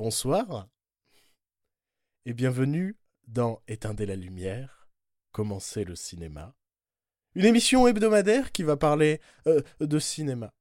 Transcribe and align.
bonsoir 0.00 0.66
et 2.24 2.32
bienvenue 2.32 2.96
dans 3.28 3.60
Éteindre 3.68 4.02
la 4.06 4.16
lumière, 4.16 4.88
commencer 5.30 5.84
le 5.84 5.94
cinéma. 5.94 6.56
Une 7.34 7.44
émission 7.44 7.86
hebdomadaire 7.86 8.50
qui 8.50 8.62
va 8.62 8.78
parler 8.78 9.20
euh, 9.46 9.60
de 9.78 9.98
cinéma, 9.98 10.54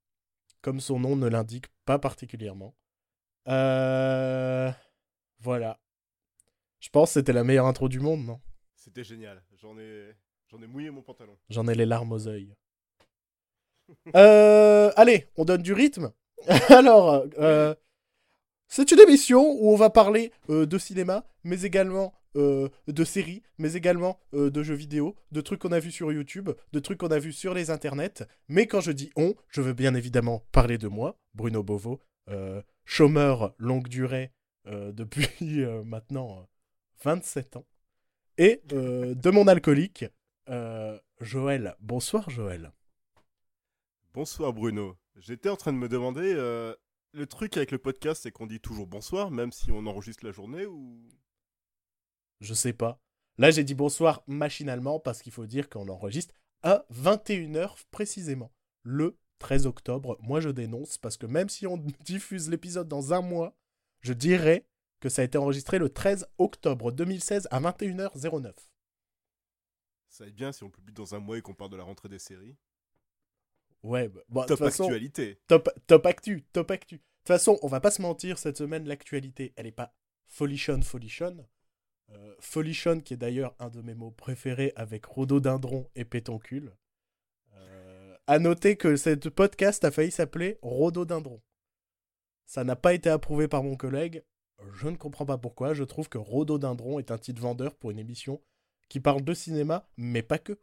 comme 0.62 0.82
son 0.82 1.00
nom 1.00 1.16
ne 1.16 1.30
l'indique 1.30 1.68
pas 1.86 1.98
particulièrement. 2.00 2.76
Euh... 3.48 4.70
Voilà. 5.40 5.80
Je 6.82 6.90
pense 6.90 7.12
que 7.12 7.22
c'était 7.22 7.32
la 7.32 7.46
meilleure 7.46 7.68
intro 7.68 7.88
du 7.88 8.02
monde, 8.02 8.26
non? 8.26 8.42
C'était 8.76 9.06
génial. 9.06 9.42
J'en 9.54 9.80
ai... 9.80 10.18
J'en 10.50 10.62
ai 10.62 10.68
mouillé 10.68 10.90
mon 10.90 11.02
pantalon. 11.02 11.38
J'en 11.50 11.66
ai 11.70 11.76
les 11.76 11.86
larmes 11.86 12.12
aux 12.12 12.28
yeux. 12.28 12.58
euh, 14.18 14.92
allez, 14.98 15.30
on 15.38 15.46
donne 15.46 15.62
du 15.62 15.72
rythme. 15.72 16.12
Alors, 16.68 17.26
euh, 17.38 17.74
c'est 18.70 18.92
une 18.92 19.00
émission 19.00 19.52
où 19.60 19.72
on 19.72 19.76
va 19.76 19.90
parler 19.90 20.32
euh, 20.50 20.66
de 20.66 20.78
cinéma, 20.78 21.26
mais 21.44 21.64
également 21.64 22.14
euh, 22.36 22.70
de 22.88 23.04
séries, 23.04 23.42
mais 23.58 23.74
également 23.74 24.20
euh, 24.36 24.52
de 24.52 24.62
jeux 24.62 24.76
vidéo, 24.76 25.16
de 25.32 25.42
trucs 25.42 25.62
qu'on 25.62 25.72
a 25.72 25.80
vus 25.80 25.92
sur 25.92 26.12
YouTube, 26.12 26.52
de 26.72 26.80
trucs 26.80 27.00
qu'on 27.00 27.10
a 27.10 27.18
vus 27.18 27.34
sur 27.34 27.56
les 27.56 27.72
internets. 27.72 28.24
Mais 28.50 28.68
quand 28.68 28.82
je 28.82 28.92
dis 28.92 29.12
on, 29.16 29.34
je 29.50 29.62
veux 29.62 29.74
bien 29.74 29.96
évidemment 29.96 30.44
parler 30.52 30.78
de 30.78 30.88
moi, 30.88 31.18
Bruno 31.34 31.66
euh, 32.30 32.62
chômeur 32.86 33.56
longue 33.58 33.88
durée 33.88 34.32
depuis 34.66 35.66
maintenant 35.84 36.38
euh, 36.38 36.44
27 37.04 37.56
ans, 37.56 37.66
et 38.38 38.62
de 38.68 39.30
mon 39.32 39.48
alcoolique, 39.48 40.06
Joël. 41.20 41.76
Bonsoir 41.80 42.30
Joël. 42.30 42.72
Bonsoir 44.14 44.54
Bruno. 44.54 44.96
J'étais 45.18 45.50
en 45.50 45.56
train 45.56 45.74
de 45.74 45.78
me 45.80 45.90
demander, 45.90 46.36
le 47.14 47.26
truc 47.26 47.58
avec 47.58 47.72
le 47.72 47.78
podcast, 47.78 48.24
c'est 48.24 48.32
qu'on 48.32 48.48
dit 48.48 48.60
toujours 48.60 48.88
bonsoir, 48.88 49.32
même 49.32 49.52
si 49.52 49.72
on 49.72 49.86
enregistre 49.86 50.26
la 50.26 50.32
journée 50.32 50.66
ou... 50.66 51.00
Je 52.40 52.54
sais 52.54 52.74
pas. 52.74 53.02
Là, 53.38 53.52
j'ai 53.52 53.64
dit 53.64 53.76
bonsoir 53.76 54.22
machinalement 54.28 55.00
parce 55.00 55.22
qu'il 55.22 55.32
faut 55.32 55.46
dire 55.46 55.70
qu'on 55.70 55.88
enregistre 55.90 56.34
à 56.62 56.86
21h 56.94 57.86
précisément, 57.92 58.52
le 58.84 59.18
13 59.40 59.66
octobre. 59.66 60.18
Moi, 60.22 60.42
je 60.42 60.50
dénonce 60.50 60.98
parce 60.98 61.18
que 61.18 61.26
même 61.26 61.50
si 61.50 61.66
on 61.68 61.78
diffuse 62.06 62.50
l'épisode 62.50 62.88
dans 62.88 63.14
un 63.14 63.22
mois, 63.22 63.56
je 64.02 64.14
dirais 64.14 64.66
que 65.00 65.10
ça 65.10 65.22
a 65.22 65.26
été 65.26 65.38
enregistré 65.38 65.80
le 65.80 65.90
13 65.90 66.28
octobre 66.38 66.92
2016 66.92 67.48
à 67.52 67.60
21h09. 67.62 68.54
Ça 70.10 70.24
va 70.24 70.28
être 70.28 70.36
bien 70.36 70.52
si 70.52 70.64
on 70.64 70.70
publie 70.70 70.94
dans 70.94 71.16
un 71.16 71.20
mois 71.20 71.38
et 71.38 71.42
qu'on 71.42 71.54
parle 71.54 71.72
de 71.72 71.78
la 71.78 71.84
rentrée 71.84 72.10
des 72.10 72.20
séries. 72.20 72.58
Ouais, 73.84 74.10
bah, 74.10 74.22
bon, 74.28 74.42
de 74.42 74.48
Top 74.48 74.58
toute 74.58 74.68
façon, 74.68 74.84
actualité. 74.86 75.40
top, 75.48 75.70
top 75.88 76.06
actu, 76.06 76.44
top 76.52 76.72
actu. 76.72 77.02
Façon, 77.30 77.60
on 77.62 77.68
va 77.68 77.80
pas 77.80 77.92
se 77.92 78.02
mentir, 78.02 78.40
cette 78.40 78.58
semaine, 78.58 78.88
l'actualité, 78.88 79.54
elle 79.56 79.68
est 79.68 79.72
pas 79.72 79.94
folichonne, 80.26 80.82
folichonne. 80.82 81.46
Euh, 82.10 82.34
folichonne, 82.40 83.04
qui 83.04 83.14
est 83.14 83.18
d'ailleurs 83.18 83.54
un 83.60 83.70
de 83.70 83.84
mes 83.84 83.94
mots 83.94 84.10
préférés 84.10 84.74
avec 84.76 85.06
rhododendron 85.06 85.88
et 85.94 86.06
pétoncule. 86.06 86.74
Euh, 87.54 88.18
à 88.26 88.40
noter 88.40 88.78
que 88.78 88.96
cette 88.96 89.30
podcast 89.30 89.86
a 89.86 89.92
failli 89.92 90.10
s'appeler 90.10 90.58
rhododendron. 90.64 91.40
Ça 92.48 92.64
n'a 92.64 92.76
pas 92.76 92.96
été 92.96 93.12
approuvé 93.12 93.48
par 93.48 93.62
mon 93.62 93.76
collègue. 93.76 94.24
Je 94.74 94.88
ne 94.88 94.98
comprends 94.98 95.28
pas 95.28 95.38
pourquoi. 95.38 95.76
Je 95.76 95.84
trouve 95.84 96.10
que 96.10 96.18
rhododendron 96.18 96.98
est 96.98 97.12
un 97.12 97.20
titre 97.20 97.44
vendeur 97.44 97.76
pour 97.76 97.92
une 97.92 98.00
émission 98.00 98.42
qui 98.88 99.00
parle 99.00 99.24
de 99.24 99.36
cinéma, 99.36 99.88
mais 99.98 100.24
pas 100.24 100.40
que. 100.40 100.60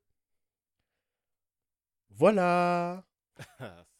Voilà. 2.11 3.07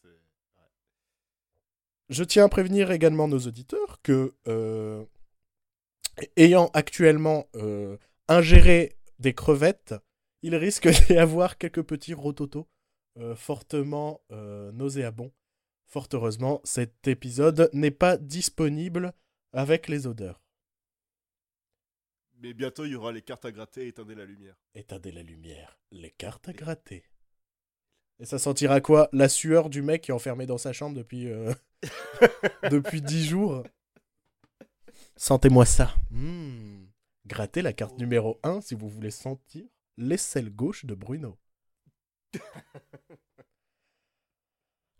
Je 2.09 2.23
tiens 2.23 2.45
à 2.45 2.49
prévenir 2.49 2.91
également 2.91 3.27
nos 3.27 3.39
auditeurs 3.39 4.01
que, 4.01 4.33
euh, 4.47 5.03
ayant 6.37 6.67
actuellement 6.73 7.49
euh, 7.55 7.97
ingéré 8.29 8.97
des 9.19 9.33
crevettes, 9.33 9.95
il 10.41 10.55
risque 10.55 10.87
d'y 11.07 11.17
avoir 11.17 11.57
quelques 11.57 11.83
petits 11.83 12.13
rototos 12.13 12.67
euh, 13.17 13.35
fortement 13.35 14.21
nauséabonds. 14.29 15.33
Fort 15.85 16.07
heureusement, 16.13 16.61
cet 16.63 17.07
épisode 17.07 17.69
n'est 17.73 17.91
pas 17.91 18.17
disponible 18.17 19.13
avec 19.53 19.87
les 19.87 20.05
odeurs. 20.05 20.41
Mais 22.39 22.53
bientôt, 22.53 22.85
il 22.85 22.91
y 22.91 22.95
aura 22.95 23.11
les 23.11 23.21
cartes 23.21 23.45
à 23.45 23.51
gratter 23.51 23.85
et 23.85 23.87
éteindre 23.87 24.13
la 24.13 24.25
lumière. 24.25 24.55
Éteindre 24.75 25.09
la 25.11 25.23
lumière, 25.23 25.79
les 25.91 26.11
cartes 26.11 26.47
à 26.49 26.53
gratter. 26.53 27.03
Et 28.19 28.25
ça 28.25 28.39
sentira 28.39 28.81
quoi 28.81 29.09
La 29.11 29.29
sueur 29.29 29.69
du 29.69 29.81
mec 29.81 30.03
qui 30.03 30.11
est 30.11 30.13
enfermé 30.13 30.45
dans 30.45 30.57
sa 30.57 30.73
chambre 30.73 30.95
depuis, 30.95 31.27
euh, 31.27 31.53
depuis 32.71 33.01
10 33.01 33.27
jours? 33.27 33.63
Sentez-moi 35.15 35.65
ça. 35.65 35.93
Hmm. 36.11 36.85
Grattez 37.25 37.61
la 37.61 37.73
carte 37.73 37.97
numéro 37.97 38.39
1 38.43 38.61
si 38.61 38.75
vous 38.75 38.89
voulez 38.89 39.11
sentir 39.11 39.65
l'aisselle 39.97 40.49
gauche 40.49 40.85
de 40.85 40.95
Bruno. 40.95 41.37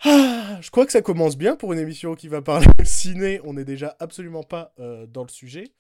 Ah, 0.04 0.60
je 0.62 0.70
crois 0.70 0.86
que 0.86 0.92
ça 0.92 1.02
commence 1.02 1.38
bien 1.38 1.56
pour 1.56 1.74
une 1.74 1.80
émission 1.80 2.14
qui 2.14 2.28
va 2.28 2.44
parler 2.44 2.68
ciné. 2.84 3.42
On 3.44 3.54
n'est 3.54 3.66
déjà 3.66 3.98
absolument 4.00 4.44
pas 4.44 4.72
euh, 4.80 5.08
dans 5.08 5.24
le 5.24 5.30
sujet. 5.30 5.74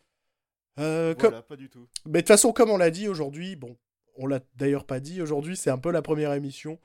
Euh, 0.79 1.13
pas 1.15 1.55
du 1.55 1.69
tout. 1.69 1.87
mais 2.05 2.13
de 2.13 2.17
toute 2.21 2.27
façon, 2.27 2.51
comme 2.51 2.71
on 2.71 2.77
l'a 2.77 2.89
dit 2.89 3.07
aujourd'hui, 3.07 3.55
bon, 3.55 3.77
on 4.15 4.25
l'a 4.25 4.39
d'ailleurs 4.55 4.85
pas 4.85 4.99
dit, 4.99 5.21
aujourd'hui 5.21 5.55
c'est 5.55 5.69
un 5.69 5.77
peu 5.77 5.91
la 5.91 6.01
première 6.01 6.33
émission. 6.33 6.79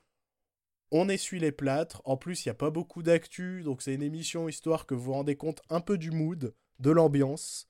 On 0.95 1.09
essuie 1.09 1.39
les 1.39 1.51
plâtres. 1.51 2.03
En 2.05 2.17
plus, 2.17 2.45
il 2.45 2.49
n'y 2.49 2.51
a 2.51 2.55
pas 2.55 2.69
beaucoup 2.69 3.01
d'actu, 3.01 3.63
donc 3.63 3.81
c'est 3.81 3.95
une 3.95 4.03
émission 4.03 4.47
histoire 4.47 4.85
que 4.85 4.93
vous 4.93 5.05
vous 5.05 5.13
rendez 5.13 5.35
compte 5.35 5.63
un 5.69 5.81
peu 5.81 5.97
du 5.97 6.11
mood, 6.11 6.53
de 6.77 6.91
l'ambiance. 6.91 7.67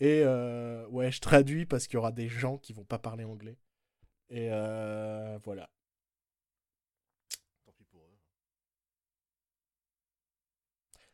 Et 0.00 0.22
euh, 0.24 0.84
ouais, 0.88 1.12
je 1.12 1.20
traduis 1.20 1.66
parce 1.66 1.86
qu'il 1.86 1.94
y 1.94 1.98
aura 1.98 2.10
des 2.10 2.28
gens 2.28 2.58
qui 2.58 2.72
vont 2.72 2.84
pas 2.84 2.98
parler 2.98 3.22
anglais. 3.22 3.58
Et 4.28 4.48
euh, 4.50 5.38
voilà. 5.44 5.70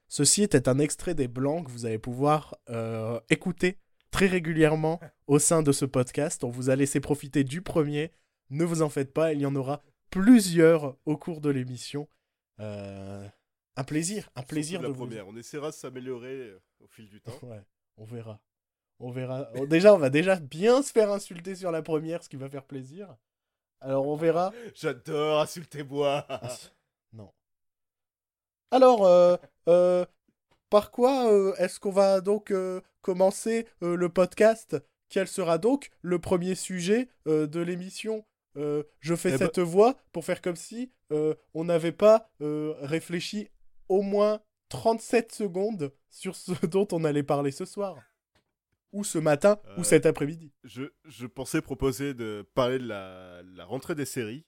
Ceci 0.08 0.42
était 0.42 0.66
un 0.66 0.78
extrait 0.78 1.14
des 1.14 1.28
blancs 1.28 1.66
que 1.66 1.70
vous 1.70 1.84
allez 1.84 1.98
pouvoir 1.98 2.56
euh, 2.70 3.20
écouter 3.28 3.78
très 4.10 4.26
régulièrement 4.26 4.98
au 5.26 5.38
sein 5.38 5.62
de 5.62 5.72
ce 5.72 5.84
podcast. 5.84 6.42
On 6.42 6.50
vous 6.50 6.70
a 6.70 6.74
laissé 6.74 7.00
profiter 7.00 7.44
du 7.44 7.60
premier. 7.60 8.12
Ne 8.48 8.64
vous 8.64 8.80
en 8.80 8.88
faites 8.88 9.12
pas, 9.12 9.34
il 9.34 9.40
y 9.40 9.46
en 9.46 9.54
aura 9.54 9.82
plusieurs 10.10 10.96
au 11.06 11.16
cours 11.16 11.40
de 11.40 11.50
l'émission. 11.50 12.08
Euh, 12.60 13.26
un 13.76 13.84
plaisir, 13.84 14.28
un 14.36 14.42
plaisir 14.42 14.80
de 14.80 14.84
la 14.84 14.90
vous... 14.90 14.96
première. 14.96 15.28
On 15.28 15.36
essaiera 15.36 15.70
de 15.70 15.74
s'améliorer 15.74 16.34
euh, 16.34 16.60
au 16.80 16.86
fil 16.88 17.08
du 17.08 17.20
temps. 17.20 17.38
Ouais, 17.42 17.62
on 17.96 18.04
verra. 18.04 18.40
On 18.98 19.10
verra. 19.10 19.48
Déjà, 19.66 19.94
on 19.94 19.98
va 19.98 20.10
déjà 20.10 20.36
bien 20.36 20.82
se 20.82 20.92
faire 20.92 21.10
insulter 21.10 21.54
sur 21.54 21.70
la 21.70 21.80
première, 21.80 22.22
ce 22.22 22.28
qui 22.28 22.36
va 22.36 22.50
faire 22.50 22.64
plaisir. 22.64 23.16
Alors, 23.80 24.06
on 24.06 24.16
verra. 24.16 24.52
J'adore 24.74 25.40
insulter 25.40 25.82
moi. 25.82 26.26
Non. 27.14 27.32
Alors, 28.70 29.04
euh, 29.06 29.36
euh, 29.68 30.04
par 30.68 30.90
quoi 30.90 31.32
euh, 31.32 31.54
est-ce 31.56 31.80
qu'on 31.80 31.90
va 31.90 32.20
donc 32.20 32.52
commencer 33.02 33.66
le 33.80 34.08
podcast? 34.08 34.76
Quel 35.08 35.26
sera 35.26 35.58
donc 35.58 35.90
le 36.02 36.20
premier 36.20 36.54
sujet 36.54 37.08
de 37.26 37.60
l'émission? 37.60 38.24
Euh, 38.60 38.82
Je 39.00 39.14
fais 39.16 39.30
Eh 39.30 39.38
ben- 39.38 39.46
cette 39.46 39.58
voix 39.60 39.96
pour 40.12 40.24
faire 40.24 40.40
comme 40.42 40.56
si 40.56 40.92
euh, 41.12 41.34
on 41.54 41.64
n'avait 41.64 41.92
pas 41.92 42.30
euh, 42.40 42.74
réfléchi 42.80 43.48
au 43.88 44.02
moins 44.02 44.40
37 44.68 45.32
secondes 45.32 45.92
sur 46.08 46.36
ce 46.36 46.52
dont 46.66 46.86
on 46.92 47.04
allait 47.04 47.22
parler 47.22 47.50
ce 47.52 47.64
soir. 47.64 47.96
Ou 48.92 49.04
ce 49.04 49.18
matin, 49.18 49.60
ou 49.78 49.84
cet 49.84 50.04
après-midi. 50.04 50.52
Je, 50.64 50.82
je 51.04 51.26
pensais 51.26 51.62
proposer 51.62 52.12
de 52.12 52.44
parler 52.54 52.78
de 52.78 52.86
la, 52.86 53.40
la 53.44 53.64
rentrée 53.64 53.94
des 53.94 54.04
séries. 54.04 54.44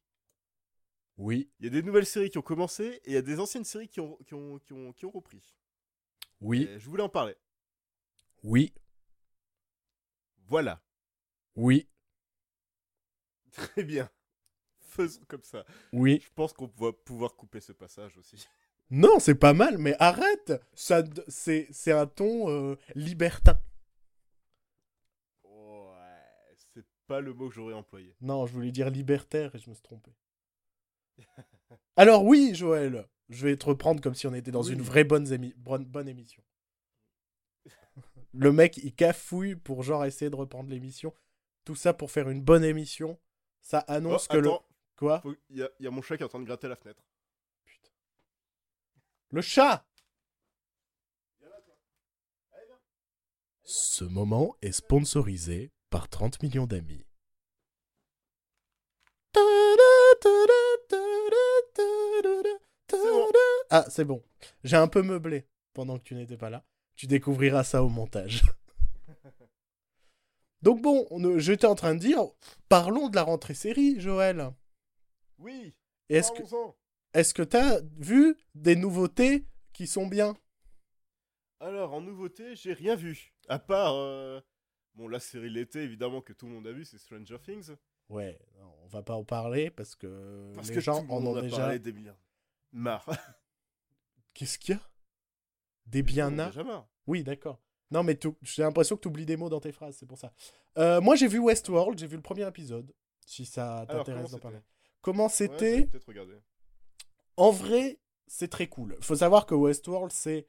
Oui, 1.16 1.50
Il 1.60 1.66
y 1.66 1.68
a 1.68 1.70
des 1.70 1.82
nouvelles 1.82 2.06
séries 2.06 2.28
qui 2.30 2.38
ont 2.38 2.42
commencé 2.42 2.84
et 3.04 3.10
il 3.10 3.12
y 3.12 3.16
a 3.16 3.22
des 3.22 3.38
anciennes 3.38 3.64
séries 3.64 3.88
qui 3.88 4.00
ont, 4.00 4.16
qui 4.26 4.34
ont, 4.34 4.58
qui 4.58 4.72
ont, 4.72 4.92
qui 4.92 5.06
ont 5.06 5.10
repris. 5.10 5.54
oui, 6.40 6.62
Et 6.68 6.78
je 6.80 6.88
voulais 6.88 7.02
en 7.04 7.08
parler. 7.08 7.36
oui, 8.42 8.74
Voilà. 10.48 10.82
oui, 11.56 11.88
Très 13.52 13.82
bien. 13.84 14.10
Faisons 14.80 15.20
comme 15.28 15.42
ça. 15.44 15.64
oui. 15.92 16.20
Je 16.24 16.30
pense 16.34 16.52
qu'on 16.52 16.66
va 16.76 16.92
pouvoir 16.92 17.34
couper 17.36 17.60
ce 17.60 17.72
passage 17.72 18.16
aussi. 18.18 18.46
Non, 18.90 19.18
c'est 19.20 19.34
pas 19.36 19.54
mal, 19.54 19.78
mais 19.78 19.94
arrête 19.98 20.52
Ça, 20.74 21.02
c'est, 21.28 21.66
c'est 21.70 21.92
un 21.92 22.06
ton 22.06 22.50
euh, 22.50 22.76
libertin. 22.94 23.58
Ouais, 25.44 26.54
c'est 26.74 26.84
pas 27.06 27.20
le 27.20 27.32
mot 27.32 27.48
que 27.48 27.54
j'aurais 27.54 27.74
employé. 27.74 28.14
Non, 28.20 28.46
je 28.46 28.52
voulais 28.52 28.70
dire 28.72 28.90
libertaire 28.90 29.54
et 29.54 29.58
je 29.58 29.70
me 29.70 29.74
suis 29.74 29.82
trompé. 29.82 30.12
Alors 31.96 32.24
oui, 32.24 32.54
Joël, 32.54 33.06
je 33.28 33.46
vais 33.46 33.56
te 33.56 33.66
reprendre 33.66 34.00
comme 34.02 34.14
si 34.14 34.26
on 34.26 34.34
était 34.34 34.50
dans 34.50 34.62
Oui. 34.62 34.72
une 34.72 34.82
vraie 34.82 35.04
bonne, 35.04 35.24
émi- 35.26 35.54
bonne, 35.56 35.84
bonne 35.84 36.08
émission. 36.08 36.42
Le 38.34 38.50
mec, 38.52 38.78
il 38.78 38.94
cafouille 38.94 39.56
pour 39.56 39.82
genre 39.82 40.04
essayer 40.06 40.30
de 40.30 40.36
reprendre 40.36 40.70
l'émission. 40.70 41.14
Tout 41.64 41.74
ça 41.76 41.92
pour 41.92 42.10
faire 42.10 42.28
une 42.30 42.40
bonne 42.42 42.64
émission. 42.64 43.18
Ça 43.62 43.78
annonce 43.80 44.26
Oh, 44.28 44.32
que 44.34 44.38
le... 44.38 44.50
Quoi 44.96 45.20
faut- 45.20 45.34
il 45.50 45.58
y, 45.58 45.62
a- 45.62 45.70
il 45.80 45.84
y 45.84 45.86
a 45.86 45.90
mon 45.90 46.02
chat 46.02 46.16
qui 46.16 46.22
est 46.22 46.26
en 46.26 46.28
train 46.28 46.40
de 46.40 46.44
gratter 46.44 46.68
la 46.68 46.76
fenêtre. 46.76 47.02
Putain. 47.64 47.88
Le 49.30 49.40
chat 49.40 49.86
Ce 53.64 54.04
moment 54.04 54.54
est 54.60 54.72
sponsorisé 54.72 55.70
par 55.88 56.08
30 56.08 56.42
millions 56.42 56.66
d'amis. 56.66 57.06
Ah, 63.70 63.86
c'est 63.88 64.04
bon. 64.04 64.22
J'ai 64.64 64.76
un 64.76 64.88
peu 64.88 65.02
meublé 65.02 65.46
pendant 65.72 65.98
que 65.98 66.04
tu 66.04 66.14
n'étais 66.14 66.36
pas 66.36 66.50
là. 66.50 66.64
Tu 66.96 67.06
découvriras 67.06 67.64
ça 67.64 67.82
au 67.82 67.88
montage. 67.88 68.42
Donc 70.62 70.80
bon, 70.80 71.06
on- 71.10 71.38
j'étais 71.38 71.66
en 71.66 71.74
train 71.74 71.94
de 71.94 72.00
dire, 72.00 72.20
parlons 72.68 73.08
de 73.08 73.16
la 73.16 73.22
rentrée 73.22 73.54
série, 73.54 74.00
Joël. 74.00 74.50
Oui, 75.38 75.74
Est-ce 76.08 76.30
que 76.32 76.42
est-ce 77.14 77.34
que 77.34 77.42
t'as 77.42 77.80
vu 77.98 78.36
des 78.54 78.76
nouveautés 78.76 79.46
qui 79.72 79.86
sont 79.86 80.06
bien? 80.06 80.34
Alors, 81.60 81.92
en 81.94 82.00
nouveauté, 82.00 82.56
j'ai 82.56 82.72
rien 82.72 82.96
vu. 82.96 83.32
À 83.48 83.58
part. 83.58 83.94
euh, 83.94 84.40
Bon, 84.94 85.08
la 85.08 85.20
série 85.20 85.48
l'été, 85.48 85.82
évidemment, 85.82 86.20
que 86.20 86.34
tout 86.34 86.46
le 86.46 86.52
monde 86.52 86.66
a 86.66 86.72
vu, 86.72 86.84
c'est 86.84 86.98
Stranger 86.98 87.38
Things. 87.42 87.74
Ouais, 88.10 88.38
non, 88.58 88.74
on 88.82 88.88
va 88.88 89.02
pas 89.02 89.14
en 89.14 89.24
parler 89.24 89.70
parce 89.70 89.96
que 89.96 90.52
Parce 90.54 90.68
les 90.68 90.74
que 90.74 90.80
gens 90.80 91.06
en 91.08 91.24
ont 91.24 91.40
déjà. 91.40 91.56
parlé 91.56 91.78
des 91.78 91.92
milliards. 91.92 92.18
Marre. 92.72 93.08
Qu'est-ce 94.34 94.58
qu'il 94.58 94.74
y 94.74 94.78
a? 94.78 94.82
Des 95.86 96.02
bien. 96.02 96.30
Oui, 97.06 97.22
d'accord. 97.24 97.61
Non, 97.92 98.02
mais 98.02 98.14
tout- 98.16 98.36
j'ai 98.42 98.62
l'impression 98.62 98.96
que 98.96 99.02
tu 99.02 99.08
oublies 99.08 99.26
des 99.26 99.36
mots 99.36 99.48
dans 99.50 99.60
tes 99.60 99.72
phrases, 99.72 99.96
c'est 99.96 100.06
pour 100.06 100.18
ça. 100.18 100.32
Euh, 100.78 101.00
moi, 101.00 101.14
j'ai 101.14 101.28
vu 101.28 101.38
Westworld, 101.38 101.98
j'ai 101.98 102.06
vu 102.06 102.16
le 102.16 102.22
premier 102.22 102.46
épisode, 102.48 102.92
si 103.26 103.44
ça 103.44 103.84
t'intéresse 103.98 104.30
d'en 104.30 104.38
parler. 104.38 104.58
Comment 105.00 105.24
Ouais, 105.24 105.30
c'était 105.30 105.98
regardé. 106.06 106.34
En 107.36 107.50
vrai, 107.50 107.98
c'est 108.26 108.48
très 108.48 108.66
cool. 108.68 108.96
faut 109.00 109.16
savoir 109.16 109.46
que 109.46 109.54
Westworld, 109.54 110.10
c'est 110.12 110.46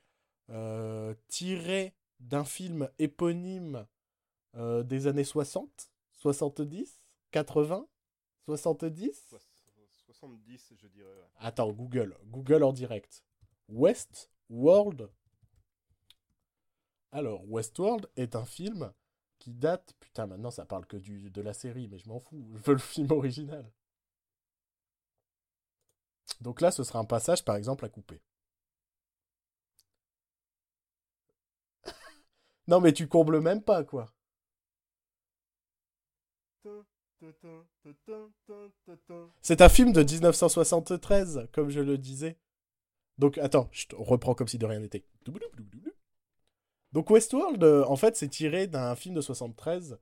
euh, 0.50 1.14
tiré 1.28 1.94
d'un 2.20 2.44
film 2.46 2.90
éponyme 3.00 3.86
euh, 4.56 4.84
des 4.84 5.08
années 5.08 5.24
60, 5.24 5.90
70, 6.12 7.02
80, 7.32 7.88
70. 8.46 9.26
Soix- 9.30 9.40
70, 10.06 10.74
je 10.78 10.88
dirais. 10.88 11.08
ouais. 11.10 11.28
Attends, 11.40 11.72
Google. 11.72 12.16
Google 12.26 12.64
en 12.64 12.72
direct. 12.74 13.24
Westworld. 13.70 15.10
Alors, 17.14 17.48
Westworld 17.48 18.10
est 18.16 18.36
un 18.36 18.44
film 18.44 18.92
qui 19.38 19.54
date. 19.54 19.94
Putain, 20.00 20.26
maintenant 20.26 20.50
ça 20.50 20.66
parle 20.66 20.88
que 20.88 20.98
du, 20.98 21.30
de 21.30 21.42
la 21.42 21.54
série, 21.54 21.88
mais 21.88 22.00
je 22.00 22.10
m'en 22.10 22.20
fous. 22.20 22.44
Je 22.56 22.64
veux 22.64 22.74
le 22.74 22.80
film 22.80 23.12
original. 23.12 23.72
Donc 26.42 26.60
là, 26.60 26.72
ce 26.72 26.84
sera 26.84 26.98
un 27.00 27.06
passage, 27.06 27.46
par 27.46 27.56
exemple, 27.56 27.86
à 27.86 27.90
couper. 27.90 28.20
non, 32.68 32.82
mais 32.82 32.94
tu 32.94 33.08
combles 33.08 33.42
même 33.42 33.62
pas, 33.62 33.84
quoi. 33.84 34.12
C'est 39.42 39.62
un 39.62 39.70
film 39.70 39.94
de 39.94 40.02
1973, 40.02 41.48
comme 41.52 41.70
je 41.70 41.80
le 41.80 42.00
disais. 42.00 42.40
Donc, 43.20 43.38
attends, 43.38 43.70
je 43.72 43.86
reprends 43.92 44.34
comme 44.34 44.48
si 44.48 44.58
de 44.58 44.66
rien 44.66 44.80
n'était. 44.80 45.06
Donc, 46.94 47.10
Westworld, 47.10 47.64
euh, 47.64 47.84
en 47.88 47.96
fait, 47.96 48.16
c'est 48.16 48.30
tiré 48.30 48.68
d'un 48.68 48.96
film 48.96 49.16
de 49.16 49.22
73, 49.22 49.98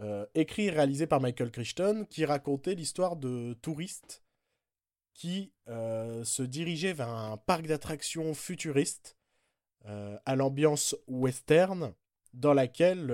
euh, 0.00 0.24
écrit 0.36 0.66
et 0.66 0.70
réalisé 0.70 1.08
par 1.08 1.20
Michael 1.20 1.50
Crichton, 1.50 2.06
qui 2.08 2.24
racontait 2.24 2.76
l'histoire 2.76 3.16
de 3.16 3.54
touristes 3.62 4.22
qui 5.12 5.52
euh, 5.68 6.22
se 6.22 6.44
dirigeaient 6.44 6.92
vers 6.92 7.08
un 7.08 7.36
parc 7.36 7.66
d'attractions 7.66 8.32
futuriste 8.32 9.16
à 10.24 10.34
l'ambiance 10.34 10.96
western, 11.06 11.94
dans 12.32 12.52
laquelle 12.52 13.06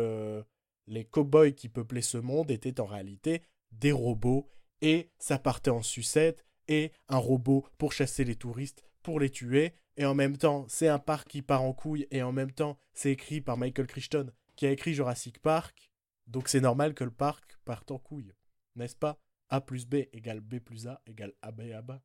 les 0.86 1.04
cow-boys 1.04 1.50
qui 1.50 1.68
peuplaient 1.68 2.00
ce 2.00 2.16
monde 2.16 2.50
étaient 2.50 2.80
en 2.80 2.86
réalité 2.86 3.42
des 3.72 3.92
robots 3.92 4.48
et 4.80 5.10
ça 5.18 5.38
partait 5.38 5.70
en 5.70 5.82
sucette 5.82 6.46
et 6.68 6.92
un 7.08 7.18
robot 7.18 7.66
pour 7.76 7.92
chasser 7.92 8.24
les 8.24 8.36
touristes, 8.36 8.86
pour 9.02 9.20
les 9.20 9.30
tuer 9.30 9.74
et 9.96 10.04
en 10.06 10.14
même 10.14 10.36
temps 10.36 10.66
c'est 10.68 10.88
un 10.88 10.98
parc 10.98 11.28
qui 11.28 11.42
part 11.42 11.62
en 11.62 11.72
couille 11.72 12.06
et 12.10 12.22
en 12.22 12.32
même 12.32 12.52
temps 12.52 12.78
c'est 12.94 13.10
écrit 13.12 13.40
par 13.40 13.56
Michael 13.56 13.86
Crichton 13.86 14.32
qui 14.56 14.66
a 14.66 14.70
écrit 14.70 14.94
Jurassic 14.94 15.38
Park 15.40 15.90
donc 16.26 16.48
c'est 16.48 16.60
normal 16.60 16.94
que 16.94 17.04
le 17.04 17.10
parc 17.10 17.58
parte 17.64 17.90
en 17.90 17.98
couille 17.98 18.32
n'est-ce 18.76 18.96
pas? 18.96 19.18
A 19.50 19.60
plus 19.60 19.86
B 19.86 19.96
égale 20.12 20.40
B 20.40 20.58
plus 20.60 20.86
A 20.86 21.02
égale 21.06 21.34
AB 21.42 21.60
à 21.74 21.82
bas 21.82 22.02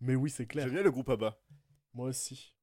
mais 0.00 0.14
oui 0.16 0.30
c'est 0.30 0.46
clair. 0.46 0.64
J'aime 0.66 0.74
bien 0.74 0.82
le 0.82 0.90
groupe 0.90 1.08
ABBA. 1.08 1.40
moi 1.94 2.08
aussi. 2.08 2.56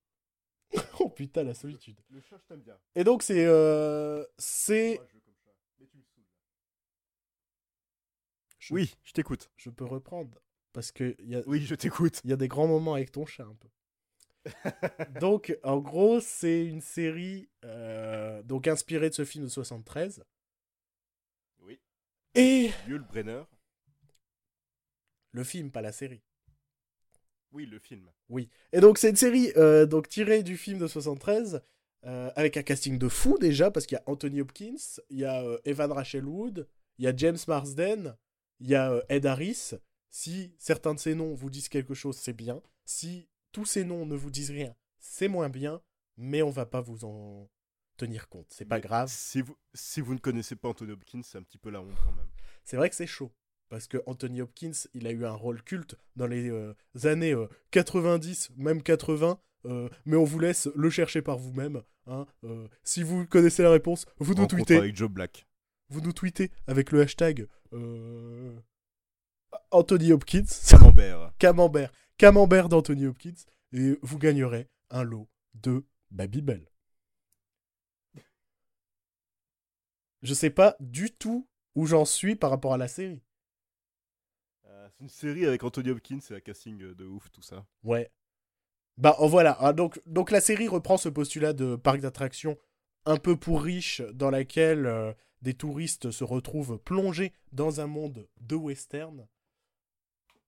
Oh 1.00 1.10
putain 1.10 1.44
la 1.44 1.54
solitude. 1.54 2.00
Le 2.10 2.20
chat, 2.22 2.38
je 2.38 2.46
t'aime 2.46 2.62
bien. 2.62 2.78
et 2.96 3.04
donc 3.06 3.24
c'est 3.24 3.46
euh, 3.46 4.24
c'est 4.38 5.00
Oui, 8.72 8.96
je 9.04 9.14
t'écoute. 9.14 9.50
je 9.58 9.70
peux 9.70 9.86
reprendre 9.86 10.38
parce 10.74 10.92
que 10.92 11.16
y 11.22 11.36
a, 11.36 11.42
Oui, 11.48 11.62
je 11.62 11.76
t'écoute. 11.76 12.22
Il 12.24 12.30
y 12.30 12.34
a 12.34 12.38
des 12.38 12.48
grands 12.48 12.68
moments 12.68 12.94
avec 12.94 13.12
ton 13.12 13.26
chat 13.26 13.44
un 13.46 13.56
peu. 13.56 13.70
donc, 15.20 15.58
en 15.64 15.78
gros, 15.78 16.20
c'est 16.20 16.66
une 16.66 16.82
série 16.82 17.50
euh, 17.66 18.42
donc 18.44 18.68
inspirée 18.68 19.10
de 19.10 19.16
ce 19.16 19.26
film 19.26 19.46
de 19.46 19.50
73. 19.50 20.24
Oui. 21.60 21.80
Et 22.36 22.72
Yul 22.88 23.02
Brenner. 23.02 23.44
le 25.32 25.44
film, 25.44 25.72
pas 25.72 25.82
la 25.82 25.92
série. 25.92 26.22
Oui, 27.52 27.66
le 27.66 27.80
film. 27.80 28.10
Et 28.72 28.80
donc, 28.80 28.98
c'est 28.98 29.10
une 29.10 29.16
série 29.16 29.52
euh, 29.58 29.86
donc 29.86 30.08
tirée 30.08 30.44
du 30.44 30.58
film 30.58 30.80
de 30.80 30.88
73 30.88 31.62
euh, 32.06 32.32
avec 32.36 32.58
un 32.58 32.64
casting 32.64 32.98
de 32.98 33.10
fou 33.10 33.38
déjà 33.40 33.72
parce 33.72 33.86
qu'il 33.86 33.98
y 33.98 34.00
a 34.00 34.04
Anthony 34.06 34.42
Hopkins, 34.42 35.02
il 35.10 35.20
y 35.20 35.26
a 35.26 35.44
euh, 35.44 35.58
Evan 35.66 35.92
Rachel 35.92 36.26
Wood, 36.26 36.68
il 36.98 37.06
y 37.06 37.08
a 37.08 37.16
James 37.16 37.38
Marsden, 37.48 38.16
il 38.60 38.68
y 38.68 38.76
a 38.76 39.02
Ed 39.10 39.26
Harris. 39.26 39.74
Si 40.10 40.54
certains 40.58 40.94
de 40.94 41.00
ces 41.00 41.16
noms 41.16 41.34
vous 41.34 41.50
disent 41.50 41.70
quelque 41.70 41.94
chose, 41.94 42.18
c'est 42.18 42.34
bien. 42.34 42.62
Si 42.86 43.28
tous 43.52 43.66
ces 43.66 43.84
noms 43.84 44.06
ne 44.06 44.16
vous 44.16 44.32
disent 44.32 44.52
rien, 44.52 44.76
c'est 45.00 45.28
moins 45.28 45.50
bien. 45.50 45.82
Mais 46.18 46.42
on 46.42 46.50
va 46.50 46.66
pas 46.66 46.82
vous 46.82 47.06
en 47.06 47.50
tenir 47.96 48.28
compte. 48.28 48.48
C'est 48.50 48.66
pas 48.66 48.80
grave. 48.82 49.10
Si 49.10 49.42
vous, 49.42 49.56
si 49.74 50.02
vous 50.02 50.14
ne 50.14 50.20
connaissez 50.20 50.56
pas 50.56 50.68
Anthony 50.70 50.92
Hopkins, 50.92 51.22
c'est 51.24 51.38
un 51.38 51.44
petit 51.44 51.58
peu 51.58 51.70
la 51.70 51.82
honte 51.82 51.96
quand 52.04 52.12
même. 52.12 52.28
C'est 52.66 52.76
vrai 52.78 52.90
que 52.90 52.96
c'est 52.96 53.08
chaud. 53.08 53.32
Parce 53.70 53.88
que 53.88 53.98
Anthony 54.08 54.42
Hopkins, 54.42 54.72
il 54.94 55.06
a 55.08 55.12
eu 55.12 55.26
un 55.26 55.32
rôle 55.34 55.62
culte 55.64 55.96
dans 56.16 56.26
les 56.28 56.50
euh, 56.50 56.74
années 57.04 57.34
euh, 57.34 57.48
90, 57.72 58.52
même 58.58 58.82
80. 58.84 59.40
euh, 59.66 59.90
mais 60.06 60.18
on 60.18 60.24
vous 60.24 60.40
laisse 60.40 60.68
le 60.76 60.90
chercher 60.90 61.22
par 61.22 61.38
vous-même. 61.38 61.84
hein. 62.08 62.26
Euh, 62.44 62.68
si 62.84 63.04
vous 63.04 63.26
connaissez 63.28 63.62
la 63.64 63.72
réponse, 63.72 64.06
vous 64.18 64.34
nous 64.34 64.42
Rencontre 64.42 64.56
tweetez. 64.66 64.76
avec 64.78 64.96
Joe 64.96 65.10
Black. 65.10 65.46
Vous 65.90 66.02
nous 66.02 66.14
tweetez 66.14 66.52
avec 66.68 66.92
le 66.92 67.02
hashtag 67.02 67.48
euh, 67.74 68.60
Anthony 69.72 70.12
Hopkins, 70.12 70.46
Camembert. 70.70 71.34
camembert, 71.40 71.92
camembert 72.18 72.70
d'Anthony 72.70 73.06
Hopkins, 73.06 73.46
et 73.72 73.98
vous 74.02 74.18
gagnerez 74.18 74.70
un 74.90 75.04
lot 75.04 75.30
de 75.54 75.86
Babybel. 76.12 76.70
Je 80.22 80.34
sais 80.34 80.50
pas 80.50 80.76
du 80.80 81.12
tout 81.12 81.48
où 81.76 81.86
j'en 81.86 82.06
suis 82.06 82.36
par 82.36 82.50
rapport 82.50 82.74
à 82.74 82.78
la 82.78 82.88
série. 82.88 83.22
Euh, 84.66 84.90
c'est 84.92 85.04
une 85.04 85.10
série 85.10 85.46
avec 85.46 85.64
Anthony 85.64 85.92
Hopkins 85.92 86.20
et 86.30 86.36
un 86.36 86.40
casting 86.40 86.82
euh, 86.82 86.96
de 86.96 87.06
ouf, 87.06 87.32
tout 87.32 87.42
ça. 87.42 87.66
Ouais. 87.84 88.12
Bah 88.98 89.16
oh, 89.20 89.30
voilà, 89.30 89.56
Ah, 89.62 89.72
donc, 89.72 90.02
donc 90.06 90.30
la 90.32 90.42
série 90.42 90.68
reprend 90.68 90.98
ce 90.98 91.08
postulat 91.08 91.54
de 91.54 91.78
parc 91.78 92.02
d'attractions 92.02 92.58
un 93.06 93.16
peu 93.16 93.38
pour 93.38 93.62
riches 93.62 94.02
dans 94.14 94.30
laquelle 94.30 94.86
euh, 94.86 95.14
des 95.42 95.54
touristes 95.54 96.12
se 96.12 96.26
retrouvent 96.26 96.78
plongés 96.80 97.34
dans 97.54 97.80
un 97.80 97.88
monde 97.88 98.28
de 98.42 98.56
western. 98.56 99.26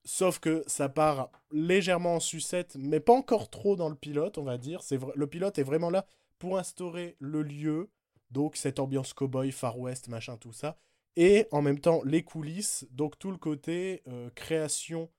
Sauf 0.03 0.39
que 0.39 0.63
ça 0.65 0.89
part 0.89 1.29
légèrement 1.51 2.15
en 2.15 2.20
sucette, 2.20 2.75
mais 2.79 3.00
pas 3.00 3.13
encore 3.13 3.50
trop 3.50 3.75
dans 3.75 3.89
le 3.89 3.96
pilote, 3.96 4.38
on 4.38 4.43
va 4.43 4.58
dire. 4.58 4.81
C'est 4.81 5.00
le 5.15 5.27
pilote 5.27 5.60
est 5.60 5.63
vraiment 5.63 5.89
là 5.89 6.05
pour 6.39 6.58
instaurer 6.58 7.15
le 7.20 7.43
lieu, 7.43 7.89
donc 8.31 8.55
cette 8.55 8.79
ambiance 8.79 9.13
cowboy, 9.13 9.51
Far 9.51 9.77
West, 9.77 10.08
machin, 10.08 10.38
tout 10.38 10.53
ça. 10.53 10.77
Et 11.15 11.48
en 11.51 11.62
même 11.62 11.79
temps, 11.79 12.01
les 12.03 12.24
coulisses, 12.24 12.88
donc 12.91 13.20
tout 13.20 13.31
le 13.31 13.38
côté 13.38 14.01
euh, 14.08 14.29
création 14.34 15.10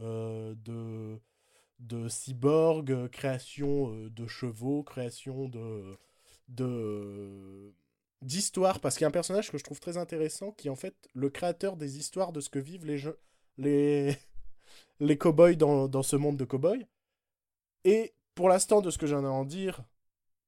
euh, 0.00 0.54
de, 0.64 1.20
de 1.80 2.08
cyborgs, 2.08 2.92
euh, 2.92 3.08
création 3.08 3.90
de 4.08 4.26
chevaux, 4.26 4.82
création 4.82 5.48
de 5.48 5.98
de 6.48 7.72
d'histoires 8.22 8.80
parce 8.80 8.96
qu'il 8.96 9.02
y 9.02 9.06
a 9.06 9.08
un 9.08 9.12
personnage 9.12 9.50
que 9.50 9.58
je 9.58 9.64
trouve 9.64 9.80
très 9.80 9.96
intéressant 9.96 10.52
qui 10.52 10.68
est 10.68 10.70
en 10.70 10.76
fait 10.76 10.94
le 11.14 11.30
créateur 11.30 11.76
des 11.76 11.98
histoires 11.98 12.32
de 12.32 12.40
ce 12.40 12.50
que 12.50 12.58
vivent 12.58 12.84
les 12.84 12.98
jeux, 12.98 13.18
les 13.56 14.16
les 15.00 15.18
cowboys 15.18 15.56
dans, 15.56 15.88
dans 15.88 16.02
ce 16.02 16.16
monde 16.16 16.36
de 16.36 16.44
cowboys. 16.44 16.86
Et 17.84 18.14
pour 18.34 18.48
l'instant 18.48 18.80
de 18.80 18.90
ce 18.90 18.98
que 18.98 19.06
j'en 19.06 19.22
ai 19.22 19.26
à 19.26 19.30
en 19.30 19.44
dire, 19.44 19.82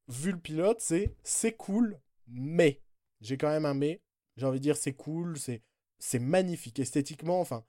vu 0.09 0.33
le 0.33 0.39
pilote, 0.39 0.81
c'est 0.81 1.15
c'est 1.23 1.53
cool, 1.53 1.99
mais 2.29 2.81
j'ai 3.21 3.37
quand 3.37 3.49
même 3.49 3.67
un 3.67 3.75
mais. 3.75 4.01
J'ai 4.37 4.47
envie 4.47 4.59
de 4.59 4.63
dire 4.63 4.77
c'est 4.77 4.95
cool, 4.95 5.39
c'est 5.39 5.63
c'est 5.99 6.19
magnifique 6.19 6.79
esthétiquement. 6.79 7.41
Enfin, 7.41 7.65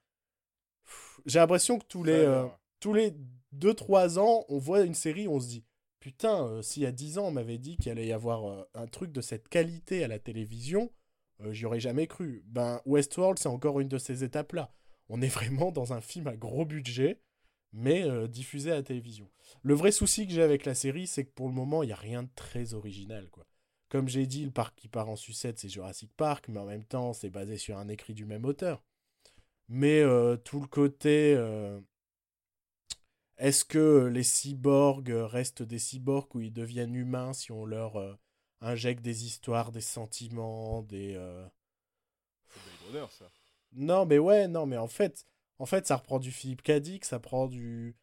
j'ai 1.26 1.38
l'impression 1.38 1.78
que 1.78 1.86
tous 1.86 2.04
les 2.04 2.12
euh, 2.12 2.46
tous 2.80 2.92
les 2.94 3.14
2-3 3.56 4.18
ans, 4.18 4.44
on 4.48 4.58
voit 4.58 4.82
une 4.82 4.94
série, 4.94 5.28
on 5.28 5.40
se 5.40 5.48
dit 5.48 5.64
putain, 6.00 6.46
euh, 6.46 6.62
s'il 6.62 6.82
y 6.82 6.86
a 6.86 6.92
10 6.92 7.18
ans 7.18 7.28
on 7.28 7.30
m'avait 7.30 7.58
dit 7.58 7.76
qu'il 7.76 7.90
allait 7.90 8.06
y 8.06 8.12
avoir 8.12 8.44
euh, 8.46 8.62
un 8.74 8.86
truc 8.86 9.12
de 9.12 9.20
cette 9.20 9.48
qualité 9.48 10.04
à 10.04 10.08
la 10.08 10.18
télévision, 10.18 10.90
j'y 11.50 11.66
aurais 11.66 11.80
jamais 11.80 12.06
cru. 12.06 12.44
Ben, 12.46 12.80
Westworld, 12.86 13.38
c'est 13.38 13.48
encore 13.48 13.80
une 13.80 13.88
de 13.88 13.98
ces 13.98 14.24
étapes-là. 14.24 14.72
On 15.08 15.20
est 15.20 15.28
vraiment 15.28 15.70
dans 15.70 15.92
un 15.92 16.00
film 16.00 16.26
à 16.26 16.36
gros 16.36 16.64
budget, 16.64 17.20
mais 17.72 18.04
euh, 18.04 18.26
diffusé 18.28 18.70
à 18.70 18.76
la 18.76 18.82
télévision. 18.82 19.30
Le 19.62 19.74
vrai 19.74 19.92
souci 19.92 20.26
que 20.26 20.32
j'ai 20.32 20.42
avec 20.42 20.64
la 20.64 20.74
série, 20.74 21.06
c'est 21.06 21.24
que 21.24 21.32
pour 21.32 21.48
le 21.48 21.54
moment, 21.54 21.82
il 21.82 21.86
n'y 21.86 21.92
a 21.92 21.96
rien 21.96 22.22
de 22.22 22.30
très 22.34 22.74
original. 22.74 23.28
Comme 23.88 24.08
j'ai 24.08 24.26
dit, 24.26 24.44
le 24.44 24.50
parc 24.50 24.74
qui 24.76 24.88
part 24.88 25.08
en 25.08 25.16
sucette, 25.16 25.58
c'est 25.58 25.68
Jurassic 25.68 26.12
Park, 26.16 26.48
mais 26.48 26.60
en 26.60 26.66
même 26.66 26.84
temps, 26.84 27.12
c'est 27.12 27.30
basé 27.30 27.58
sur 27.58 27.78
un 27.78 27.88
écrit 27.88 28.14
du 28.14 28.24
même 28.24 28.44
auteur. 28.44 28.82
Mais 29.68 30.00
euh, 30.00 30.36
tout 30.36 30.60
le 30.60 30.66
côté... 30.66 31.34
euh, 31.36 31.80
est-ce 33.36 33.64
que 33.64 34.06
les 34.06 34.22
cyborgs 34.22 35.10
restent 35.10 35.62
des 35.64 35.80
cyborgs 35.80 36.34
ou 36.36 36.40
ils 36.40 36.52
deviennent 36.52 36.94
humains 36.94 37.32
si 37.32 37.50
on 37.50 37.66
leur 37.66 37.96
injecte 38.60 39.02
des 39.02 39.26
histoires, 39.26 39.72
des 39.72 39.80
sentiments, 39.80 40.82
des... 40.82 41.14
ça. 43.10 43.28
Non, 43.74 44.06
mais 44.06 44.18
ouais, 44.18 44.48
non, 44.48 44.66
mais 44.66 44.76
en 44.76 44.88
fait, 44.88 45.26
en 45.58 45.66
fait, 45.66 45.86
ça 45.86 45.96
reprend 45.96 46.18
du 46.18 46.30
Philippe 46.30 46.62
Cadic, 46.62 47.04
ça 47.04 47.18
prend 47.18 47.46
du... 47.46 47.96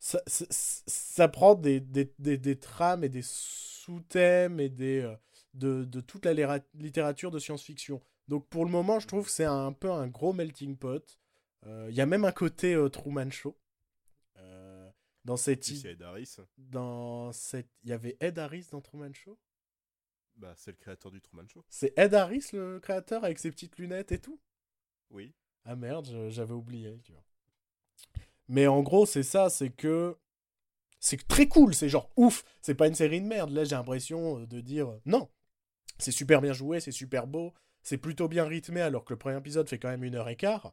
Ça, 0.00 0.22
ça, 0.26 0.44
ça 0.50 1.28
prend 1.28 1.56
des, 1.56 1.80
des, 1.80 2.14
des, 2.20 2.38
des 2.38 2.58
trames 2.58 3.02
et 3.02 3.08
des 3.08 3.22
sous-thèmes 3.24 4.60
et 4.60 4.68
des, 4.68 5.00
euh, 5.00 5.16
de, 5.54 5.84
de 5.84 6.00
toute 6.00 6.24
la 6.24 6.60
littérature 6.74 7.32
de 7.32 7.40
science-fiction. 7.40 8.00
Donc 8.28 8.48
pour 8.48 8.64
le 8.64 8.70
moment, 8.70 9.00
je 9.00 9.08
trouve 9.08 9.24
que 9.24 9.32
c'est 9.32 9.44
un, 9.44 9.72
peu 9.72 9.90
un 9.90 10.06
gros 10.06 10.32
melting 10.32 10.76
pot. 10.76 11.18
Euh, 11.66 11.88
Il 11.90 11.96
y 11.96 12.00
a 12.00 12.06
même 12.06 12.24
un 12.24 12.30
côté 12.32 12.74
euh, 12.74 12.88
Truman 12.88 13.30
Show. 13.30 13.58
Euh, 14.36 14.88
dans 15.24 15.36
cette... 15.36 15.64
Si 15.64 15.74
i- 15.74 15.78
c'est 15.78 15.92
Ed 15.92 16.02
Harris, 16.02 16.36
Dans 16.58 17.32
cette... 17.32 17.68
Il 17.82 17.90
y 17.90 17.92
avait 17.92 18.16
Ed 18.20 18.38
Harris 18.38 18.68
dans 18.70 18.80
Truman 18.80 19.12
Show? 19.12 19.36
Bah, 20.36 20.54
c'est 20.56 20.70
le 20.70 20.76
créateur 20.76 21.10
du 21.10 21.20
Truman 21.20 21.48
Show. 21.48 21.64
C'est 21.68 21.92
Ed 21.98 22.14
Harris 22.14 22.50
le 22.52 22.78
créateur 22.78 23.24
avec 23.24 23.40
ses 23.40 23.50
petites 23.50 23.78
lunettes 23.78 24.12
et 24.12 24.20
tout? 24.20 24.38
Oui. 25.10 25.32
Ah 25.64 25.76
merde, 25.76 26.28
j'avais 26.28 26.54
oublié, 26.54 26.98
tu 27.04 27.12
vois. 27.12 27.24
Mais 28.48 28.66
en 28.66 28.82
gros, 28.82 29.06
c'est 29.06 29.22
ça, 29.22 29.50
c'est 29.50 29.70
que 29.70 30.16
c'est 31.00 31.28
très 31.28 31.46
cool, 31.46 31.74
c'est 31.74 31.88
genre 31.88 32.10
ouf, 32.16 32.44
c'est 32.60 32.74
pas 32.74 32.88
une 32.88 32.94
série 32.94 33.20
de 33.20 33.26
merde. 33.26 33.50
Là, 33.50 33.64
j'ai 33.64 33.76
l'impression 33.76 34.40
euh, 34.40 34.46
de 34.46 34.60
dire 34.60 34.88
euh, 34.88 35.00
non, 35.04 35.28
c'est 35.98 36.12
super 36.12 36.40
bien 36.40 36.52
joué, 36.52 36.80
c'est 36.80 36.92
super 36.92 37.26
beau, 37.26 37.52
c'est 37.82 37.98
plutôt 37.98 38.28
bien 38.28 38.44
rythmé 38.44 38.80
alors 38.80 39.04
que 39.04 39.12
le 39.12 39.18
premier 39.18 39.36
épisode 39.36 39.68
fait 39.68 39.78
quand 39.78 39.88
même 39.88 40.04
une 40.04 40.14
heure 40.14 40.28
et 40.28 40.36
quart. 40.36 40.72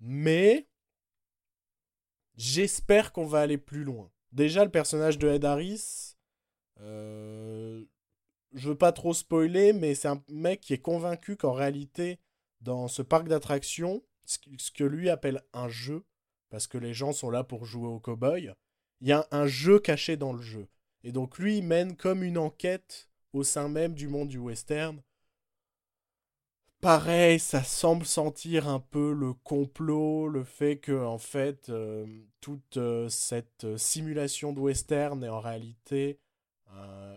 Mais 0.00 0.68
j'espère 2.36 3.12
qu'on 3.12 3.26
va 3.26 3.40
aller 3.40 3.58
plus 3.58 3.84
loin. 3.84 4.10
Déjà, 4.32 4.64
le 4.64 4.70
personnage 4.70 5.18
de 5.18 5.28
Ed 5.28 5.44
Harris, 5.44 6.16
euh, 6.80 7.84
je 8.52 8.68
veux 8.68 8.78
pas 8.78 8.92
trop 8.92 9.14
spoiler, 9.14 9.72
mais 9.72 9.94
c'est 9.94 10.08
un 10.08 10.22
mec 10.28 10.60
qui 10.60 10.72
est 10.72 10.78
convaincu 10.78 11.36
qu'en 11.36 11.52
réalité, 11.52 12.18
dans 12.64 12.88
ce 12.88 13.02
parc 13.02 13.28
d'attractions, 13.28 14.02
ce 14.24 14.70
que- 14.72 14.84
lui 14.84 15.10
appelle 15.10 15.42
un 15.52 15.68
jeu, 15.68 16.04
parce 16.48 16.66
que 16.66 16.78
les 16.78 16.94
gens 16.94 17.12
sont 17.12 17.30
là 17.30 17.44
pour 17.44 17.66
jouer 17.66 17.88
au 17.88 18.00
cow-boy, 18.00 18.52
il 19.00 19.08
y 19.08 19.12
a 19.12 19.26
un 19.30 19.46
jeu 19.46 19.78
caché 19.78 20.16
dans 20.16 20.32
le 20.32 20.42
jeu. 20.42 20.66
Et 21.02 21.12
donc 21.12 21.38
lui, 21.38 21.58
il 21.58 21.64
mène 21.64 21.96
comme 21.96 22.22
une 22.22 22.38
enquête 22.38 23.08
au 23.32 23.44
sein 23.44 23.68
même 23.68 23.94
du 23.94 24.08
monde 24.08 24.28
du 24.28 24.38
western. 24.38 25.02
Pareil, 26.80 27.38
ça 27.40 27.62
semble 27.64 28.04
sentir 28.04 28.68
un 28.68 28.80
peu 28.80 29.12
le 29.12 29.32
complot, 29.32 30.28
le 30.28 30.44
fait 30.44 30.76
que 30.76 30.92
en 30.92 31.18
fait 31.18 31.70
euh, 31.70 32.06
toute 32.42 32.76
euh, 32.76 33.08
cette 33.08 33.64
euh, 33.64 33.78
simulation 33.78 34.52
de 34.52 34.60
western 34.60 35.24
est 35.24 35.28
en 35.28 35.40
réalité 35.40 36.18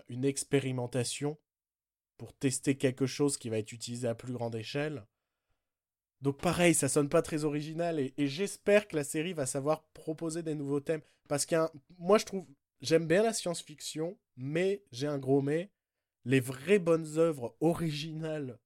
une 0.07 0.23
expérimentation 0.23 1.35
pour 2.17 2.31
tester 2.33 2.77
quelque 2.77 3.07
chose 3.07 3.37
qui 3.37 3.49
va 3.49 3.57
être 3.57 3.71
utilisé 3.71 4.07
à 4.07 4.13
plus 4.13 4.31
grande 4.31 4.53
échelle. 4.53 5.03
Donc 6.21 6.41
pareil, 6.41 6.73
ça 6.73 6.89
sonne 6.89 7.09
pas 7.09 7.21
très 7.21 7.43
original 7.43 7.99
et, 7.99 8.13
j'espère 8.27 8.87
que 8.87 8.95
la 8.95 9.03
série 9.03 9.33
va 9.33 9.45
savoir 9.45 9.83
proposer 9.89 10.43
des 10.43 10.55
nouveaux 10.55 10.79
thèmes. 10.79 11.01
Parce 11.27 11.45
que 11.45 11.55
moi 11.99 12.17
je 12.17 12.25
trouve, 12.25 12.45
j'aime 12.81 13.07
bien 13.07 13.23
la 13.23 13.33
science-fiction, 13.33 14.17
mais 14.35 14.83
j'ai 14.91 15.07
un 15.07 15.19
gros 15.19 15.41
mais, 15.41 15.71
les 16.25 16.39
vraies 16.39 16.79
bonnes 16.79 17.17
œuvres 17.17 17.55
originales 17.61 18.59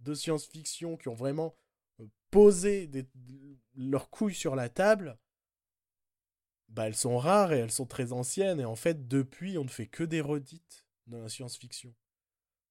de 0.00 0.14
science-fiction 0.14 0.96
qui 0.96 1.08
ont 1.08 1.14
vraiment 1.14 1.54
euh, 2.00 2.06
posé 2.30 2.90
leurs 3.74 4.10
couilles 4.10 4.34
sur 4.34 4.54
la 4.56 4.68
table, 4.68 5.18
bah 6.68 6.86
elles 6.86 6.96
sont 6.96 7.18
rares 7.18 7.52
et 7.52 7.58
elles 7.58 7.72
sont 7.72 7.86
très 7.86 8.12
anciennes. 8.12 8.60
Et 8.60 8.64
en 8.64 8.76
fait, 8.76 9.08
depuis, 9.08 9.58
on 9.58 9.64
ne 9.64 9.68
fait 9.68 9.86
que 9.86 10.04
des 10.04 10.20
redites 10.20 10.86
dans 11.06 11.20
la 11.20 11.28
science-fiction. 11.28 11.94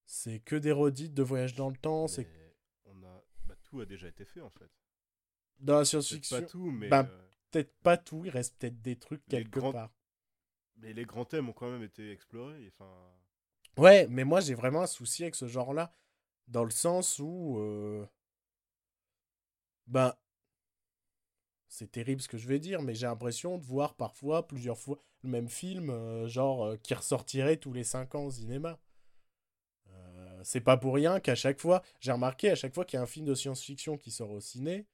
C'est 0.05 0.39
que 0.39 0.55
des 0.55 0.71
redites 0.71 1.13
de 1.13 1.23
voyage 1.23 1.53
dans 1.53 1.69
le 1.69 1.77
temps. 1.77 2.07
C'est 2.07 2.23
Mais 2.25 2.55
on 2.85 3.03
a... 3.03 3.23
bah, 3.45 3.55
tout 3.69 3.79
a 3.81 3.85
déjà 3.85 4.07
été 4.07 4.25
fait, 4.25 4.41
en 4.41 4.49
fait. 4.49 4.69
dans 5.59 5.73
la 5.73 5.79
Peut-être 5.79 5.85
science-fiction. 5.87 6.39
pas 6.41 6.45
tout, 6.45 6.71
mais... 6.71 6.87
Bah, 6.89 7.07
euh, 7.09 7.25
Peut-être 7.51 7.75
pas 7.81 7.97
tout, 7.97 8.25
il 8.25 8.29
reste 8.29 8.57
peut-être 8.59 8.79
des 8.81 8.95
trucs 8.99 9.23
Les 9.27 9.37
quelque 9.39 9.59
grands- 9.59 9.71
part. 9.71 9.91
Mais 10.75 10.93
les 10.93 11.03
grands 11.05 11.25
thèmes 11.25 11.49
ont 11.49 11.53
quand 11.53 11.71
même 11.71 11.81
été 11.83 12.11
explorés. 12.11 12.67
Enfin, 12.67 12.89
Ouais, 13.77 14.05
mais 14.07 14.23
moi 14.23 14.39
j'ai 14.39 14.53
vraiment 14.53 14.81
un 14.83 14.87
souci 14.87 15.23
avec 15.23 15.33
ce 15.35 15.47
genre-là, 15.47 15.91
dans 16.47 16.63
le 16.63 16.69
sens 16.69 17.17
où, 17.19 17.57
euh, 17.59 18.05
ben, 19.87 20.13
c'est 21.67 21.91
terrible 21.91 22.21
ce 22.21 22.27
que 22.27 22.37
je 22.37 22.47
vais 22.47 22.59
dire, 22.59 22.81
mais 22.81 22.93
j'ai 22.93 23.05
l'impression 23.07 23.57
de 23.57 23.63
voir 23.65 23.95
parfois 23.95 24.47
plusieurs 24.47 24.77
fois 24.77 24.97
le 25.23 25.29
même 25.29 25.49
film, 25.49 25.89
euh, 25.89 26.27
genre 26.27 26.79
qui 26.81 26.93
ressortirait 26.93 27.57
tous 27.57 27.73
les 27.73 27.83
5 27.83 28.13
ans 28.15 28.25
au 28.25 28.31
cinéma. 28.31 28.79
C'est 30.43 30.61
pas 30.61 30.77
pour 30.77 30.95
rien 30.95 31.19
qu'à 31.19 31.35
chaque 31.35 31.59
fois, 31.59 31.81
j'ai 31.99 32.11
remarqué 32.11 32.49
à 32.49 32.55
chaque 32.55 32.73
fois 32.73 32.85
qu'il 32.85 32.97
y 32.97 32.99
a 32.99 33.03
un 33.03 33.07
film 33.07 33.25
de 33.25 33.35
science-fiction 33.35 33.97
qui 33.97 34.11
sort 34.11 34.31
au 34.31 34.39
ciné, 34.39 34.85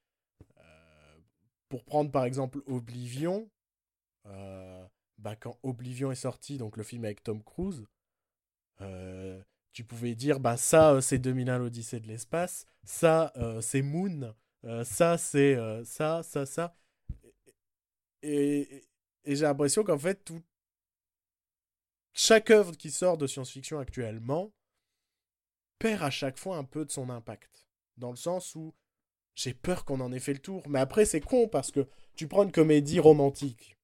euh, 0.58 1.18
pour 1.68 1.84
prendre 1.84 2.10
par 2.10 2.24
exemple 2.24 2.60
Oblivion, 2.66 3.48
euh, 4.26 4.84
bah, 5.18 5.36
quand 5.36 5.58
Oblivion 5.62 6.12
est 6.12 6.16
sorti, 6.16 6.58
donc 6.58 6.76
le 6.76 6.84
film 6.84 7.04
avec 7.04 7.22
Tom 7.22 7.42
Cruise, 7.42 7.86
euh, 8.80 9.40
tu 9.72 9.84
pouvais 9.84 10.14
dire, 10.14 10.40
bah 10.40 10.56
ça 10.56 11.00
c'est 11.02 11.18
2001 11.18 11.58
l'Odyssée 11.58 12.00
de 12.00 12.08
l'espace, 12.08 12.66
ça 12.84 13.32
c'est 13.62 13.82
Moon, 13.82 14.34
ça 14.84 15.18
c'est 15.18 15.56
ça, 15.84 16.22
ça, 16.22 16.46
ça. 16.46 16.74
Et, 18.22 18.60
et- 18.76 18.88
et 19.24 19.36
j'ai 19.36 19.42
l'impression 19.44 19.82
qu'en 19.84 19.98
fait, 19.98 20.22
tout... 20.24 20.42
chaque 22.14 22.50
œuvre 22.50 22.76
qui 22.76 22.90
sort 22.90 23.16
de 23.16 23.26
science-fiction 23.28 23.78
actuellement 23.78 24.52
perd 25.78 26.02
à 26.02 26.10
chaque 26.10 26.38
fois 26.38 26.56
un 26.56 26.64
peu 26.64 26.84
de 26.84 26.90
son 26.92 27.10
impact. 27.10 27.66
Dans 27.96 28.10
le 28.10 28.16
sens 28.16 28.54
où 28.54 28.74
j'ai 29.34 29.54
peur 29.54 29.84
qu'on 29.84 30.00
en 30.00 30.12
ait 30.12 30.18
fait 30.20 30.32
le 30.32 30.38
tour. 30.40 30.62
Mais 30.68 30.78
après, 30.78 31.04
c'est 31.04 31.20
con 31.20 31.48
parce 31.48 31.70
que 31.70 31.86
tu 32.14 32.26
prends 32.28 32.44
une 32.44 32.52
comédie 32.52 33.00
romantique. 33.00 33.76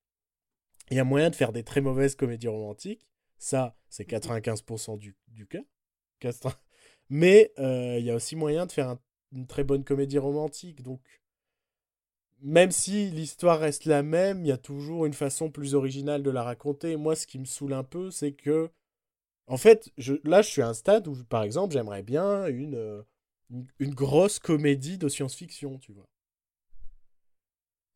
Il 0.90 0.96
y 0.96 1.00
a 1.00 1.04
moyen 1.04 1.30
de 1.30 1.36
faire 1.36 1.52
des 1.52 1.64
très 1.64 1.80
mauvaises 1.80 2.14
comédies 2.16 2.48
romantiques. 2.48 3.06
Ça, 3.38 3.76
c'est 3.88 4.04
95% 4.04 4.98
du, 4.98 5.16
du 5.28 5.46
cas. 5.46 5.62
80. 6.20 6.54
Mais 7.10 7.52
euh, 7.58 7.98
il 7.98 8.04
y 8.04 8.10
a 8.10 8.14
aussi 8.14 8.36
moyen 8.36 8.66
de 8.66 8.72
faire 8.72 8.88
un- 8.88 9.00
une 9.32 9.46
très 9.46 9.64
bonne 9.64 9.84
comédie 9.84 10.18
romantique. 10.18 10.82
Donc, 10.82 11.00
même 12.40 12.72
si 12.72 13.08
l'histoire 13.10 13.60
reste 13.60 13.84
la 13.84 14.02
même, 14.02 14.44
il 14.44 14.48
y 14.48 14.52
a 14.52 14.58
toujours 14.58 15.06
une 15.06 15.12
façon 15.14 15.50
plus 15.50 15.74
originale 15.74 16.22
de 16.22 16.30
la 16.30 16.42
raconter. 16.42 16.96
Moi, 16.96 17.14
ce 17.14 17.26
qui 17.26 17.38
me 17.38 17.44
saoule 17.44 17.72
un 17.72 17.84
peu, 17.84 18.10
c'est 18.10 18.32
que, 18.32 18.70
en 19.52 19.58
fait, 19.58 19.90
je, 19.98 20.14
là, 20.24 20.42
je 20.42 20.48
suis 20.48 20.62
à 20.62 20.68
un 20.68 20.74
stade 20.74 21.06
où, 21.08 21.16
par 21.24 21.42
exemple, 21.44 21.74
j'aimerais 21.74 22.02
bien 22.02 22.46
une, 22.48 22.74
euh, 22.74 23.02
une, 23.50 23.66
une 23.78 23.94
grosse 23.94 24.38
comédie 24.38 24.98
de 24.98 25.08
science-fiction, 25.08 25.78
tu 25.78 25.92
vois. 25.92 26.08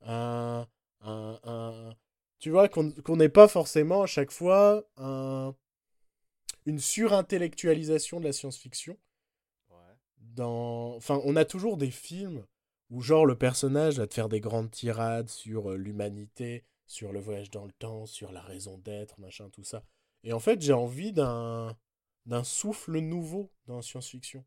Un, 0.02 0.66
un, 1.02 1.38
un- 1.44 1.96
tu 2.38 2.50
vois, 2.50 2.68
qu'on 2.68 2.90
qu'on 2.92 3.16
n'ait 3.16 3.28
pas 3.28 3.48
forcément 3.48 4.02
à 4.02 4.06
chaque 4.06 4.30
fois 4.30 4.84
un, 4.96 5.54
une 6.66 6.78
surintellectualisation 6.78 8.20
de 8.20 8.26
la 8.26 8.32
science-fiction. 8.34 8.98
ouais. 9.70 9.96
Dans... 10.18 10.94
Enfin, 10.96 11.20
on 11.24 11.36
a 11.36 11.44
toujours 11.46 11.76
des 11.78 11.90
films 11.90 12.44
où, 12.90 13.02
genre, 13.02 13.26
le 13.26 13.36
personnage 13.38 13.98
va 13.98 14.06
te 14.06 14.14
faire 14.14 14.28
des 14.28 14.40
grandes 14.40 14.70
tirades 14.70 15.28
sur 15.30 15.72
euh, 15.72 15.76
l'humanité, 15.76 16.64
sur 16.86 17.12
le 17.12 17.20
voyage 17.20 17.50
dans 17.50 17.64
le 17.66 17.72
temps, 17.72 18.06
sur 18.06 18.32
la 18.32 18.42
raison 18.42 18.78
d'être, 18.78 19.18
machin, 19.20 19.50
tout 19.50 19.64
ça. 19.64 19.84
Et 20.26 20.34
en 20.34 20.40
fait, 20.40 20.60
j'ai 20.60 20.74
envie 20.74 21.12
d'un 21.14 21.76
d'un 22.26 22.44
souffle 22.44 22.98
nouveau 22.98 23.50
dans 23.66 23.76
la 23.76 23.82
science-fiction. 23.82 24.44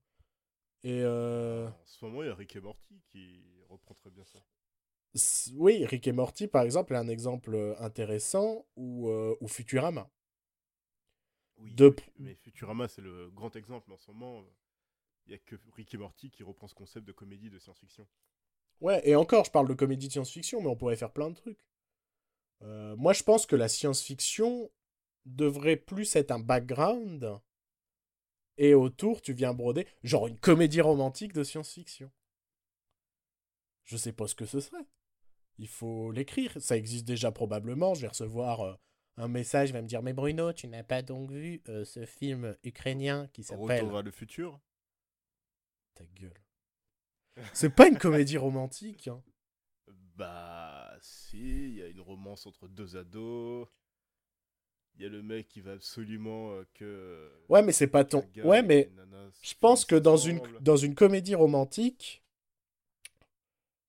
Et 0.84 1.02
euh, 1.04 1.70
En 1.82 1.86
ce 1.86 2.06
moment, 2.06 2.22
il 2.22 2.28
y 2.28 2.30
a 2.30 2.36
Rick 2.36 2.56
et 2.58 2.60
Morty 2.62 3.02
qui 3.08 3.44
reprend 3.70 3.96
très 3.96 4.12
bien 4.12 4.24
ça. 4.24 4.40
oui, 5.56 5.86
Rick 5.86 6.08
et 6.08 6.12
Morty, 6.14 6.48
par 6.48 6.64
exemple, 6.64 6.94
est 6.94 6.98
un 6.98 7.08
exemple 7.08 7.54
euh, 7.54 7.76
intéressant, 7.80 8.66
ou, 8.76 9.10
euh, 9.10 9.36
ou 9.42 9.48
Futurama. 9.48 10.10
Oui, 11.58 11.78
De- 11.78 11.96
mais, 12.18 12.34
Futurama, 12.36 12.88
c'est 12.88 13.02
le 13.04 13.30
grand 13.30 13.56
exemple 13.56 13.92
en 13.92 13.98
ce 13.98 14.10
moment. 14.10 14.44
Il 15.28 15.34
y 15.34 15.36
a 15.36 15.40
que 15.40 15.58
Rick 15.76 15.94
et 15.94 15.98
Morty 15.98 16.32
qui 16.32 16.44
reprend 16.44 16.68
ce 16.68 16.76
concept 16.76 17.08
de 17.08 17.14
comédie 17.14 17.50
de 17.52 17.60
science-fiction. 17.60 18.08
Ouais, 18.82 19.02
et 19.08 19.16
encore, 19.16 19.46
je 19.46 19.52
parle 19.52 19.70
de 19.70 19.74
comédie 19.74 20.08
de 20.08 20.12
science-fiction, 20.12 20.60
mais 20.62 20.68
on 20.68 20.76
pourrait 20.76 20.98
faire 20.98 21.14
plein 21.14 21.30
de 21.30 21.36
trucs. 21.36 21.66
Euh, 22.62 22.96
moi, 22.98 23.14
je 23.14 23.24
pense 23.24 23.46
que 23.46 23.56
la 23.56 23.68
science-fiction 23.70 24.70
devrait 25.36 25.78
plus 25.78 26.16
être 26.16 26.32
un 26.32 26.40
background 26.40 27.40
et 28.58 28.74
autour 28.74 29.22
tu 29.22 29.34
viens 29.34 29.54
broder 29.54 29.88
genre 30.04 30.28
une 30.28 30.38
comédie 30.38 30.82
romantique 30.82 31.34
de 31.34 31.44
science-fiction. 31.44 32.12
Je 33.86 33.98
sais 33.98 34.12
pas 34.12 34.28
ce 34.28 34.36
que 34.36 34.46
ce 34.46 34.60
serait. 34.60 34.86
Il 35.58 35.68
faut 35.68 36.12
l'écrire. 36.12 36.54
Ça 36.62 36.78
existe 36.78 37.06
déjà 37.06 37.32
probablement. 37.32 37.96
Je 37.96 38.02
vais 38.02 38.08
recevoir 38.08 38.62
euh, 38.62 38.76
un 39.18 39.28
message, 39.28 39.70
il 39.70 39.74
va 39.74 39.82
me 39.82 39.88
dire 39.88 40.04
Mais 40.04 40.14
Bruno, 40.14 40.54
tu 40.54 40.68
n'as 40.68 40.84
pas 40.84 41.02
donc 41.02 41.32
vu 41.32 41.62
euh, 41.70 41.84
ce 41.86 42.06
film 42.06 42.56
ukrainien 42.64 43.28
qui 43.34 43.44
s'appelle. 43.44 43.82
Retour 43.82 43.92
vers 43.92 44.04
le 44.04 44.12
futur 44.12 44.60
Ta 45.96 46.06
gueule. 46.06 46.42
C'est 47.54 47.74
pas 47.74 47.88
une 47.88 47.98
comédie 47.98 48.38
romantique. 48.38 49.08
Hein. 49.08 49.24
Bah, 50.16 50.98
si, 51.02 51.40
il 51.40 51.76
y 51.76 51.82
a 51.82 51.88
une 51.88 52.02
romance 52.02 52.46
entre 52.46 52.68
deux 52.68 52.96
ados. 52.96 53.68
Il 55.00 55.04
y 55.04 55.06
a 55.06 55.10
le 55.10 55.24
mec 55.24 55.48
qui 55.48 55.62
va 55.62 55.72
absolument 55.72 56.52
euh, 56.52 56.68
que. 56.74 57.32
Ouais, 57.48 57.62
mais 57.62 57.72
c'est 57.72 57.88
pas 57.88 58.04
ton. 58.04 58.22
Ouais, 58.44 58.62
mais 58.62 58.92
je 59.42 59.54
pense 59.58 59.86
que 59.86 59.96
dans 59.96 60.18
une, 60.18 60.42
dans 60.60 60.76
une 60.76 60.94
comédie 60.94 61.36
romantique, 61.36 62.22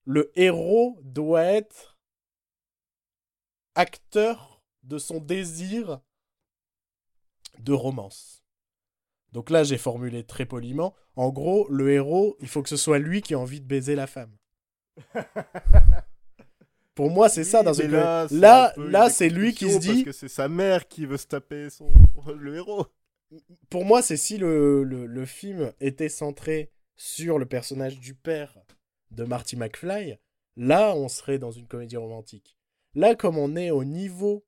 le 0.04 0.30
héros 0.36 1.00
doit 1.02 1.42
être 1.42 1.98
acteur 3.74 4.62
de 4.84 4.98
son 4.98 5.18
désir 5.18 6.00
de 7.58 7.72
romance. 7.72 8.44
Donc 9.32 9.50
là, 9.50 9.64
j'ai 9.64 9.78
formulé 9.78 10.24
très 10.24 10.46
poliment. 10.46 10.94
En 11.16 11.30
gros, 11.30 11.66
le 11.70 11.90
héros, 11.90 12.36
il 12.40 12.46
faut 12.46 12.62
que 12.62 12.68
ce 12.68 12.76
soit 12.76 13.00
lui 13.00 13.20
qui 13.20 13.34
a 13.34 13.38
envie 13.38 13.60
de 13.60 13.66
baiser 13.66 13.96
la 13.96 14.06
femme. 14.06 14.36
Pour 16.94 17.10
moi, 17.10 17.28
c'est 17.28 17.44
ça 17.44 17.62
dans 17.62 17.72
une 17.72 17.92
là, 17.92 18.26
Là, 18.30 18.74
là, 18.76 19.10
c'est 19.10 19.28
lui 19.28 19.54
qui 19.54 19.70
se 19.70 19.78
dit. 19.78 19.88
Parce 19.88 20.04
que 20.04 20.12
c'est 20.12 20.28
sa 20.28 20.48
mère 20.48 20.88
qui 20.88 21.06
veut 21.06 21.16
se 21.16 21.26
taper 21.26 21.70
son... 21.70 21.90
le 22.36 22.56
héros. 22.56 22.86
Pour 23.70 23.84
moi, 23.84 24.02
c'est 24.02 24.16
si 24.16 24.38
le, 24.38 24.82
le, 24.82 25.06
le 25.06 25.24
film 25.24 25.72
était 25.80 26.08
centré 26.08 26.70
sur 26.96 27.38
le 27.38 27.46
personnage 27.46 27.98
du 28.00 28.14
père 28.14 28.58
de 29.12 29.24
Marty 29.24 29.56
McFly, 29.56 30.18
là, 30.56 30.94
on 30.94 31.08
serait 31.08 31.38
dans 31.38 31.52
une 31.52 31.66
comédie 31.66 31.96
romantique. 31.96 32.58
Là, 32.94 33.14
comme 33.14 33.38
on 33.38 33.56
est 33.56 33.70
au 33.70 33.84
niveau 33.84 34.44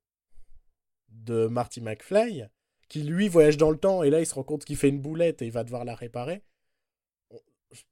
de 1.09 1.47
Marty 1.47 1.81
McFly, 1.81 2.45
qui 2.89 3.03
lui 3.03 3.27
voyage 3.29 3.57
dans 3.57 3.71
le 3.71 3.77
temps 3.77 4.03
et 4.03 4.09
là, 4.09 4.19
il 4.19 4.25
se 4.25 4.35
rend 4.35 4.43
compte 4.43 4.65
qu'il 4.65 4.75
fait 4.75 4.89
une 4.89 5.01
boulette 5.01 5.41
et 5.41 5.45
il 5.45 5.51
va 5.51 5.63
devoir 5.63 5.85
la 5.85 5.95
réparer, 5.95 6.43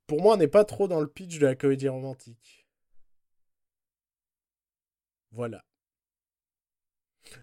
pour 0.07 0.21
moi, 0.21 0.35
on 0.35 0.37
n'est 0.37 0.47
pas 0.47 0.65
trop 0.65 0.87
dans 0.87 0.99
le 0.99 1.07
pitch 1.07 1.39
de 1.39 1.45
la 1.45 1.55
comédie 1.55 1.89
romantique. 1.89 2.60
Voilà. 5.31 5.63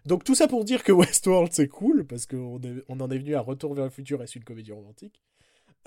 Donc 0.04 0.24
tout 0.24 0.34
ça 0.34 0.48
pour 0.48 0.64
dire 0.64 0.82
que 0.82 0.92
Westworld 0.92 1.52
c'est 1.52 1.68
cool, 1.68 2.06
parce 2.06 2.26
qu'on 2.26 2.60
on 2.88 3.00
en 3.00 3.10
est 3.10 3.18
venu 3.18 3.34
à 3.34 3.40
Retour 3.40 3.74
vers 3.74 3.84
le 3.84 3.90
futur 3.90 4.22
et 4.22 4.26
c'est 4.26 4.36
une 4.38 4.44
comédie 4.44 4.72
romantique? 4.72 5.20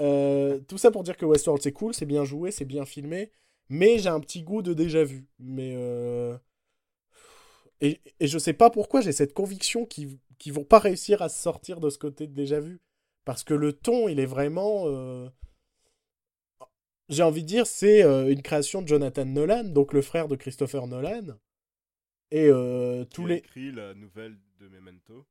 Euh, 0.01 0.59
tout 0.67 0.77
ça 0.79 0.91
pour 0.91 1.03
dire 1.03 1.17
que 1.17 1.25
Westworld 1.25 1.63
c'est 1.63 1.73
cool, 1.73 1.93
c'est 1.95 2.05
bien 2.05 2.25
joué, 2.25 2.51
c'est 2.51 2.65
bien 2.65 2.85
filmé, 2.85 3.31
mais 3.69 3.99
j'ai 3.99 4.09
un 4.09 4.19
petit 4.21 4.43
goût 4.43 4.61
de 4.61 4.73
déjà 4.73 5.03
vu. 5.05 5.27
Mais 5.39 5.73
euh, 5.75 6.37
et, 7.81 8.01
et 8.19 8.27
je 8.27 8.37
sais 8.37 8.53
pas 8.53 8.69
pourquoi 8.69 9.01
j'ai 9.01 9.11
cette 9.11 9.33
conviction 9.33 9.85
qu'ils 9.85 10.17
qu'ils 10.37 10.53
vont 10.53 10.63
pas 10.63 10.79
réussir 10.79 11.21
à 11.21 11.29
sortir 11.29 11.79
de 11.79 11.89
ce 11.89 11.99
côté 11.99 12.25
de 12.27 12.33
déjà 12.33 12.59
vu. 12.59 12.81
Parce 13.25 13.43
que 13.43 13.53
le 13.53 13.73
ton, 13.73 14.07
il 14.09 14.19
est 14.19 14.25
vraiment... 14.25 14.85
euh, 14.87 15.29
J'ai 17.09 17.21
envie 17.21 17.43
de 17.43 17.47
dire, 17.47 17.67
c'est 17.67 18.01
une 18.01 18.41
création 18.41 18.81
de 18.81 18.87
Jonathan 18.87 19.25
Nolan, 19.25 19.65
donc 19.65 19.93
le 19.93 20.01
frère 20.01 20.27
de 20.27 20.35
Christopher 20.35 20.87
Nolan. 20.87 21.37
Et 22.31 22.47
euh, 22.47 23.05
tous 23.05 23.25
les... 23.25 23.35
écrit 23.37 23.71
la 23.71 23.93
nouvelle 23.93 24.37
de 24.59 24.67
Memento. 24.67 25.25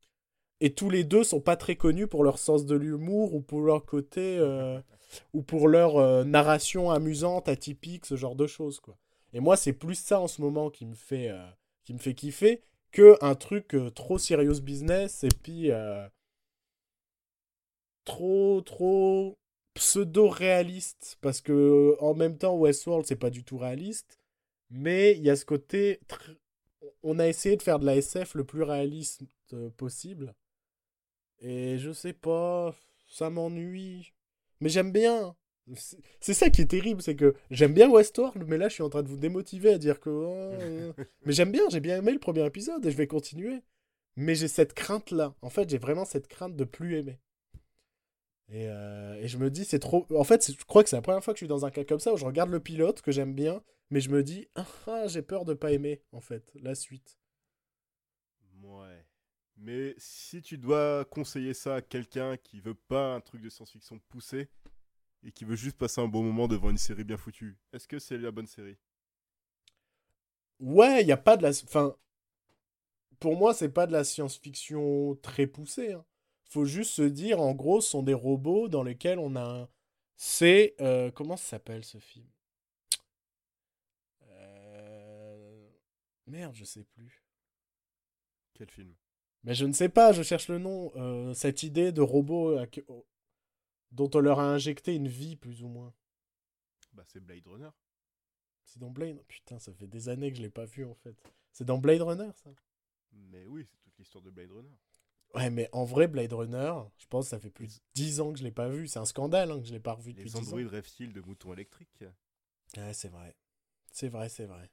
Et 0.60 0.74
tous 0.74 0.90
les 0.90 1.04
deux 1.04 1.24
sont 1.24 1.40
pas 1.40 1.56
très 1.56 1.76
connus 1.76 2.06
pour 2.06 2.22
leur 2.22 2.38
sens 2.38 2.66
de 2.66 2.76
l'humour 2.76 3.34
ou 3.34 3.40
pour 3.40 3.62
leur 3.62 3.86
côté 3.86 4.36
euh, 4.38 4.78
ou 5.32 5.42
pour 5.42 5.68
leur 5.68 5.96
euh, 5.96 6.24
narration 6.24 6.90
amusante, 6.90 7.48
atypique, 7.48 8.04
ce 8.04 8.16
genre 8.16 8.36
de 8.36 8.46
choses 8.46 8.80
quoi. 8.80 8.96
Et 9.32 9.40
moi 9.40 9.56
c'est 9.56 9.72
plus 9.72 9.94
ça 9.94 10.20
en 10.20 10.28
ce 10.28 10.42
moment 10.42 10.70
qui 10.70 10.84
me 10.84 10.94
fait 10.94 11.30
qui 11.84 11.94
me 11.94 11.98
fait 11.98 12.14
kiffer 12.14 12.62
que 12.90 13.16
un 13.22 13.34
truc 13.34 13.76
trop 13.94 14.18
serious 14.18 14.60
business 14.60 15.24
et 15.24 15.28
puis 15.28 15.70
trop 18.04 18.60
trop 18.62 19.38
pseudo 19.74 20.28
réaliste 20.28 21.18
parce 21.20 21.40
que 21.40 21.96
en 22.00 22.14
même 22.14 22.36
temps 22.36 22.56
Westworld 22.56 23.06
c'est 23.06 23.16
pas 23.16 23.30
du 23.30 23.44
tout 23.44 23.58
réaliste 23.58 24.18
mais 24.70 25.12
il 25.16 25.22
y 25.22 25.30
a 25.30 25.36
ce 25.36 25.44
côté 25.44 26.00
tr- 26.08 26.36
on 27.02 27.18
a 27.18 27.28
essayé 27.28 27.56
de 27.56 27.62
faire 27.62 27.78
de 27.78 27.86
la 27.86 27.96
SF 27.96 28.34
le 28.34 28.44
plus 28.44 28.62
réaliste 28.62 29.22
euh, 29.52 29.70
possible 29.70 30.34
et 31.40 31.78
je 31.78 31.92
sais 31.92 32.12
pas, 32.12 32.74
ça 33.08 33.30
m'ennuie. 33.30 34.12
Mais 34.60 34.68
j'aime 34.68 34.92
bien. 34.92 35.36
C'est 36.20 36.34
ça 36.34 36.50
qui 36.50 36.62
est 36.62 36.66
terrible, 36.66 37.00
c'est 37.00 37.14
que 37.14 37.34
j'aime 37.50 37.72
bien 37.72 37.88
Westworld, 37.88 38.44
mais 38.48 38.58
là 38.58 38.68
je 38.68 38.74
suis 38.74 38.82
en 38.82 38.88
train 38.90 39.02
de 39.02 39.08
vous 39.08 39.16
démotiver 39.16 39.72
à 39.72 39.78
dire 39.78 40.00
que. 40.00 40.10
oh, 40.10 40.92
mais 41.24 41.32
j'aime 41.32 41.52
bien, 41.52 41.62
j'ai 41.70 41.80
bien 41.80 41.98
aimé 41.98 42.12
le 42.12 42.18
premier 42.18 42.44
épisode 42.44 42.84
et 42.84 42.90
je 42.90 42.96
vais 42.96 43.06
continuer. 43.06 43.62
Mais 44.16 44.34
j'ai 44.34 44.48
cette 44.48 44.74
crainte-là. 44.74 45.34
En 45.40 45.50
fait, 45.50 45.70
j'ai 45.70 45.78
vraiment 45.78 46.04
cette 46.04 46.26
crainte 46.28 46.56
de 46.56 46.64
plus 46.64 46.96
aimer. 46.98 47.18
Et, 48.50 48.68
euh, 48.68 49.14
et 49.14 49.28
je 49.28 49.38
me 49.38 49.50
dis, 49.50 49.64
c'est 49.64 49.78
trop. 49.78 50.06
En 50.14 50.24
fait, 50.24 50.52
je 50.52 50.64
crois 50.64 50.82
que 50.82 50.88
c'est 50.90 50.96
la 50.96 51.02
première 51.02 51.22
fois 51.22 51.32
que 51.34 51.38
je 51.38 51.44
suis 51.44 51.48
dans 51.48 51.64
un 51.66 51.70
cas 51.70 51.84
comme 51.84 52.00
ça 52.00 52.12
où 52.12 52.16
je 52.16 52.24
regarde 52.24 52.50
le 52.50 52.60
pilote 52.60 53.00
que 53.02 53.12
j'aime 53.12 53.34
bien, 53.34 53.62
mais 53.90 54.00
je 54.00 54.10
me 54.10 54.22
dis, 54.22 54.48
ah, 54.56 54.66
ah, 54.86 55.06
j'ai 55.06 55.22
peur 55.22 55.44
de 55.44 55.54
pas 55.54 55.72
aimer, 55.72 56.02
en 56.12 56.20
fait, 56.20 56.50
la 56.54 56.74
suite. 56.74 57.18
Ouais. 58.62 59.06
Mais 59.56 59.94
si 59.98 60.42
tu 60.42 60.58
dois 60.58 61.04
conseiller 61.04 61.54
ça 61.54 61.76
à 61.76 61.82
quelqu'un 61.82 62.36
qui 62.36 62.60
veut 62.60 62.74
pas 62.74 63.14
un 63.14 63.20
truc 63.20 63.42
de 63.42 63.48
science-fiction 63.50 63.98
poussé 64.08 64.48
et 65.24 65.32
qui 65.32 65.44
veut 65.44 65.56
juste 65.56 65.78
passer 65.78 66.00
un 66.00 66.08
bon 66.08 66.22
moment 66.22 66.48
devant 66.48 66.70
une 66.70 66.78
série 66.78 67.04
bien 67.04 67.16
foutue, 67.18 67.58
est-ce 67.72 67.88
que 67.88 67.98
c'est 67.98 68.18
la 68.18 68.30
bonne 68.32 68.46
série? 68.46 68.78
Ouais, 70.60 71.02
il 71.02 71.06
n'y 71.06 71.12
a 71.12 71.16
pas 71.16 71.36
de 71.36 71.42
la. 71.42 71.48
Enfin, 71.50 71.96
pour 73.20 73.36
moi, 73.36 73.54
c'est 73.54 73.68
pas 73.68 73.86
de 73.86 73.92
la 73.92 74.04
science-fiction 74.04 75.16
très 75.22 75.46
poussée. 75.46 75.92
hein. 75.92 76.04
Faut 76.50 76.66
juste 76.66 76.90
se 76.92 77.02
dire, 77.02 77.40
en 77.40 77.54
gros, 77.54 77.80
ce 77.80 77.88
sont 77.90 78.02
des 78.02 78.12
robots 78.14 78.68
dans 78.68 78.82
lesquels 78.82 79.18
on 79.18 79.36
a 79.36 79.42
un. 79.62 79.68
C'est. 80.16 80.74
euh, 80.80 81.10
comment 81.10 81.38
ça 81.38 81.44
s'appelle 81.44 81.84
ce 81.84 81.98
film? 81.98 82.26
Euh, 84.28 85.70
Merde, 86.26 86.54
je 86.54 86.64
sais 86.64 86.84
plus. 86.84 87.22
Quel 88.54 88.70
film? 88.70 88.94
Mais 89.44 89.54
je 89.54 89.64
ne 89.64 89.72
sais 89.72 89.88
pas, 89.88 90.12
je 90.12 90.22
cherche 90.22 90.48
le 90.48 90.58
nom. 90.58 90.92
Euh, 90.96 91.32
cette 91.34 91.62
idée 91.62 91.92
de 91.92 92.02
robot 92.02 92.58
à 92.58 92.66
que- 92.66 92.82
dont 93.92 94.10
on 94.14 94.20
leur 94.20 94.40
a 94.40 94.52
injecté 94.52 94.94
une 94.94 95.08
vie, 95.08 95.36
plus 95.36 95.62
ou 95.62 95.68
moins. 95.68 95.94
Bah 96.92 97.04
c'est 97.06 97.20
Blade 97.20 97.46
Runner. 97.46 97.70
C'est 98.64 98.78
dans 98.80 98.90
Blade. 98.90 99.22
Putain, 99.28 99.58
ça 99.58 99.72
fait 99.72 99.86
des 99.86 100.08
années 100.08 100.30
que 100.30 100.36
je 100.38 100.42
l'ai 100.42 100.50
pas 100.50 100.64
vu 100.66 100.84
en 100.84 100.94
fait. 100.94 101.16
C'est 101.52 101.64
dans 101.64 101.78
Blade 101.78 102.02
Runner, 102.02 102.30
ça? 102.34 102.50
Mais 103.12 103.46
oui, 103.46 103.64
c'est 103.66 103.78
toute 103.80 103.98
l'histoire 103.98 104.22
de 104.24 104.30
Blade 104.30 104.50
Runner. 104.50 104.76
Ouais, 105.34 105.48
mais 105.50 105.68
en 105.72 105.84
vrai, 105.84 106.08
Blade 106.08 106.32
Runner, 106.32 106.72
je 106.98 107.06
pense 107.06 107.26
que 107.26 107.30
ça 107.30 107.38
fait 107.38 107.50
plus 107.50 107.68
de 107.78 107.82
10 107.94 108.20
ans 108.20 108.32
que 108.32 108.38
je 108.38 108.44
l'ai 108.44 108.50
pas 108.50 108.68
vu. 108.68 108.88
C'est 108.88 108.98
un 108.98 109.04
scandale 109.04 109.50
hein, 109.52 109.60
que 109.60 109.66
je 109.66 109.72
l'ai 109.72 109.78
pas 109.80 109.92
revu 109.92 110.12
depuis 110.12 110.24
Les 110.24 110.30
10 110.30 110.36
ans. 110.36 110.40
androïdes 110.40 110.66
rêvent-ils 110.68 111.12
de 111.12 111.20
moutons 111.20 111.52
électriques 111.52 112.04
Ouais, 112.76 112.92
c'est 112.92 113.08
vrai. 113.08 113.36
C'est 113.92 114.08
vrai, 114.08 114.28
c'est 114.28 114.46
vrai. 114.46 114.70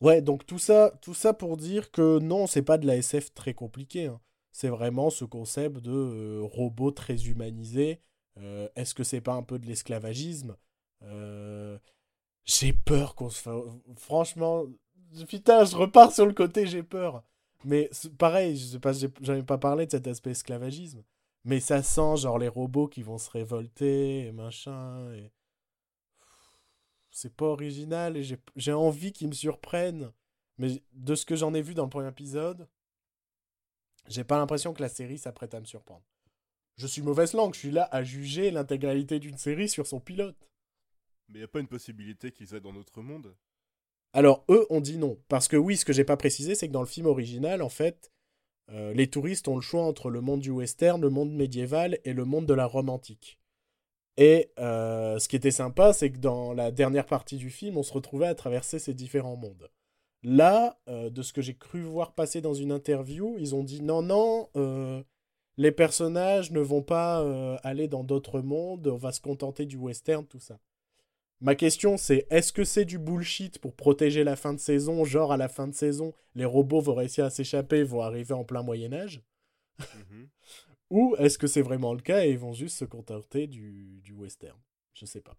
Ouais, 0.00 0.20
donc 0.20 0.44
tout 0.46 0.58
ça, 0.58 0.92
tout 1.00 1.14
ça 1.14 1.32
pour 1.32 1.56
dire 1.56 1.90
que 1.90 2.18
non, 2.18 2.46
c'est 2.46 2.62
pas 2.62 2.76
de 2.78 2.86
la 2.86 2.96
SF 2.96 3.32
très 3.34 3.54
compliqué. 3.54 4.06
hein. 4.06 4.20
C'est 4.52 4.68
vraiment 4.68 5.10
ce 5.10 5.24
concept 5.24 5.78
de 5.78 5.90
euh, 5.92 6.40
robot 6.42 6.90
très 6.90 7.26
humanisé. 7.26 8.00
Euh, 8.38 8.68
Est-ce 8.76 8.94
que 8.94 9.04
c'est 9.04 9.20
pas 9.20 9.34
un 9.34 9.42
peu 9.42 9.58
de 9.58 9.66
l'esclavagisme? 9.66 10.56
Euh, 11.02 11.78
J'ai 12.44 12.72
peur 12.72 13.14
qu'on 13.14 13.30
se 13.30 13.48
Franchement, 13.96 14.64
putain, 15.28 15.64
je 15.64 15.76
repars 15.76 16.12
sur 16.12 16.26
le 16.26 16.32
côté 16.34 16.66
j'ai 16.66 16.82
peur. 16.82 17.22
Mais 17.64 17.90
pareil, 18.18 18.56
je 18.56 18.64
sais 18.64 19.42
pas, 19.42 19.58
parlé 19.58 19.86
de 19.86 19.90
cet 19.90 20.06
aspect 20.06 20.30
esclavagisme. 20.30 21.02
Mais 21.44 21.60
ça 21.60 21.82
sent 21.82 22.16
genre 22.18 22.38
les 22.38 22.48
robots 22.48 22.88
qui 22.88 23.02
vont 23.02 23.18
se 23.18 23.30
révolter 23.30 24.26
et 24.26 24.32
machin. 24.32 25.14
C'est 27.10 27.34
pas 27.34 27.46
original 27.46 28.16
et 28.16 28.22
j'ai- 28.24 28.40
j'ai 28.56 28.72
envie 28.72 29.12
qu'ils 29.12 29.28
me 29.28 29.32
surprennent. 29.32 30.12
Mais 30.58 30.82
de 30.92 31.14
ce 31.14 31.24
que 31.24 31.36
j'en 31.36 31.54
ai 31.54 31.62
vu 31.62 31.74
dans 31.74 31.84
le 31.84 31.90
premier 31.90 32.08
épisode, 32.08 32.68
j'ai 34.08 34.24
pas 34.24 34.38
l'impression 34.38 34.72
que 34.74 34.82
la 34.82 34.88
série 34.88 35.18
s'apprête 35.18 35.54
à 35.54 35.60
me 35.60 35.64
surprendre. 35.66 36.04
Je 36.76 36.86
suis 36.86 37.02
mauvaise 37.02 37.32
langue, 37.32 37.54
je 37.54 37.60
suis 37.60 37.70
là 37.70 37.88
à 37.90 38.02
juger 38.02 38.50
l'intégralité 38.50 39.18
d'une 39.18 39.38
série 39.38 39.68
sur 39.68 39.86
son 39.86 40.00
pilote. 40.00 40.36
Mais 41.28 41.40
y 41.40 41.42
a 41.42 41.48
pas 41.48 41.60
une 41.60 41.68
possibilité 41.68 42.32
qu'ils 42.32 42.54
aient 42.54 42.60
dans 42.60 42.72
notre 42.72 43.00
monde 43.02 43.34
Alors 44.16 44.46
eux 44.48 44.66
ont 44.70 44.80
dit 44.80 44.96
non. 44.96 45.18
Parce 45.28 45.46
que 45.46 45.58
oui, 45.58 45.76
ce 45.76 45.84
que 45.84 45.92
j'ai 45.92 46.02
pas 46.02 46.16
précisé, 46.16 46.54
c'est 46.54 46.68
que 46.68 46.72
dans 46.72 46.80
le 46.80 46.86
film 46.86 47.04
original, 47.04 47.60
en 47.60 47.68
fait, 47.68 48.10
euh, 48.72 48.94
les 48.94 49.08
touristes 49.08 49.46
ont 49.46 49.56
le 49.56 49.60
choix 49.60 49.82
entre 49.82 50.08
le 50.08 50.22
monde 50.22 50.40
du 50.40 50.50
western, 50.50 51.02
le 51.02 51.10
monde 51.10 51.34
médiéval 51.34 51.98
et 52.06 52.14
le 52.14 52.24
monde 52.24 52.46
de 52.46 52.54
la 52.54 52.64
Rome 52.64 52.88
antique. 52.88 53.38
Et 54.16 54.52
euh, 54.58 55.18
ce 55.18 55.28
qui 55.28 55.36
était 55.36 55.50
sympa, 55.50 55.92
c'est 55.92 56.10
que 56.10 56.16
dans 56.16 56.54
la 56.54 56.70
dernière 56.70 57.04
partie 57.04 57.36
du 57.36 57.50
film, 57.50 57.76
on 57.76 57.82
se 57.82 57.92
retrouvait 57.92 58.26
à 58.26 58.34
traverser 58.34 58.78
ces 58.78 58.94
différents 58.94 59.36
mondes. 59.36 59.68
Là, 60.22 60.78
euh, 60.88 61.10
de 61.10 61.20
ce 61.20 61.34
que 61.34 61.42
j'ai 61.42 61.54
cru 61.54 61.82
voir 61.82 62.14
passer 62.14 62.40
dans 62.40 62.54
une 62.54 62.72
interview, 62.72 63.36
ils 63.38 63.54
ont 63.54 63.64
dit 63.64 63.82
non, 63.82 64.00
non, 64.00 64.48
les 65.58 65.72
personnages 65.72 66.52
ne 66.52 66.60
vont 66.60 66.82
pas 66.82 67.58
aller 67.62 67.86
dans 67.86 68.02
d'autres 68.02 68.40
mondes, 68.40 68.86
on 68.86 68.96
va 68.96 69.12
se 69.12 69.20
contenter 69.20 69.66
du 69.66 69.76
western, 69.76 70.24
tout 70.24 70.40
ça. 70.40 70.58
Ma 71.40 71.54
question 71.54 71.96
c'est 71.96 72.26
est-ce 72.30 72.52
que 72.52 72.64
c'est 72.64 72.84
du 72.84 72.98
bullshit 72.98 73.58
pour 73.58 73.74
protéger 73.74 74.24
la 74.24 74.36
fin 74.36 74.54
de 74.54 74.58
saison 74.60 75.04
Genre 75.04 75.32
à 75.32 75.36
la 75.36 75.48
fin 75.48 75.68
de 75.68 75.74
saison, 75.74 76.14
les 76.34 76.44
robots 76.44 76.80
vont 76.80 76.94
réussir 76.94 77.24
à 77.24 77.30
s'échapper, 77.30 77.82
vont 77.82 78.00
arriver 78.02 78.34
en 78.34 78.44
plein 78.44 78.62
Moyen 78.62 78.92
Âge 78.92 79.22
Mhm. 79.78 80.28
Ou 80.90 81.16
est-ce 81.18 81.36
que 81.36 81.46
c'est 81.48 81.62
vraiment 81.62 81.92
le 81.92 82.00
cas 82.00 82.24
et 82.24 82.30
ils 82.30 82.38
vont 82.38 82.52
juste 82.52 82.78
se 82.78 82.84
contenter 82.84 83.46
du, 83.48 84.00
du 84.02 84.12
western? 84.12 84.56
Je 84.94 85.04
sais 85.04 85.20
pas. 85.20 85.36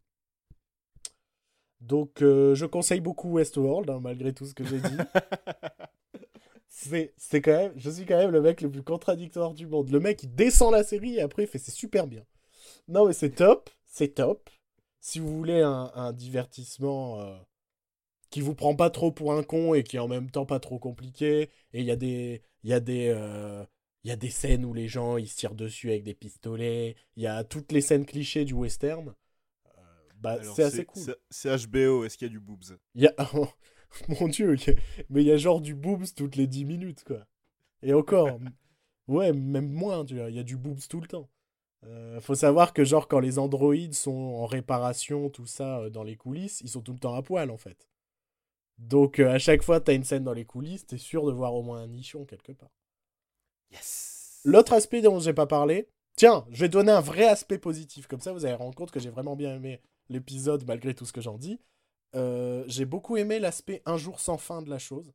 Donc 1.79 2.21
euh, 2.21 2.53
je 2.55 2.65
conseille 2.65 2.99
beaucoup 3.01 3.31
Westworld, 3.33 3.89
hein, 3.89 3.99
malgré 4.01 4.33
tout 4.33 4.45
ce 4.45 4.53
que 4.53 4.63
j'ai 4.65 4.79
dit. 4.79 4.97
C'est 6.69 7.13
c'est 7.17 7.41
quand 7.41 7.51
même, 7.57 7.73
je 7.75 7.89
suis 7.89 8.05
quand 8.05 8.17
même 8.17 8.29
le 8.31 8.41
mec 8.41 8.61
le 8.61 8.69
plus 8.69 8.83
contradictoire 8.83 9.53
du 9.53 9.65
monde. 9.65 9.89
Le 9.89 9.99
mec 9.99 10.21
il 10.23 10.35
descend 10.35 10.71
la 10.71 10.83
série 10.83 11.15
et 11.15 11.21
après 11.21 11.43
il 11.43 11.47
fait 11.47 11.57
c'est 11.57 11.71
super 11.71 12.05
bien. 12.07 12.23
Non 12.87 13.07
mais 13.07 13.13
c'est 13.13 13.31
top, 13.31 13.69
c'est 13.87 14.09
top. 14.15 14.49
Si 15.07 15.19
vous 15.19 15.33
voulez 15.37 15.61
un, 15.61 15.89
un 15.95 16.11
divertissement 16.11 17.21
euh, 17.21 17.37
qui 18.29 18.41
vous 18.41 18.55
prend 18.55 18.75
pas 18.75 18.89
trop 18.89 19.09
pour 19.09 19.33
un 19.33 19.41
con 19.41 19.73
et 19.73 19.83
qui 19.83 19.95
est 19.95 19.99
en 19.99 20.09
même 20.09 20.29
temps 20.29 20.45
pas 20.45 20.59
trop 20.59 20.79
compliqué, 20.79 21.43
et 21.71 21.79
il 21.79 21.85
y 21.85 21.91
a 21.91 21.95
des, 21.95 22.41
il 22.63 22.69
y 22.69 22.73
a 22.73 22.81
des, 22.81 23.07
euh, 23.15 23.63
il 24.03 24.09
y 24.09 24.11
a 24.11 24.17
des 24.17 24.29
scènes 24.29 24.65
où 24.65 24.73
les 24.73 24.89
gens 24.89 25.15
ils 25.15 25.29
se 25.29 25.37
tirent 25.37 25.55
dessus 25.55 25.91
avec 25.91 26.03
des 26.03 26.13
pistolets, 26.13 26.97
il 27.15 27.23
y 27.23 27.27
a 27.27 27.45
toutes 27.45 27.71
les 27.71 27.79
scènes 27.79 28.05
clichés 28.05 28.43
du 28.43 28.53
western. 28.53 29.13
Euh, 29.77 29.81
bah 30.17 30.39
c'est 30.43 30.63
assez 30.63 30.83
cool. 30.83 31.15
c'est- 31.31 31.55
HBO, 31.55 32.03
est-ce 32.03 32.17
qu'il 32.17 32.27
y 32.27 32.29
a 32.29 32.33
du 32.33 32.41
boobs? 32.41 32.77
Il 32.93 33.03
y 33.03 33.07
a... 33.07 33.13
Mon 34.09 34.27
dieu, 34.27 34.57
mais 35.09 35.21
il 35.21 35.27
y 35.27 35.31
a 35.31 35.37
genre 35.37 35.61
du 35.61 35.73
boobs 35.73 36.03
toutes 36.17 36.35
les 36.35 36.47
10 36.47 36.65
minutes, 36.65 37.05
quoi. 37.05 37.25
Et 37.81 37.93
encore, 37.93 38.39
ouais, 39.07 39.31
même 39.31 39.71
moins, 39.71 40.03
tu 40.03 40.17
vois, 40.17 40.29
il 40.29 40.35
y 40.35 40.39
a 40.39 40.43
du 40.43 40.57
boobs 40.57 40.85
tout 40.89 40.99
le 40.99 41.07
temps. 41.07 41.29
Euh, 41.85 42.19
faut 42.19 42.35
savoir 42.35 42.73
que 42.73 42.83
genre 42.83 43.07
quand 43.07 43.19
les 43.19 43.39
androïdes 43.39 43.93
sont 43.93 44.11
en 44.11 44.45
réparation, 44.45 45.29
tout 45.29 45.45
ça, 45.45 45.79
euh, 45.79 45.89
dans 45.89 46.03
les 46.03 46.15
coulisses, 46.15 46.61
ils 46.61 46.69
sont 46.69 46.81
tout 46.81 46.93
le 46.93 46.99
temps 46.99 47.13
à 47.13 47.21
poil, 47.21 47.51
en 47.51 47.57
fait. 47.57 47.87
Donc 48.77 49.19
euh, 49.19 49.31
à 49.31 49.39
chaque 49.39 49.63
fois 49.63 49.79
t'as 49.79 49.93
une 49.93 50.03
scène 50.03 50.23
dans 50.23 50.33
les 50.33 50.45
coulisses, 50.45 50.85
t'es 50.85 50.97
sûr 50.97 51.25
de 51.25 51.31
voir 51.31 51.55
au 51.55 51.63
moins 51.63 51.81
un 51.81 51.87
nichon 51.87 52.25
quelque 52.25 52.51
part. 52.51 52.69
Yes 53.71 54.41
L'autre 54.45 54.73
aspect 54.73 55.01
dont 55.01 55.19
j'ai 55.19 55.33
pas 55.33 55.47
parlé, 55.47 55.89
tiens, 56.15 56.45
je 56.51 56.61
vais 56.61 56.69
donner 56.69 56.91
un 56.91 57.01
vrai 57.01 57.25
aspect 57.25 57.57
positif, 57.57 58.07
comme 58.07 58.21
ça 58.21 58.33
vous 58.33 58.45
allez 58.45 58.55
rendre 58.55 58.75
compte 58.75 58.91
que 58.91 58.99
j'ai 58.99 59.09
vraiment 59.09 59.35
bien 59.35 59.55
aimé 59.55 59.81
l'épisode 60.09 60.63
malgré 60.67 60.93
tout 60.93 61.05
ce 61.05 61.13
que 61.13 61.21
j'en 61.21 61.37
dis. 61.37 61.59
J'ai 62.67 62.85
beaucoup 62.85 63.17
aimé 63.17 63.39
l'aspect 63.39 63.81
un 63.85 63.97
jour 63.97 64.19
sans 64.19 64.37
fin 64.37 64.61
de 64.61 64.69
la 64.69 64.79
chose. 64.79 65.13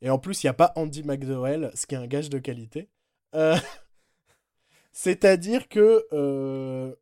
Et 0.00 0.10
en 0.10 0.18
plus, 0.18 0.42
il 0.42 0.46
n'y 0.46 0.50
a 0.50 0.54
pas 0.54 0.72
Andy 0.76 1.02
McDowell, 1.02 1.70
ce 1.74 1.86
qui 1.86 1.94
est 1.94 1.98
un 1.98 2.06
gage 2.06 2.30
de 2.30 2.38
qualité. 2.38 2.88
Euh, 3.34 3.56
C'est-à-dire 5.00 5.68
que 5.68 6.04
euh, 6.12 6.92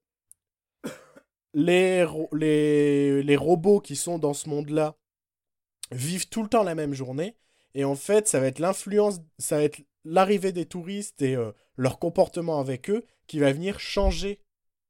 les, 1.55 2.05
ro- 2.05 2.29
les, 2.33 3.23
les 3.23 3.37
robots 3.37 3.81
qui 3.81 3.97
sont 3.97 4.19
dans 4.19 4.35
ce 4.35 4.51
monde-là 4.51 4.97
vivent 5.93 6.29
tout 6.29 6.43
le 6.43 6.51
temps 6.51 6.63
la 6.63 6.75
même 6.75 6.93
journée. 6.93 7.37
Et 7.75 7.85
en 7.85 7.95
fait, 7.95 8.29
ça 8.29 8.39
va 8.39 8.49
être 8.49 8.59
l'influence, 8.59 9.21
ça 9.39 9.57
va 9.57 9.63
être 9.63 9.81
l'arrivée 10.05 10.53
des 10.53 10.67
touristes 10.67 11.23
et 11.23 11.37
euh, 11.37 11.53
leur 11.77 11.99
comportement 11.99 12.61
avec 12.61 12.91
eux 12.91 13.07
qui 13.27 13.39
va 13.39 13.51
venir 13.51 13.81
changer 13.81 14.43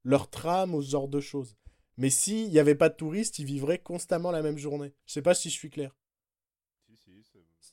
leur 0.02 0.28
trame 0.28 0.74
ou 0.74 0.82
ce 0.82 0.90
genre 0.90 1.06
de 1.08 1.20
choses. 1.20 1.56
Mais 1.98 2.10
s'il 2.10 2.50
n'y 2.50 2.58
avait 2.58 2.74
pas 2.74 2.88
de 2.88 2.96
touristes, 2.96 3.38
ils 3.38 3.46
vivraient 3.46 3.78
constamment 3.78 4.32
la 4.32 4.42
même 4.42 4.58
journée. 4.58 4.92
Je 5.06 5.12
sais 5.12 5.22
pas 5.22 5.34
si 5.34 5.48
je 5.48 5.54
suis 5.54 5.70
clair. 5.70 5.94
Si, 6.88 6.96
si, 6.96 7.22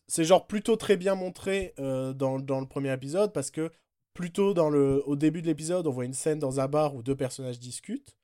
c'est- 0.08 0.24
genre 0.26 0.46
plutôt 0.46 0.76
très 0.76 0.96
bien 0.96 1.16
montré 1.16 1.74
euh, 1.80 2.14
dans, 2.14 2.38
dans 2.38 2.60
le 2.62 2.68
premier 2.68 2.94
épisode 2.94 3.34
parce 3.34 3.50
que 3.50 3.72
plutôt 4.14 4.54
dans 4.54 4.70
le, 4.70 5.04
au 5.08 5.16
début 5.16 5.42
de 5.42 5.48
l'épisode, 5.48 5.88
on 5.88 5.92
voit 5.92 6.06
une 6.06 6.14
scène 6.14 6.40
dans 6.40 6.60
un 6.60 6.68
bar 6.68 6.96
où 6.96 7.04
deux 7.04 7.16
personnages 7.16 7.60
discutent. 7.60 8.16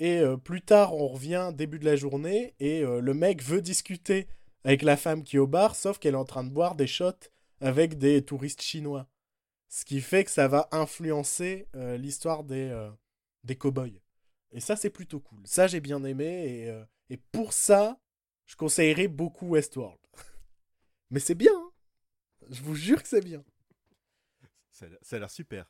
Et 0.00 0.18
euh, 0.18 0.36
plus 0.36 0.62
tard, 0.62 0.94
on 0.94 1.08
revient 1.08 1.52
début 1.54 1.78
de 1.78 1.84
la 1.84 1.96
journée 1.96 2.54
et 2.58 2.82
euh, 2.82 3.00
le 3.00 3.14
mec 3.14 3.42
veut 3.42 3.62
discuter 3.62 4.26
avec 4.64 4.82
la 4.82 4.96
femme 4.96 5.22
qui 5.22 5.36
est 5.36 5.38
au 5.38 5.46
bar, 5.46 5.76
sauf 5.76 5.98
qu'elle 5.98 6.14
est 6.14 6.18
en 6.18 6.24
train 6.24 6.44
de 6.44 6.50
boire 6.50 6.74
des 6.74 6.86
shots 6.86 7.30
avec 7.60 7.98
des 7.98 8.24
touristes 8.24 8.62
chinois. 8.62 9.08
Ce 9.68 9.84
qui 9.84 10.00
fait 10.00 10.24
que 10.24 10.30
ça 10.30 10.48
va 10.48 10.68
influencer 10.72 11.68
euh, 11.76 11.96
l'histoire 11.96 12.44
des, 12.44 12.72
cow-boys. 13.58 14.00
Et 14.52 14.60
ça, 14.60 14.76
c'est 14.76 14.90
plutôt 14.90 15.20
cool. 15.20 15.40
Ça, 15.44 15.66
j'ai 15.66 15.80
bien 15.80 16.02
aimé. 16.04 16.64
Et, 17.08 17.14
et 17.14 17.16
pour 17.32 17.52
ça, 17.52 17.98
je 18.46 18.56
conseillerais 18.56 19.08
beaucoup 19.08 19.48
Westworld. 19.48 19.98
Mais 21.10 21.20
c'est 21.20 21.34
bien. 21.34 21.52
hein. 21.54 21.70
Je 22.50 22.62
vous 22.62 22.74
jure 22.74 23.02
que 23.02 23.08
c'est 23.08 23.24
bien. 23.24 23.42
Ça 24.74 24.86
a 24.86 24.88
l'air- 24.90 25.00
ça 25.02 25.16
a 25.16 25.20
l'air 25.20 25.30
super. 25.30 25.66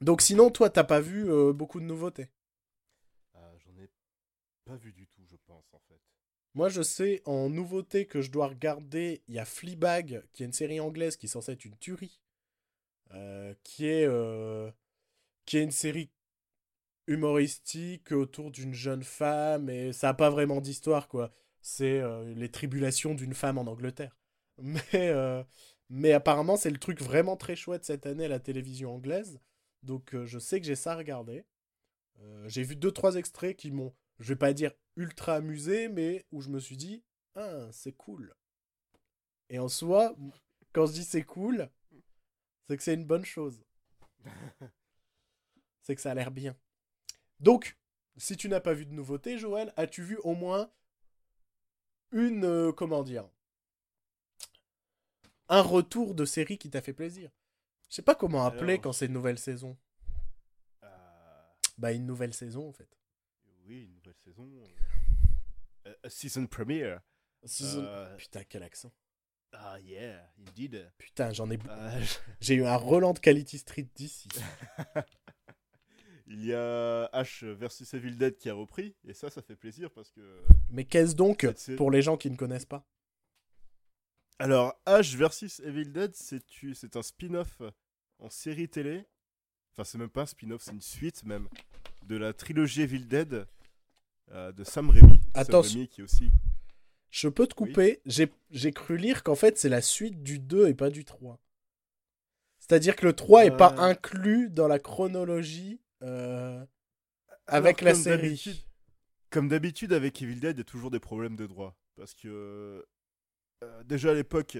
Donc 0.00 0.22
sinon, 0.22 0.50
toi, 0.50 0.70
t'as 0.70 0.84
pas 0.84 1.00
vu 1.02 1.30
euh, 1.30 1.52
beaucoup 1.52 1.80
de 1.80 1.84
nouveautés? 1.84 2.30
Ah, 3.34 3.52
J'en 3.58 3.76
ai 3.82 3.88
pas 4.64 4.76
vu 4.76 4.92
du 4.92 5.06
tout, 5.08 5.22
je 5.26 5.36
pense, 5.46 5.66
en 5.74 5.80
fait. 5.88 6.00
Moi, 6.54 6.68
je 6.68 6.82
sais, 6.82 7.22
en 7.26 7.50
nouveauté 7.50 8.06
que 8.06 8.22
je 8.22 8.30
dois 8.30 8.48
regarder, 8.48 9.22
il 9.28 9.34
y 9.34 9.38
a 9.38 9.44
Fleabag, 9.44 10.24
qui 10.32 10.42
est 10.42 10.46
une 10.46 10.52
série 10.52 10.80
anglaise 10.80 11.16
qui 11.16 11.26
est 11.26 11.30
censée 11.30 11.52
être 11.52 11.64
une 11.64 11.78
tuerie. 11.78 12.20
Euh, 13.14 13.54
qui, 13.64 13.86
est, 13.86 14.06
euh, 14.06 14.70
qui 15.46 15.58
est 15.58 15.64
une 15.64 15.70
série 15.72 16.10
humoristique 17.06 18.12
autour 18.12 18.50
d'une 18.50 18.74
jeune 18.74 19.04
femme, 19.04 19.70
et 19.70 19.92
ça 19.92 20.08
n'a 20.08 20.14
pas 20.14 20.30
vraiment 20.30 20.60
d'histoire, 20.60 21.08
quoi. 21.08 21.32
C'est 21.62 22.00
euh, 22.00 22.34
les 22.34 22.50
tribulations 22.50 23.14
d'une 23.14 23.34
femme 23.34 23.58
en 23.58 23.62
Angleterre. 23.66 24.16
Mais, 24.62 24.80
euh, 24.94 25.42
mais 25.88 26.12
apparemment, 26.12 26.56
c'est 26.56 26.70
le 26.70 26.78
truc 26.78 27.00
vraiment 27.00 27.36
très 27.36 27.56
chouette 27.56 27.84
cette 27.84 28.06
année 28.06 28.24
à 28.24 28.28
la 28.28 28.40
télévision 28.40 28.94
anglaise. 28.94 29.40
Donc, 29.82 30.14
euh, 30.14 30.26
je 30.26 30.38
sais 30.38 30.60
que 30.60 30.66
j'ai 30.66 30.74
ça 30.74 30.92
à 30.92 30.96
regarder. 30.96 31.44
Euh, 32.20 32.48
j'ai 32.48 32.62
vu 32.62 32.76
deux, 32.76 32.90
trois 32.90 33.16
extraits 33.16 33.56
qui 33.56 33.70
m'ont, 33.70 33.94
je 34.18 34.28
vais 34.28 34.38
pas 34.38 34.52
dire 34.52 34.72
ultra 34.96 35.34
amusé, 35.34 35.88
mais 35.88 36.24
où 36.32 36.40
je 36.40 36.48
me 36.48 36.58
suis 36.58 36.76
dit, 36.76 37.04
ah, 37.34 37.68
c'est 37.70 37.92
cool. 37.92 38.34
Et 39.48 39.58
en 39.58 39.68
soi, 39.68 40.16
quand 40.72 40.86
je 40.86 40.92
dis 40.92 41.04
c'est 41.04 41.22
cool, 41.22 41.68
c'est 42.66 42.76
que 42.76 42.82
c'est 42.82 42.94
une 42.94 43.04
bonne 43.04 43.24
chose. 43.24 43.62
c'est 45.82 45.94
que 45.94 46.00
ça 46.00 46.10
a 46.10 46.14
l'air 46.14 46.30
bien. 46.30 46.56
Donc, 47.38 47.78
si 48.16 48.36
tu 48.36 48.48
n'as 48.48 48.60
pas 48.60 48.72
vu 48.72 48.86
de 48.86 48.94
nouveauté, 48.94 49.38
Joël, 49.38 49.72
as-tu 49.76 50.02
vu 50.02 50.16
au 50.24 50.34
moins 50.34 50.70
une, 52.12 52.44
euh, 52.44 52.72
comment 52.72 53.04
dire, 53.04 53.28
un 55.48 55.62
retour 55.62 56.14
de 56.14 56.24
série 56.24 56.58
qui 56.58 56.70
t'a 56.70 56.80
fait 56.82 56.92
plaisir 56.92 57.30
Je 57.88 57.94
sais 57.96 58.02
pas 58.02 58.14
comment 58.14 58.44
appeler 58.44 58.74
Alors, 58.74 58.82
quand 58.82 58.92
c'est 58.92 59.06
une 59.06 59.12
nouvelle 59.12 59.38
saison. 59.38 59.76
Ah, 60.82 61.54
Bah, 61.78 61.92
une 61.92 62.06
nouvelle 62.06 62.34
saison, 62.34 62.68
en 62.68 62.72
fait. 62.72 62.88
oui, 63.66 63.84
une 63.84 63.94
nouvelle 63.94 64.16
saison. 64.24 64.48
euh, 65.86 65.94
a 66.02 66.10
season 66.10 66.46
premiere. 66.46 67.00
Euh, 67.62 68.16
Putain, 68.16 68.42
quel 68.48 68.62
accent. 68.62 68.92
Ah, 69.52 69.78
yeah, 69.80 70.28
indeed. 70.38 70.90
Putain, 70.98 71.32
j'en 71.32 71.48
ai. 71.50 71.58
J'ai 72.40 72.54
eu 72.54 72.64
un 72.64 72.76
Roland 72.76 73.12
de 73.12 73.20
Quality 73.20 73.58
Street 73.58 73.88
d'ici. 73.94 74.28
Il 76.28 76.44
y 76.44 76.52
a 76.52 77.08
H 77.12 77.44
versus 77.52 77.94
Evil 77.94 78.16
Dead 78.16 78.36
qui 78.36 78.50
a 78.50 78.54
repris, 78.54 78.96
et 79.06 79.14
ça, 79.14 79.30
ça 79.30 79.42
fait 79.42 79.54
plaisir 79.54 79.92
parce 79.92 80.10
que. 80.10 80.42
Mais 80.70 80.84
qu'est-ce 80.84 81.14
donc 81.14 81.46
pour 81.76 81.92
les 81.92 82.02
gens 82.02 82.16
qui 82.16 82.30
ne 82.30 82.36
connaissent 82.36 82.66
pas? 82.66 82.84
Alors, 84.38 84.74
H 84.86 85.16
versus 85.16 85.60
Evil 85.60 85.86
Dead, 85.92 86.14
c'est 86.14 86.96
un 86.96 87.02
spin-off 87.02 87.62
en 88.18 88.28
série 88.30 88.68
télé. 88.68 89.04
Enfin, 89.72 89.84
c'est 89.84 89.98
même 89.98 90.10
pas 90.10 90.22
un 90.22 90.26
spin-off, 90.26 90.62
c'est 90.62 90.72
une 90.72 90.80
suite 90.80 91.24
même 91.24 91.48
de 92.04 92.16
la 92.16 92.32
trilogie 92.32 92.82
Evil 92.82 93.06
Dead 93.06 93.46
euh, 94.32 94.52
de 94.52 94.64
Sam 94.64 94.90
Raimi. 94.90 95.20
Attention. 95.34 95.62
Sam 95.62 95.72
Raimi 95.78 95.88
qui 95.88 96.02
aussi. 96.02 96.30
Je 97.10 97.28
peux 97.28 97.46
te 97.46 97.54
couper. 97.54 98.00
J'ai- 98.04 98.32
J'ai 98.50 98.72
cru 98.72 98.96
lire 98.96 99.22
qu'en 99.22 99.34
fait, 99.36 99.58
c'est 99.58 99.68
la 99.68 99.80
suite 99.82 100.22
du 100.22 100.38
2 100.38 100.68
et 100.68 100.74
pas 100.74 100.90
du 100.90 101.04
3. 101.04 101.40
C'est-à-dire 102.58 102.96
que 102.96 103.06
le 103.06 103.12
3 103.14 103.44
est 103.46 103.56
pas 103.56 103.72
Euh. 103.74 103.82
inclus 103.82 104.50
dans 104.50 104.68
la 104.68 104.78
chronologie 104.78 105.80
euh, 106.02 106.64
avec 107.46 107.80
Alors, 107.82 107.94
la 107.94 107.98
série. 108.02 108.66
Comme 109.30 109.48
d'habitude, 109.48 109.92
avec 109.92 110.20
Evil 110.22 110.40
Dead, 110.40 110.56
il 110.56 110.58
y 110.58 110.60
a 110.60 110.64
toujours 110.64 110.90
des 110.90 111.00
problèmes 111.00 111.36
de 111.36 111.46
droit. 111.46 111.76
Parce 111.96 112.12
que. 112.14 112.84
Euh, 113.62 113.82
déjà 113.84 114.10
à 114.10 114.14
l'époque, 114.14 114.58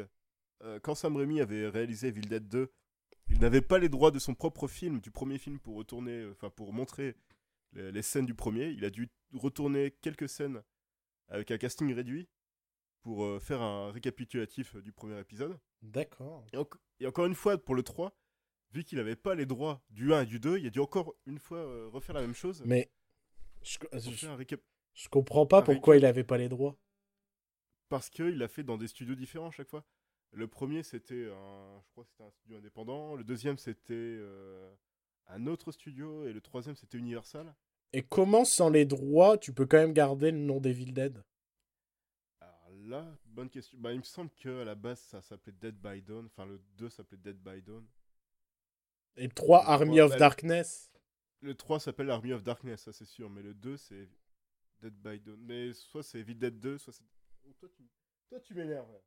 euh, 0.63 0.79
quand 0.81 0.95
Sam 0.95 1.17
Raimi 1.17 1.41
avait 1.41 1.69
réalisé 1.69 2.09
Evil 2.09 2.23
Dead 2.23 2.49
2, 2.49 2.73
il 3.29 3.41
n'avait 3.41 3.61
pas 3.63 3.79
les 3.79 3.89
droits 3.89 4.11
de 4.11 4.19
son 4.19 4.35
propre 4.35 4.69
film, 4.69 5.01
du 5.01 5.11
premier 5.11 5.39
film, 5.39 5.59
pour 5.59 5.77
retourner. 5.77 6.13
euh, 6.13 6.33
Enfin, 6.33 6.51
pour 6.51 6.73
montrer 6.73 7.17
les, 7.73 7.93
les 7.93 8.03
scènes 8.03 8.27
du 8.27 8.35
premier. 8.35 8.69
Il 8.71 8.85
a 8.85 8.91
dû 8.91 9.09
retourner 9.33 9.91
quelques 10.01 10.29
scènes 10.29 10.63
avec 11.29 11.51
un 11.51 11.59
casting 11.59 11.93
réduit 11.93 12.29
pour 13.03 13.25
euh, 13.25 13.39
faire 13.41 13.61
un 13.63 13.91
récapitulatif 13.93 14.77
du 14.77 14.93
premier 14.93 15.19
épisode. 15.21 15.59
D'accord. 15.83 16.45
Et, 16.53 16.57
enc- 16.57 16.79
et 17.01 17.07
encore 17.07 17.27
une 17.27 17.35
fois, 17.35 17.59
pour 17.59 17.75
le 17.75 17.83
3, 17.83 18.17
vu 18.73 18.85
qu'il 18.85 18.99
n'avait 18.99 19.17
pas 19.17 19.35
les 19.35 19.47
droits 19.47 19.83
du 19.91 20.13
1 20.15 20.23
et 20.23 20.27
du 20.27 20.41
2, 20.41 20.59
il 20.59 20.67
a 20.67 20.71
dû 20.71 20.79
encore 20.81 21.15
une 21.27 21.39
fois 21.39 21.89
refaire 21.91 22.15
la 22.15 22.21
même 22.23 22.35
chose. 22.35 22.63
Mais 22.65 22.91
je, 23.63 23.79
je- 24.11 24.27
comprends 25.09 25.47
pas 25.47 25.63
pourquoi 25.75 25.97
il 25.97 26.05
avait 26.07 26.25
pas 26.25 26.39
les 26.39 26.49
droits. 26.49 26.79
Parce 27.89 28.11
qu'il 28.11 28.39
l'a 28.39 28.49
fait 28.49 28.63
dans 28.63 28.77
des 28.77 28.89
studios 28.89 29.15
différents 29.15 29.49
à 29.49 29.53
chaque 29.53 29.69
fois. 29.69 29.85
Le 30.33 30.49
premier, 30.49 30.83
c'était 30.83 31.31
un, 31.31 31.81
je 31.83 31.91
crois 31.93 32.05
c'était 32.05 32.25
un 32.25 32.31
studio 32.31 32.59
indépendant. 32.59 33.15
Le 33.15 33.25
deuxième, 33.25 33.59
c'était 33.59 33.95
euh, 33.95 34.71
un 35.29 35.47
autre 35.47 35.73
studio. 35.73 36.27
Et 36.27 36.33
le 36.33 36.41
troisième, 36.41 36.77
c'était 36.77 36.99
Universal. 36.99 37.55
Et 37.93 38.03
comment, 38.03 38.45
sans 38.45 38.69
les 38.69 38.85
droits, 38.85 39.39
tu 39.39 39.53
peux 39.53 39.67
quand 39.67 39.79
même 39.79 39.93
garder 39.93 40.31
le 40.31 40.39
nom 40.39 40.61
d'Evil 40.61 40.93
Dead? 40.93 41.23
Alors 42.41 42.71
là, 42.85 43.17
bonne 43.25 43.49
question. 43.49 43.79
Bah, 43.79 43.93
il 43.93 43.99
me 43.99 44.05
semble 44.05 44.31
qu'à 44.31 44.65
la 44.65 44.75
base, 44.75 45.01
ça 45.01 45.23
s'appelait 45.23 45.55
Dead 45.59 45.77
by 45.77 46.03
Dawn. 46.03 46.27
Enfin, 46.27 46.47
le 46.47 46.61
2 46.77 46.91
s'appelait 46.91 47.19
Dead 47.19 47.39
by 47.39 47.63
Dawn. 47.63 47.87
Et 49.17 49.25
le 49.25 49.33
3, 49.33 49.63
Le 49.63 49.71
Army 49.71 50.01
of 50.01 50.11
bah, 50.11 50.19
Darkness 50.19 50.91
Le 51.41 51.55
3 51.55 51.81
s'appelle 51.81 52.11
Army 52.11 52.33
of 52.33 52.43
Darkness, 52.43 52.83
ça 52.83 52.93
c'est 52.93 53.07
sûr. 53.07 53.31
Mais 53.31 53.43
le 53.43 53.55
2, 53.55 53.77
c'est 53.79 54.09
Dead 54.81 54.95
by 54.95 55.21
Dawn. 55.21 55.41
Mais 55.41 55.73
soit 55.73 56.03
c'est 56.03 56.19
Evil 56.19 56.35
Dead 56.35 56.61
2, 56.61 56.79
soit 56.79 56.93
c'est. 56.93 57.05
Toi, 57.55 57.69
tu, 57.75 57.89
toi, 58.29 58.41
tu 58.41 58.55
m'énerves. 58.55 59.01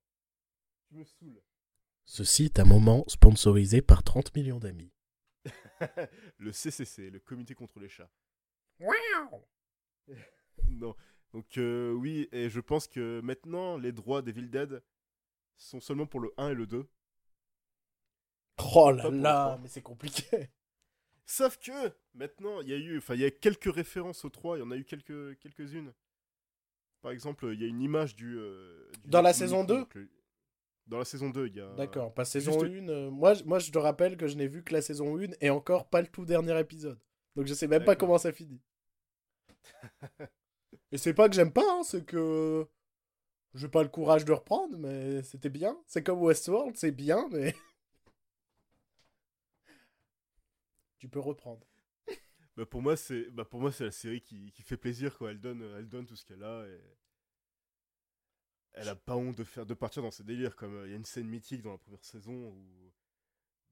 Tu 0.88 0.95
me 0.95 1.04
saoules. 1.04 1.41
Ceci 2.06 2.45
est 2.45 2.60
un 2.60 2.65
moment 2.65 3.04
sponsorisé 3.08 3.82
par 3.82 4.04
30 4.04 4.36
millions 4.36 4.60
d'amis. 4.60 4.91
le 6.38 6.52
CCC, 6.52 7.10
le 7.10 7.19
Comité 7.19 7.54
contre 7.54 7.80
les 7.80 7.89
chats. 7.89 8.10
Non. 10.67 10.95
Donc 11.32 11.58
euh, 11.58 11.93
oui, 11.93 12.28
et 12.32 12.49
je 12.49 12.60
pense 12.60 12.88
que 12.88 13.21
maintenant, 13.21 13.78
les 13.78 13.91
droits 13.91 14.21
d'Evil 14.21 14.49
Dead 14.49 14.84
sont 15.58 15.80
seulement 15.80 16.06
pour 16.06 16.19
le 16.19 16.34
1 16.38 16.49
et 16.49 16.54
le 16.54 16.67
2. 16.67 16.88
Oh 18.75 18.91
là 18.91 19.10
là, 19.10 19.58
mais 19.62 19.67
c'est 19.67 19.82
compliqué. 19.82 20.49
Sauf 21.25 21.58
que 21.58 21.93
maintenant, 22.13 22.62
il 22.62 22.69
y 22.69 22.73
a 22.73 22.78
eu, 22.78 22.97
enfin, 22.97 23.13
il 23.13 23.21
y 23.21 23.25
a 23.25 23.32
quelques 23.32 23.73
références 23.73 24.25
au 24.25 24.30
3, 24.30 24.58
il 24.58 24.60
y 24.62 24.63
en 24.63 24.71
a 24.71 24.75
eu 24.75 24.84
quelques 24.84 25.38
quelques-unes. 25.39 25.93
Par 27.02 27.12
exemple, 27.12 27.50
il 27.54 27.62
y 27.62 27.64
a 27.64 27.68
une 27.68 27.82
image 27.82 28.16
du. 28.16 28.38
euh, 28.38 28.90
du 29.04 29.10
Dans 29.10 29.22
la 29.22 29.34
saison 29.34 29.64
2? 29.64 29.80
donc 29.80 29.96
le- 29.96 30.10
Dans 30.88 30.98
la 30.98 31.06
saison 31.06 31.30
2, 31.30 31.48
il 31.48 31.56
y 31.56 31.62
a. 31.62 31.70
D'accord, 31.76 32.14
pas 32.14 32.26
saison 32.26 32.52
juste- 32.60 32.66
1. 32.66 32.90
euh, 32.90 33.10
moi, 33.12 33.34
je- 33.36 33.44
moi, 33.44 33.60
je 33.60 33.72
te 33.72 33.78
rappelle 33.78 34.18
que 34.18 34.28
je 34.28 34.36
n'ai 34.36 34.48
vu 34.48 34.64
que 34.64 34.74
la 34.74 34.82
saison 34.82 35.18
1 35.18 35.32
et 35.40 35.50
encore 35.50 35.88
pas 35.88 36.02
le 36.02 36.08
tout 36.08 36.26
dernier 36.26 36.60
épisode. 36.60 37.00
Donc 37.36 37.46
je 37.46 37.54
sais 37.54 37.68
même 37.68 37.86
pas 37.86 37.96
comment 37.96 38.18
ça 38.18 38.34
finit. 38.34 38.60
et 40.92 40.98
c'est 40.98 41.14
pas 41.14 41.30
que 41.30 41.36
j'aime 41.36 41.54
pas, 41.54 41.64
hein, 41.80 41.84
c'est 41.84 42.06
que 42.06 42.68
j'ai 43.54 43.70
pas 43.70 43.84
le 43.84 43.90
courage 43.90 44.26
de 44.26 44.34
reprendre, 44.34 44.78
mais 44.78 45.24
c'était 45.24 45.50
bien. 45.50 45.78
C'est 45.88 46.04
comme 46.04 46.22
Westworld, 46.22 46.76
c'est 46.76 46.92
bien, 46.92 47.30
mais. 47.32 47.56
tu 51.00 51.08
peux 51.08 51.20
reprendre. 51.20 51.66
Bah, 52.60 52.65
pour 52.65 52.82
moi, 52.82 52.98
c'est 52.98 53.30
bah, 53.32 53.45
pour 53.45 53.62
moi 53.62 53.72
c'est 53.72 53.86
la 53.86 53.91
série 53.91 54.19
qui, 54.19 54.52
qui 54.52 54.63
fait 54.63 54.76
plaisir 54.76 55.17
quoi. 55.17 55.32
Elle 55.32 55.39
donne 55.39 55.62
elle 55.78 55.88
donne 55.88 56.06
tout 56.06 56.17
ce 56.17 56.26
qu'elle 56.26 56.43
a 56.43 56.67
et 56.67 56.82
elle 58.74 58.89
a 58.89 58.98
pas 58.98 59.15
honte 59.15 59.38
de 59.38 59.45
faire 59.45 59.65
de 59.65 59.74
partir 59.74 60.04
dans 60.04 60.12
ses 60.12 60.26
délires 60.26 60.58
comme 60.58 60.76
euh, 60.76 60.86
il 60.86 60.89
y 60.89 60.93
a 60.93 60.98
une 60.98 61.06
scène 61.06 61.30
mythique 61.30 61.62
dans 61.62 61.72
la 61.72 61.78
première 61.78 62.04
saison 62.04 62.50
où 62.50 62.91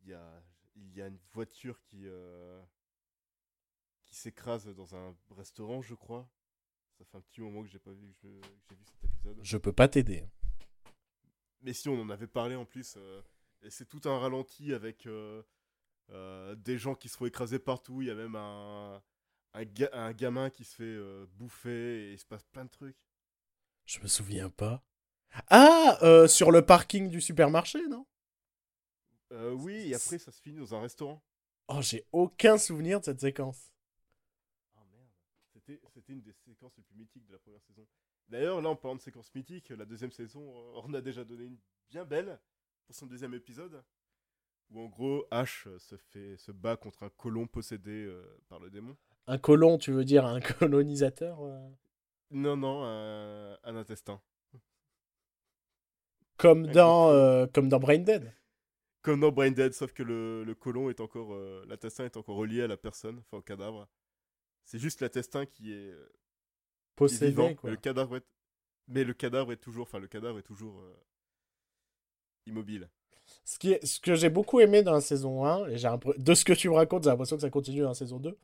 il 0.04 0.08
y 0.08 0.14
a 0.14 0.42
il 0.78 0.96
y 0.96 1.02
a 1.02 1.08
une 1.08 1.20
voiture 1.34 1.82
qui 1.82 2.04
euh, 2.06 2.64
qui 4.06 4.16
s'écrase 4.16 4.70
dans 4.70 4.96
un 4.96 5.14
restaurant, 5.32 5.82
je 5.82 5.94
crois. 5.94 6.32
Ça 6.98 7.04
fait 7.04 7.18
un 7.18 7.22
petit 7.22 7.42
moment 7.42 7.64
que 7.64 7.68
j'ai 7.68 7.80
pas 7.80 7.92
vu 7.92 8.16
que 8.22 8.40
j'ai 8.70 8.76
vu 8.76 8.86
cet 8.86 9.04
épisode. 9.04 9.38
Je 9.44 9.58
peux 9.58 9.74
pas 9.74 9.90
t'aider. 9.90 10.24
Mais 11.60 11.74
si 11.74 11.90
on 11.90 12.00
en 12.00 12.10
avait 12.10 12.26
parlé 12.26 12.56
en 12.56 12.64
plus, 12.64 12.94
euh, 12.96 13.22
et 13.64 13.70
c'est 13.70 13.86
tout 13.86 14.02
un 14.06 14.18
ralenti 14.18 14.74
avec 14.74 15.06
euh, 16.12 16.56
des 16.56 16.78
gens 16.78 16.96
qui 16.96 17.10
se 17.10 17.18
font 17.18 17.26
écraser 17.26 17.60
partout. 17.60 18.02
Il 18.02 18.08
y 18.08 18.12
a 18.12 18.16
même 18.16 18.36
un, 18.36 19.02
un, 19.54 19.64
ga- 19.66 19.90
un 19.94 20.14
gamin 20.14 20.50
qui 20.50 20.64
se 20.64 20.76
fait 20.76 20.84
euh, 20.84 21.26
bouffer 21.34 22.10
et 22.10 22.14
il 22.14 22.20
se 22.20 22.26
passe 22.26 22.44
plein 22.44 22.66
de 22.66 22.70
trucs. 22.70 22.98
Je 23.86 24.00
me 24.00 24.08
souviens 24.08 24.50
pas. 24.50 24.84
Ah, 25.50 25.98
euh, 26.02 26.28
sur 26.28 26.52
le 26.52 26.66
parking 26.66 27.10
du 27.10 27.22
supermarché, 27.22 27.88
non? 27.88 28.06
Oui, 29.30 29.90
et 29.90 29.96
après 29.96 30.20
ça 30.20 30.32
se 30.32 30.42
finit 30.42 30.58
dans 30.58 30.74
un 30.74 30.82
restaurant. 30.82 31.22
Oh, 31.68 31.82
j'ai 31.82 32.06
aucun 32.14 32.58
souvenir 32.58 33.02
de 33.02 33.06
cette 33.06 33.20
séquence. 33.20 33.74
Oh 34.76 34.86
merde, 34.90 35.10
c'était 35.52 36.14
une 36.14 36.22
des 36.22 36.32
séquences 36.32 36.78
les 36.78 36.84
plus 36.84 36.96
mythiques 36.96 37.26
de 37.26 37.34
la 37.34 37.40
première 37.40 37.62
saison. 37.62 37.86
D'ailleurs, 38.30 38.62
là 38.62 38.70
en 38.70 38.76
parlant 38.78 38.96
de 38.96 39.02
séquences 39.02 39.34
mythiques, 39.36 39.70
la 39.70 39.86
deuxième 39.86 40.14
saison, 40.14 40.42
on 40.76 40.94
a 40.94 41.02
déjà 41.02 41.26
donné 41.26 41.44
une 41.44 41.58
bien 41.90 42.06
belle 42.06 42.40
pour 42.86 42.96
son 42.96 43.06
deuxième 43.06 43.34
épisode. 43.34 43.84
Où 44.70 44.82
en 44.82 44.88
gros, 44.88 45.26
Ash 45.32 45.68
se, 45.78 45.96
fait, 45.96 46.36
se 46.38 46.52
bat 46.52 46.76
contre 46.76 47.04
un 47.04 47.10
colon 47.10 47.48
possédé 47.48 48.06
euh, 48.06 48.22
par 48.50 48.60
le 48.60 48.70
démon. 48.70 48.98
Un 49.28 49.38
colon, 49.38 49.78
tu 49.78 49.92
veux 49.92 50.04
dire 50.06 50.26
un 50.26 50.40
colonisateur 50.60 51.42
euh? 51.42 51.70
Non, 52.32 52.58
non, 52.58 52.84
un, 52.84 53.58
un 53.64 53.76
intestin. 53.76 54.22
Comme 56.38 56.66
Un 56.66 56.72
dans, 56.72 57.10
euh, 57.12 57.48
comme 57.48 57.70
dans 57.70 57.80
Brain 57.80 58.00
Dead. 58.00 58.34
Comme 59.02 59.22
dans 59.22 59.32
Brain 59.32 59.52
Dead, 59.52 59.74
sauf 59.74 59.94
que 59.94 60.04
le, 60.04 60.44
le 60.44 60.54
colon 60.56 60.90
est 60.90 61.00
encore. 61.00 61.34
l'intestin 61.66 62.06
est 62.06 62.18
encore 62.18 62.36
relié 62.36 62.62
à 62.64 62.68
la 62.68 62.78
personne, 62.78 63.20
enfin 63.20 63.38
au 63.38 63.42
cadavre. 63.42 63.88
C'est 64.66 64.80
juste 64.80 65.00
l'intestin 65.02 65.46
qui 65.46 65.72
est, 65.72 65.94
qui 67.08 67.16
est 67.16 67.18
Possédé, 67.18 67.30
vivant, 67.30 67.56
quoi. 67.56 67.70
mais 67.70 67.72
le 67.72 67.78
cadavre 67.78 68.18
est. 68.18 68.26
Mais 68.90 69.04
le 69.06 69.14
cadavre 69.14 69.52
est 69.54 69.58
toujours. 69.58 69.84
Enfin, 69.84 70.00
le 70.00 70.08
cadavre 70.08 70.40
est 70.40 70.44
toujours. 70.44 70.84
immobile. 72.46 72.90
Ce, 73.46 73.58
qui 73.60 73.72
est, 73.72 73.86
ce 73.86 74.00
que 74.00 74.16
j'ai 74.16 74.30
beaucoup 74.30 74.60
aimé 74.60 74.84
dans 74.84 74.92
la 74.94 75.02
saison 75.02 75.46
1, 75.46 75.70
et 75.70 75.78
j'ai 75.78 75.90
de 76.18 76.34
ce 76.36 76.46
que 76.46 76.54
tu 76.54 76.70
me 76.70 76.76
racontes, 76.76 77.04
j'ai 77.04 77.10
l'impression 77.10 77.36
que 77.38 77.42
ça 77.42 77.50
continue 77.50 77.82
dans 77.82 77.90
la 77.90 77.94
saison 77.96 78.20
2, 78.20 78.38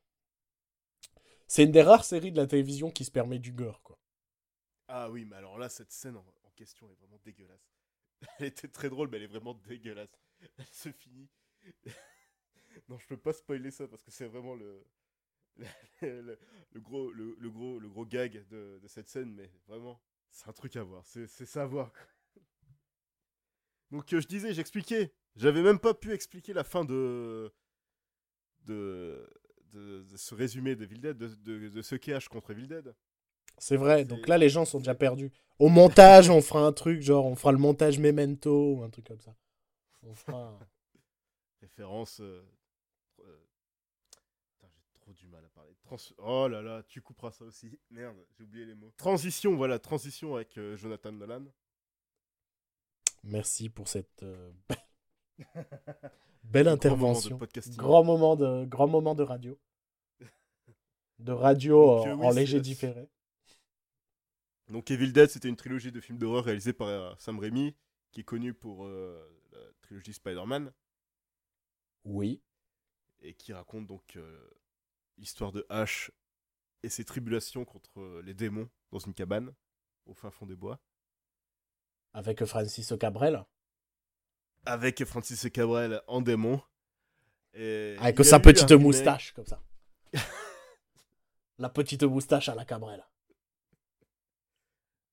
c'est 1.48 1.64
une 1.64 1.72
des 1.72 1.84
rares 1.84 2.04
séries 2.04 2.34
de 2.34 2.38
la 2.42 2.48
télévision 2.48 2.92
qui 2.92 3.06
se 3.06 3.12
permet 3.12 3.40
du 3.40 3.54
gore, 3.54 3.82
quoi. 3.82 3.98
Ah 4.88 5.10
oui, 5.10 5.26
mais 5.26 5.36
alors 5.36 5.58
là, 5.58 5.70
cette 5.70 5.92
scène 5.92 6.16
en, 6.18 6.26
question 6.56 6.88
est 6.92 6.96
vraiment 6.96 7.20
dégueulasse. 7.26 7.74
Elle 8.40 8.46
était 8.48 8.68
très 8.68 8.90
drôle, 8.90 9.10
mais 9.10 9.18
elle 9.18 9.24
est 9.24 9.28
vraiment 9.28 9.56
dégueulasse. 9.56 10.22
Elle 10.58 10.66
se 10.72 10.92
finit. 10.92 11.28
non, 12.88 12.98
je 13.00 13.08
peux 13.08 13.18
pas 13.18 13.34
spoiler 13.34 13.72
ça 13.72 13.88
parce 13.88 14.04
que 14.04 14.12
c'est 14.12 14.28
vraiment 14.28 14.56
le. 14.56 14.86
Le, 16.02 16.38
le- 16.74 16.82
gros, 16.82 17.12
le, 17.12 17.36
gros, 17.50 17.80
le 17.80 17.90
gros 17.90 18.06
gag 18.06 18.48
de, 18.50 18.80
de 18.82 18.88
cette 18.88 19.08
scène, 19.10 19.34
mais 19.34 19.52
vraiment, 19.68 20.02
c'est 20.32 20.48
un 20.50 20.54
truc 20.54 20.76
à 20.76 20.84
voir. 20.84 21.06
C'est 21.06 21.28
c'est 21.28 21.46
ça 21.46 21.64
à 21.64 21.66
voir. 21.66 21.92
quoi. 21.94 22.02
Donc, 23.94 24.12
euh, 24.12 24.20
je 24.20 24.28
disais, 24.28 24.54
j'expliquais. 24.54 25.14
J'avais 25.36 25.62
même 25.62 25.80
pas 25.80 25.94
pu 25.94 26.12
expliquer 26.12 26.52
la 26.52 26.64
fin 26.64 26.84
de. 26.84 27.52
de. 28.66 29.30
de, 29.72 30.04
de 30.04 30.18
ce 30.18 30.36
résumé 30.36 30.76
de 30.76 30.84
Evil 30.84 31.00
Dead, 31.00 31.18
de, 31.18 31.28
de, 31.28 31.70
de 31.70 31.82
ce 31.82 31.96
qu'est 31.96 32.12
H 32.14 32.28
contre 32.28 32.52
Evil 32.52 32.68
Dead. 32.68 32.94
C'est 33.60 33.78
vrai, 33.78 34.04
donc 34.04 34.28
là, 34.28 34.38
les 34.40 34.50
gens 34.50 34.66
sont 34.66 34.80
déjà 34.80 34.96
perdus. 34.96 35.32
Au 35.60 35.70
montage, 35.70 36.30
on 36.30 36.42
fera 36.42 36.66
un 36.66 36.74
truc, 36.74 37.02
genre, 37.02 37.26
on 37.26 37.36
fera 37.36 37.52
le 37.52 37.60
montage 37.60 38.00
Memento, 38.00 38.74
ou 38.74 38.84
un 38.84 38.90
truc 38.90 39.06
comme 39.06 39.22
ça. 39.22 39.36
On 40.02 40.16
fera... 40.16 40.60
référence. 41.62 42.20
euh, 42.20 42.44
euh, 43.20 43.46
Putain, 44.50 44.68
j'ai 44.76 45.00
trop 45.00 45.14
du 45.14 45.28
mal 45.28 45.46
à 45.46 45.50
parler. 45.50 45.76
Trans... 45.84 45.98
Oh 46.18 46.48
là 46.48 46.64
là, 46.64 46.82
tu 46.90 47.00
couperas 47.02 47.32
ça 47.32 47.46
aussi. 47.46 47.80
Merde, 47.92 48.18
j'ai 48.36 48.44
oublié 48.44 48.66
les 48.66 48.74
mots. 48.76 48.92
Transition, 48.98 49.56
voilà, 49.56 49.78
transition 49.78 50.36
avec 50.36 50.58
euh, 50.58 50.76
Jonathan 50.78 51.12
Nolan. 51.12 51.46
Merci 53.24 53.70
pour 53.70 53.88
cette 53.88 54.24
euh, 54.24 54.52
belle 56.44 56.66
Grand 56.66 56.66
moment 56.66 56.66
de 56.66 56.70
intervention. 56.70 57.40
Grand 57.78 58.04
moment 58.04 58.36
de, 58.36 58.66
grand 58.66 58.88
moment 58.88 59.16
de 59.16 59.24
radio. 59.24 59.60
De 61.20 61.32
radio 61.32 61.76
Donc, 61.86 62.06
en, 62.06 62.10
euh, 62.10 62.16
oui, 62.16 62.26
en 62.26 62.32
c'est 62.32 62.40
léger 62.40 62.60
différé. 62.60 63.10
Donc 64.68 64.92
Evil 64.92 65.12
Dead, 65.14 65.30
c'était 65.30 65.48
une 65.48 65.56
trilogie 65.56 65.92
de 65.92 66.02
films 66.02 66.18
d'horreur 66.18 66.44
réalisée 66.46 66.74
par 66.74 66.88
euh, 66.88 67.14
Sam 67.18 67.40
Raimi, 67.40 67.76
qui 68.12 68.22
est 68.22 68.26
connu 68.26 68.54
pour 68.54 68.88
la 68.88 69.60
trilogie 69.82 70.14
Spider-Man, 70.14 70.72
Oui. 72.06 72.42
et 73.22 73.34
qui 73.34 73.54
raconte 73.54 73.88
donc 73.88 74.18
l'histoire 75.18 75.52
de 75.52 75.66
Ash 75.70 76.12
et 76.84 76.90
ses 76.90 77.06
tribulations 77.06 77.66
contre 77.66 78.22
les 78.24 78.34
démons 78.34 78.70
dans 78.92 79.00
une 79.00 79.14
cabane 79.14 79.54
au 80.06 80.14
fin 80.14 80.32
fond 80.32 80.46
des 80.46 80.56
bois. 80.56 80.80
Avec 82.14 82.44
Francis 82.46 82.94
Cabrel. 83.00 83.44
avec 84.66 85.04
Francis 85.06 85.50
Cabrel 85.52 86.02
en 86.08 86.22
démon. 86.22 86.62
Et 87.54 87.96
Avec 88.00 88.24
sa 88.24 88.40
petite 88.40 88.70
remake. 88.70 88.84
moustache, 88.84 89.32
comme 89.34 89.46
ça. 89.46 89.62
La 91.60 91.70
petite 91.70 92.04
moustache 92.04 92.50
à 92.50 92.56
la 92.56 92.66
Cabrel. 92.66 93.04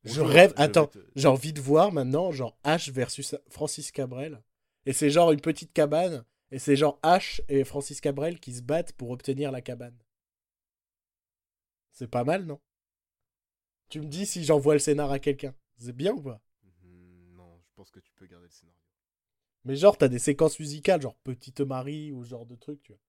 Je 0.04 0.20
rêve. 0.22 0.54
Attends, 0.56 0.86
te- 0.86 0.98
j'ai 1.14 1.28
envie 1.28 1.52
de 1.52 1.60
voir 1.60 1.92
maintenant, 1.92 2.32
genre 2.32 2.56
H 2.64 2.90
versus 2.90 3.36
Francis 3.48 3.92
Cabrel. 3.92 4.42
Et 4.86 4.92
c'est 4.94 5.10
genre 5.10 5.32
une 5.32 5.40
petite 5.42 5.72
cabane. 5.74 6.24
Et 6.50 6.58
c'est 6.58 6.76
genre 6.76 6.98
H 7.02 7.40
et 7.48 7.62
Francis 7.64 8.00
Cabrel 8.00 8.40
qui 8.40 8.54
se 8.54 8.62
battent 8.62 8.92
pour 8.94 9.10
obtenir 9.10 9.52
la 9.52 9.60
cabane. 9.60 9.96
C'est 11.92 12.08
pas 12.08 12.24
mal, 12.24 12.44
non? 12.46 12.60
Tu 13.90 14.00
me 14.00 14.06
dis 14.06 14.24
si 14.24 14.42
j'envoie 14.44 14.72
le 14.74 14.78
scénar 14.80 15.10
à 15.12 15.18
quelqu'un. 15.18 15.54
C'est 15.78 15.92
bien 15.94 16.12
ou 16.12 16.22
pas? 16.22 16.40
Pense 17.80 17.90
que 17.90 18.00
tu 18.00 18.12
peux 18.14 18.26
garder 18.26 18.44
le 18.46 18.52
scénario. 18.52 18.78
Mais 19.64 19.74
genre, 19.74 19.96
t'as 19.96 20.08
des 20.08 20.18
séquences 20.18 20.58
musicales, 20.58 21.00
genre 21.00 21.16
Petite 21.24 21.60
Marie 21.62 22.12
ou 22.12 22.22
ce 22.24 22.28
genre 22.30 22.44
de 22.44 22.56
truc, 22.56 22.82
tu 22.82 22.92
vois. 22.92 23.00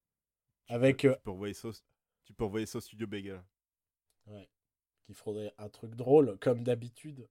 Tu 0.68 0.74
Avec. 0.74 1.02
peux, 1.02 1.10
euh, 1.10 1.16
tu 1.16 1.22
peux 1.24 1.32
envoyer 1.32 1.54
ça, 1.54 1.68
au- 1.68 1.74
tu 2.24 2.34
peux 2.34 2.46
envoyer 2.46 2.66
ça 2.66 2.78
au 2.78 2.82
studio 2.82 3.06
Bagel. 3.06 3.44
Ouais. 4.28 4.50
Qui 5.06 5.14
ferait 5.14 5.54
un 5.58 5.68
truc 5.68 5.96
drôle, 5.96 6.38
comme 6.40 6.64
d'habitude. 6.64 7.28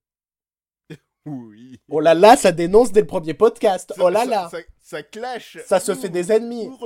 Oui. 1.27 1.81
Oh 1.89 2.01
là 2.01 2.15
là, 2.15 2.37
ça 2.37 2.51
dénonce 2.53 2.93
dès 2.93 3.01
le 3.03 3.07
premier 3.07 3.33
podcast. 3.35 3.93
Ça- 3.95 4.03
Oh 4.05 4.11
là 4.11 4.21
ça- 4.25 4.31
là. 4.31 4.49
Ça, 4.51 4.59
ça 4.81 5.03
clash. 5.03 5.59
Ça 5.67 5.81
se 5.81 5.95
fait 5.95 6.09
des 6.11 6.31
ennemis. 6.33 6.67
ouh, 6.69 6.79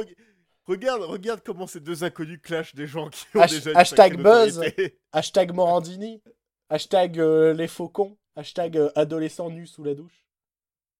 Regarde, 0.66 1.02
regarde 1.02 1.42
comment 1.44 1.66
ces 1.66 1.80
deux 1.80 2.04
inconnus 2.04 2.40
clashent 2.42 2.74
des 2.74 2.86
gens 2.86 3.10
qui 3.10 3.26
ont 3.36 3.40
Hash- 3.40 3.50
déjà 3.52 3.78
hashtag 3.78 4.16
buzz. 4.22 4.60
Hashtag 5.12 5.52
Morandini. 5.52 6.22
Hashtag 6.70 7.18
euh, 7.20 7.52
les 7.52 7.68
faucons. 7.68 8.16
Hashtag 8.34 8.76
euh, 8.78 8.90
adolescent 8.96 9.50
nu 9.50 9.66
sous 9.66 9.84
la 9.84 9.94
douche. 9.94 10.23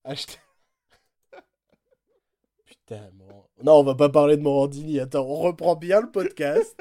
Hashtag... 0.04 0.38
Putain, 2.66 3.10
Non, 3.62 3.80
on 3.80 3.84
va 3.84 3.94
pas 3.94 4.10
parler 4.10 4.36
de 4.36 4.42
Morandini. 4.42 5.00
Attends, 5.00 5.26
on 5.26 5.36
reprend 5.36 5.76
bien 5.76 6.02
le 6.02 6.10
podcast. 6.10 6.78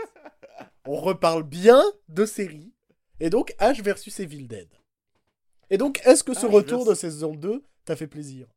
on 0.85 0.97
reparle 0.97 1.43
bien 1.43 1.81
de 2.09 2.25
série. 2.25 2.73
Et 3.21 3.29
donc, 3.29 3.55
H 3.59 3.81
versus 3.81 4.19
Evil 4.19 4.47
Dead. 4.47 4.69
Et 5.69 5.77
donc, 5.77 6.01
est-ce 6.05 6.23
que 6.23 6.33
ce 6.33 6.45
Ash 6.45 6.51
retour 6.51 6.85
de 6.85 6.93
saison 6.93 7.33
2 7.33 7.63
t'a 7.85 7.95
fait 7.95 8.07
plaisir? 8.07 8.47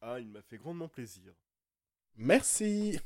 Ah, 0.00 0.18
il 0.18 0.28
m'a 0.28 0.42
fait 0.42 0.58
grandement 0.58 0.88
plaisir. 0.88 1.32
Merci. 2.16 2.98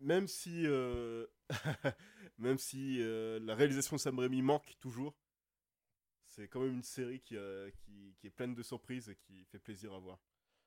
Même 0.00 0.26
si, 0.26 0.66
euh, 0.66 1.26
même 2.38 2.58
si 2.58 2.98
euh, 3.00 3.38
la 3.42 3.54
réalisation 3.54 3.96
de 3.96 4.00
Sam 4.00 4.18
Raimi 4.18 4.42
manque 4.42 4.74
toujours, 4.80 5.14
c'est 6.34 6.48
quand 6.48 6.60
même 6.60 6.74
une 6.74 6.82
série 6.82 7.20
qui, 7.20 7.36
euh, 7.36 7.70
qui, 7.84 8.14
qui 8.18 8.26
est 8.26 8.30
pleine 8.30 8.54
de 8.54 8.62
surprises 8.62 9.08
et 9.08 9.16
qui 9.16 9.44
fait 9.44 9.58
plaisir 9.58 9.92
à 9.92 9.98
voir. 9.98 10.18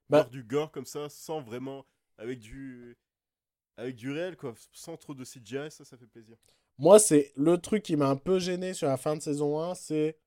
Bah- 0.10 0.24
du 0.26 0.44
gore 0.44 0.72
comme 0.72 0.86
ça, 0.86 1.10
sans 1.10 1.42
vraiment, 1.42 1.86
avec 2.18 2.40
du, 2.40 2.98
avec 3.78 3.96
du 3.96 4.12
réel 4.12 4.38
quoi, 4.38 4.54
sans 4.74 4.98
trop 4.98 5.14
de 5.16 5.24
CGI, 5.26 5.72
ça, 5.72 5.84
ça 5.86 5.98
fait 5.98 6.08
plaisir. 6.08 6.38
Moi, 6.78 7.00
c'est 7.00 7.32
le 7.36 7.58
truc 7.58 7.84
qui 7.84 7.96
m'a 7.96 8.08
un 8.10 8.16
peu 8.16 8.38
gêné 8.40 8.74
sur 8.74 8.88
la 8.88 8.98
fin 8.98 9.16
de 9.16 9.22
saison 9.22 9.60
1, 9.62 9.76
c'est 9.76 10.18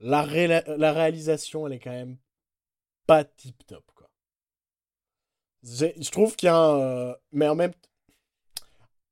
la, 0.00 0.22
ré- 0.22 0.62
la 0.66 0.92
réalisation, 0.92 1.66
elle 1.66 1.74
est 1.74 1.80
quand 1.80 1.90
même 1.90 2.18
pas 3.06 3.24
tip 3.24 3.66
top, 3.66 3.84
quoi. 3.94 4.08
Je 5.62 6.10
trouve 6.10 6.36
qu'il 6.36 6.46
y 6.46 6.50
a 6.50 6.56
un... 6.56 6.78
euh, 6.80 7.14
Mais 7.32 7.48
en 7.48 7.54
même... 7.54 7.72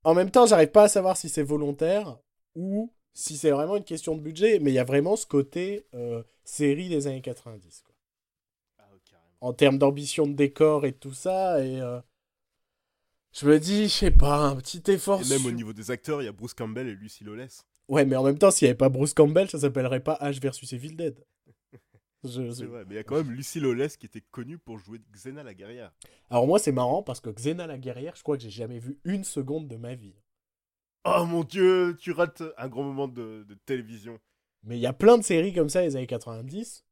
En 0.05 0.15
même 0.15 0.31
temps, 0.31 0.47
j'arrive 0.47 0.71
pas 0.71 0.85
à 0.85 0.89
savoir 0.89 1.17
si 1.17 1.29
c'est 1.29 1.43
volontaire 1.43 2.19
ou 2.55 2.93
si 3.15 3.37
c'est 3.37 3.51
vraiment 3.51 3.77
une 3.77 3.85
question 3.85 4.17
de 4.17 4.21
budget, 4.23 4.59
mais 4.61 4.71
il 4.71 4.75
y 4.75 4.79
a 4.79 4.85
vraiment 4.85 5.17
ce 5.17 5.27
côté 5.27 5.87
euh, 5.95 6.23
série 6.45 6.89
des 6.89 7.07
années 7.07 7.23
90, 7.23 7.83
quoi. 7.85 7.95
Ah, 8.79 8.85
carrément. 9.05 9.29
En 9.41 9.53
termes 9.53 9.79
d'ambition 9.79 10.27
de 10.27 10.35
décor 10.35 10.87
et 10.87 10.93
tout 10.93 11.13
ça, 11.15 11.65
et... 11.65 11.81
euh, 11.81 12.01
Je 13.33 13.47
me 13.47 13.59
dis, 13.59 13.85
je 13.85 13.95
sais 13.95 14.11
pas, 14.11 14.37
un 14.39 14.57
petit 14.57 14.83
effort... 14.91 15.21
Et 15.21 15.25
même 15.25 15.39
sur- 15.39 15.49
au 15.49 15.53
niveau 15.53 15.73
des 15.73 15.91
acteurs, 15.91 16.23
il 16.23 16.27
y 16.27 16.29
a 16.29 16.33
Bruce 16.33 16.55
Campbell 16.55 16.87
et 16.89 16.95
Lucy 16.95 17.25
Lawless. 17.25 17.67
Ouais, 17.89 18.05
mais 18.05 18.17
en 18.17 18.23
même 18.25 18.39
temps, 18.39 18.51
s'il 18.51 18.67
n'y 18.67 18.71
avait 18.71 18.77
pas 18.79 18.89
Bruce 18.89 19.15
Campbell, 19.15 19.49
ça 19.51 19.59
s'appellerait 19.59 20.03
pas 20.03 20.19
H 20.21 20.41
versus 20.41 20.73
Evil 20.73 20.95
Dead. 20.97 21.25
Je- 22.25 22.53
C'est 22.53 22.63
je- 22.63 22.69
vrai, 22.69 22.85
mais 22.87 22.95
il 22.95 22.97
y 22.97 23.01
a 23.01 23.05
quand 23.05 23.17
même 23.17 23.33
Lucy 23.33 23.59
Lawless 23.59 23.97
qui 23.97 24.07
était 24.07 24.21
connue 24.21 24.57
pour 24.59 24.79
jouer 24.79 25.01
Xena 25.13 25.43
la 25.43 25.55
guerrière. 25.55 25.93
Alors 26.31 26.47
moi, 26.47 26.59
c'est 26.61 26.71
marrant 26.73 27.03
parce 27.03 27.21
que 27.21 27.31
Xena 27.31 27.67
la 27.67 27.79
guerrière, 27.79 28.15
je 28.17 28.23
crois 28.23 28.37
que 28.37 28.43
j'ai 28.45 28.51
jamais 28.51 28.79
vu 28.79 28.99
une 29.05 29.25
seconde 29.25 29.67
de 29.67 29.77
ma 29.77 29.95
vie. 29.97 30.15
Oh 31.05 31.25
mon 31.27 31.43
dieu, 31.45 31.97
tu 31.99 32.13
rates 32.13 32.43
un 32.57 32.69
grand 32.69 32.85
moment 32.85 33.09
de, 33.09 33.45
de 33.49 33.55
télévision. 33.67 34.21
Mais 34.63 34.79
il 34.79 34.81
y 34.81 34.87
a 34.87 34.93
plein 34.93 35.19
de 35.19 35.23
séries 35.23 35.53
comme 35.53 35.69
ça 35.69 35.83
les 35.83 35.97
années 35.97 36.07
90, 36.07 36.85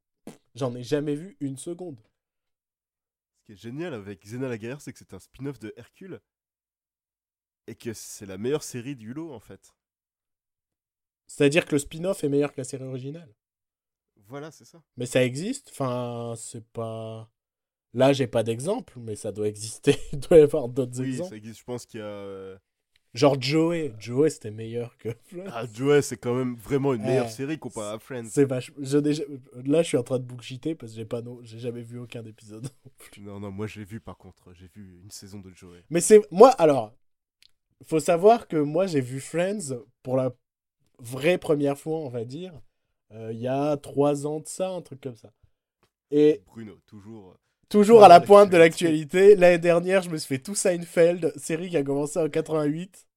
j'en 0.55 0.75
ai 0.75 0.83
jamais 0.83 1.15
vu 1.15 1.37
une 1.39 1.57
seconde. 1.57 1.99
Ce 3.39 3.45
qui 3.45 3.51
est 3.53 3.55
génial 3.55 3.93
avec 3.93 4.21
Xena 4.21 4.49
la 4.49 4.57
guerrière, 4.57 4.81
c'est 4.81 4.91
que 4.91 4.99
c'est 4.99 5.13
un 5.13 5.19
spin-off 5.19 5.59
de 5.59 5.73
Hercule. 5.77 6.19
Et 7.67 7.75
que 7.75 7.93
c'est 7.93 8.25
la 8.25 8.37
meilleure 8.37 8.63
série 8.63 8.95
du 8.95 9.13
lot, 9.13 9.31
en 9.31 9.39
fait. 9.39 9.73
C'est-à-dire 11.27 11.65
que 11.65 11.71
le 11.75 11.79
spin-off 11.79 12.23
est 12.23 12.29
meilleur 12.29 12.51
que 12.51 12.59
la 12.59 12.65
série 12.65 12.83
originale. 12.83 13.33
Voilà, 14.27 14.51
c'est 14.51 14.65
ça. 14.65 14.81
Mais 14.97 15.05
ça 15.05 15.23
existe, 15.23 15.69
enfin, 15.71 16.33
c'est 16.37 16.65
pas... 16.71 17.29
Là, 17.93 18.13
j'ai 18.13 18.27
pas 18.27 18.43
d'exemple, 18.43 18.99
mais 18.99 19.15
ça 19.15 19.31
doit 19.31 19.47
exister. 19.47 19.95
Il 20.13 20.19
doit 20.19 20.37
y 20.37 20.41
avoir 20.41 20.69
d'autres 20.69 21.01
Oui, 21.01 21.09
exemples. 21.09 21.29
ça 21.31 21.35
existe. 21.37 21.59
Je 21.59 21.63
pense 21.65 21.85
qu'il 21.85 21.99
y 21.99 22.03
a. 22.03 22.59
Genre 23.13 23.41
Joey. 23.41 23.93
Joey, 23.99 24.29
c'était 24.29 24.51
meilleur 24.51 24.97
que... 24.97 25.09
Ah, 25.47 25.65
Joey, 25.73 26.01
c'est 26.01 26.15
quand 26.17 26.33
même 26.33 26.55
vraiment 26.55 26.93
une 26.93 27.01
meilleure 27.01 27.25
Ouais. 27.25 27.31
série 27.31 27.59
comparée 27.59 27.95
à 27.95 27.99
Friends. 27.99 28.29
C'est 28.29 28.45
vache... 28.45 28.71
je 28.79 28.97
n'ai- 28.97 29.67
Là, 29.69 29.81
je 29.81 29.87
suis 29.89 29.97
en 29.97 30.03
train 30.03 30.17
de 30.19 30.23
bullshiter 30.23 30.75
parce 30.75 30.93
que 30.93 30.97
j'ai 30.97 31.05
pas 31.05 31.21
j'ai 31.43 31.59
jamais 31.59 31.81
vu 31.81 31.99
aucun 31.99 32.23
épisode. 32.25 32.67
Non, 33.19 33.39
non, 33.39 33.51
moi 33.51 33.67
j'ai 33.67 33.83
vu 33.83 33.99
par 33.99 34.17
contre. 34.17 34.53
J'ai 34.53 34.67
vu 34.67 35.01
une 35.03 35.11
saison 35.11 35.39
de 35.39 35.51
Joey. 35.53 35.83
Mais 35.89 35.99
c'est 35.99 36.21
moi 36.31 36.49
alors, 36.51 36.93
faut 37.85 37.99
savoir 37.99 38.47
que 38.47 38.55
moi 38.57 38.87
j'ai 38.87 39.01
vu 39.01 39.19
Friends 39.19 39.75
pour 40.03 40.15
la 40.15 40.31
vraie 40.99 41.37
première 41.37 41.77
fois, 41.77 41.97
on 41.99 42.09
va 42.09 42.23
dire, 42.23 42.53
euh, 43.11 43.33
il 43.33 43.39
y 43.39 43.47
a 43.47 43.75
trois 43.77 44.25
ans 44.25 44.39
de 44.39 44.47
ça, 44.47 44.69
un 44.69 44.81
truc 44.81 45.01
comme 45.01 45.15
ça. 45.17 45.33
Et 46.11 46.41
Bruno, 46.45 46.79
toujours. 46.85 47.35
Toujours 47.71 48.03
à 48.03 48.07
la 48.07 48.19
pointe 48.19 48.51
de 48.51 48.57
l'actualité. 48.57 49.35
l'année 49.35 49.57
dernière, 49.57 50.03
je 50.03 50.09
me 50.09 50.17
suis 50.17 50.27
fait 50.27 50.43
tout 50.43 50.53
Seinfeld, 50.55 51.33
série 51.37 51.69
qui 51.69 51.77
a 51.77 51.83
commencé 51.83 52.19
en 52.19 52.29
88. 52.29 53.07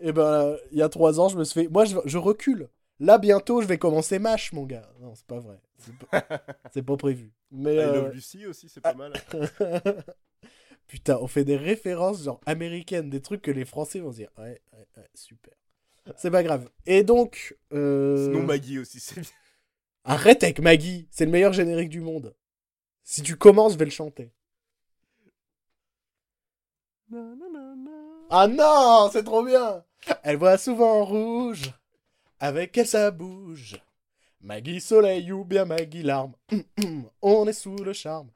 Et 0.00 0.12
ben 0.12 0.56
il 0.72 0.78
y 0.78 0.82
a 0.82 0.88
trois 0.88 1.20
ans, 1.20 1.28
je 1.28 1.36
me 1.36 1.44
suis 1.44 1.62
fait, 1.62 1.68
moi 1.68 1.84
je, 1.84 1.96
je 2.04 2.18
recule. 2.18 2.68
Là 2.98 3.18
bientôt, 3.18 3.62
je 3.62 3.66
vais 3.66 3.78
commencer 3.78 4.18
Mash, 4.18 4.52
mon 4.52 4.64
gars. 4.64 4.88
Non, 5.00 5.14
c'est 5.14 5.26
pas 5.26 5.38
vrai. 5.38 5.58
C'est 6.70 6.82
pas, 6.82 6.96
prévu. 6.98 7.32
Mais 7.50 7.76
I 7.76 7.78
euh, 7.78 7.92
Love 7.94 8.12
Lucy 8.14 8.46
aussi, 8.46 8.68
c'est 8.68 8.80
pas 8.80 8.94
mal. 8.94 9.12
Putain, 10.86 11.18
on 11.20 11.26
fait 11.26 11.44
des 11.44 11.56
références 11.56 12.24
genre 12.24 12.40
américaines, 12.46 13.10
des 13.10 13.22
trucs 13.22 13.42
que 13.42 13.50
les 13.50 13.64
Français 13.64 14.00
vont 14.00 14.10
se 14.10 14.16
dire. 14.16 14.30
Ouais, 14.38 14.60
ouais, 14.72 14.86
ouais, 14.96 15.08
super. 15.14 15.54
C'est 16.16 16.30
pas 16.30 16.42
grave. 16.42 16.68
Et 16.86 17.02
donc. 17.02 17.56
euh, 17.72 18.26
Sinon, 18.26 18.42
Maggie 18.42 18.78
aussi, 18.78 19.00
c'est 19.00 19.20
bien. 19.20 19.30
Arrête 20.04 20.42
avec 20.42 20.60
Maggie, 20.60 21.06
c'est 21.10 21.26
le 21.26 21.30
meilleur 21.30 21.52
générique 21.52 21.90
du 21.90 22.00
monde. 22.00 22.34
Si 23.10 23.22
tu 23.24 23.34
commences, 23.34 23.72
je 23.72 23.78
vais 23.78 23.86
le 23.86 23.90
chanter. 23.90 24.30
Ah 28.30 28.46
non, 28.46 29.10
c'est 29.12 29.24
trop 29.24 29.44
bien. 29.44 29.84
Elle 30.22 30.36
voit 30.36 30.56
souvent 30.58 31.00
en 31.00 31.04
rouge, 31.04 31.72
avec 32.38 32.78
elle 32.78 32.86
ça 32.86 33.10
bouge. 33.10 33.82
Maggie 34.40 34.80
soleil 34.80 35.32
ou 35.32 35.44
bien 35.44 35.64
Maggie 35.64 36.04
larme. 36.04 36.34
On 37.20 37.48
est 37.48 37.52
sous 37.52 37.74
le 37.74 37.92
charme. 37.92 38.30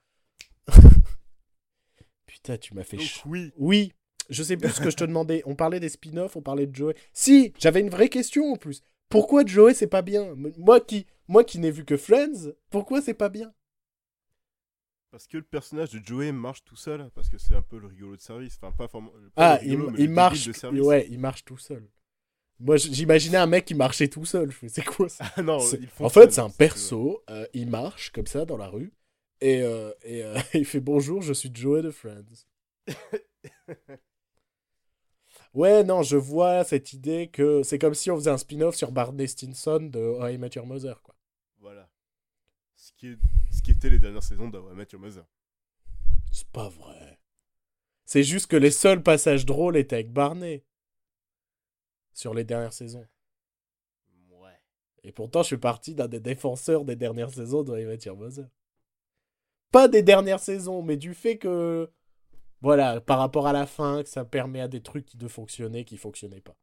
Putain, 2.26 2.58
tu 2.58 2.74
m'as 2.74 2.82
fait 2.82 2.96
Donc, 2.96 3.22
oui. 3.26 3.52
Oui, 3.56 3.92
je 4.28 4.42
sais 4.42 4.56
plus 4.56 4.70
ce 4.70 4.80
que 4.80 4.90
je 4.90 4.96
te 4.96 5.04
demandais. 5.04 5.44
On 5.46 5.54
parlait 5.54 5.78
des 5.78 5.88
spin-offs, 5.88 6.34
on 6.34 6.42
parlait 6.42 6.66
de 6.66 6.74
Joey. 6.74 6.96
Si, 7.12 7.52
j'avais 7.60 7.78
une 7.78 7.90
vraie 7.90 8.08
question 8.08 8.54
en 8.54 8.56
plus. 8.56 8.82
Pourquoi 9.08 9.46
Joey 9.46 9.72
c'est 9.72 9.86
pas 9.86 10.02
bien? 10.02 10.34
Moi 10.58 10.80
qui, 10.80 11.06
moi 11.28 11.44
qui 11.44 11.60
n'ai 11.60 11.70
vu 11.70 11.84
que 11.84 11.96
Friends, 11.96 12.50
pourquoi 12.70 13.00
c'est 13.00 13.14
pas 13.14 13.28
bien? 13.28 13.54
Parce 15.14 15.28
que 15.28 15.36
le 15.36 15.44
personnage 15.44 15.90
de 15.90 16.04
Joey 16.04 16.32
marche 16.32 16.64
tout 16.64 16.74
seul. 16.74 17.08
Parce 17.14 17.28
que 17.28 17.38
c'est 17.38 17.54
un 17.54 17.62
peu 17.62 17.78
le 17.78 17.86
rigolo 17.86 18.16
de 18.16 18.20
service. 18.20 18.58
Enfin, 18.60 18.72
pas 18.72 18.88
forcément. 18.88 19.12
Ah, 19.36 19.58
pas 19.58 19.64
il, 19.64 19.76
rigolo, 19.76 20.08
marche, 20.08 20.48
de 20.48 20.80
ouais, 20.80 21.06
il 21.08 21.20
marche 21.20 21.44
tout 21.44 21.56
seul. 21.56 21.88
Moi, 22.58 22.78
j'imaginais 22.78 23.36
un 23.36 23.46
mec 23.46 23.64
qui 23.64 23.76
marchait 23.76 24.08
tout 24.08 24.24
seul. 24.24 24.50
Je 24.50 24.66
c'est 24.66 24.84
quoi 24.84 25.08
ça? 25.08 25.24
Ah 25.36 25.42
non, 25.42 25.60
En 26.00 26.08
fait, 26.08 26.32
c'est 26.32 26.40
un 26.40 26.50
perso. 26.50 27.22
euh, 27.30 27.46
il 27.54 27.70
marche 27.70 28.10
comme 28.10 28.26
ça 28.26 28.44
dans 28.44 28.56
la 28.56 28.66
rue 28.66 28.92
et, 29.40 29.62
euh, 29.62 29.92
et 30.02 30.24
euh, 30.24 30.36
il 30.54 30.64
fait 30.64 30.80
bonjour, 30.80 31.22
je 31.22 31.32
suis 31.32 31.52
Joey 31.54 31.82
de 31.82 31.92
Friends. 31.92 32.48
Ouais, 35.54 35.84
non, 35.84 36.02
je 36.02 36.16
vois 36.16 36.64
cette 36.64 36.92
idée 36.92 37.28
que 37.28 37.62
c'est 37.62 37.78
comme 37.78 37.94
si 37.94 38.10
on 38.10 38.16
faisait 38.16 38.30
un 38.30 38.38
spin-off 38.38 38.74
sur 38.74 38.90
Barney 38.90 39.28
Stinson 39.28 39.78
de 39.80 40.00
How 40.00 40.26
I 40.30 40.38
Met 40.38 40.50
Your 40.56 40.66
Mother, 40.66 41.00
quoi. 41.00 41.13
Ce 42.84 42.92
qui, 42.92 43.06
est... 43.06 43.18
Ce 43.50 43.62
qui 43.62 43.70
était 43.70 43.88
les 43.88 43.98
dernières 43.98 44.22
saisons 44.22 44.50
Met 44.74 44.86
Your 44.92 45.00
Mother. 45.00 45.24
C'est 46.30 46.46
pas 46.48 46.68
vrai. 46.68 47.18
C'est 48.04 48.22
juste 48.22 48.46
que 48.46 48.56
les 48.56 48.70
seuls 48.70 49.02
passages 49.02 49.46
drôles 49.46 49.78
étaient 49.78 49.96
avec 49.96 50.12
Barney. 50.12 50.62
Sur 52.12 52.34
les 52.34 52.44
dernières 52.44 52.74
saisons. 52.74 53.06
Ouais. 54.28 54.60
Et 55.02 55.12
pourtant, 55.12 55.42
je 55.42 55.46
suis 55.46 55.56
parti 55.56 55.94
d'un 55.94 56.08
des 56.08 56.20
défenseurs 56.20 56.84
des 56.84 56.94
dernières 56.94 57.30
saisons 57.30 57.62
de 57.62 58.04
Your 58.04 58.18
Mother. 58.18 58.50
Pas 59.70 59.88
des 59.88 60.02
dernières 60.02 60.40
saisons, 60.40 60.82
mais 60.82 60.98
du 60.98 61.14
fait 61.14 61.38
que. 61.38 61.90
Voilà, 62.60 63.00
par 63.00 63.18
rapport 63.18 63.46
à 63.46 63.54
la 63.54 63.64
fin, 63.64 64.02
que 64.02 64.10
ça 64.10 64.26
permet 64.26 64.60
à 64.60 64.68
des 64.68 64.82
trucs 64.82 65.16
de 65.16 65.26
fonctionner 65.26 65.86
qui 65.86 65.96
fonctionnaient 65.96 66.42
pas. 66.42 66.56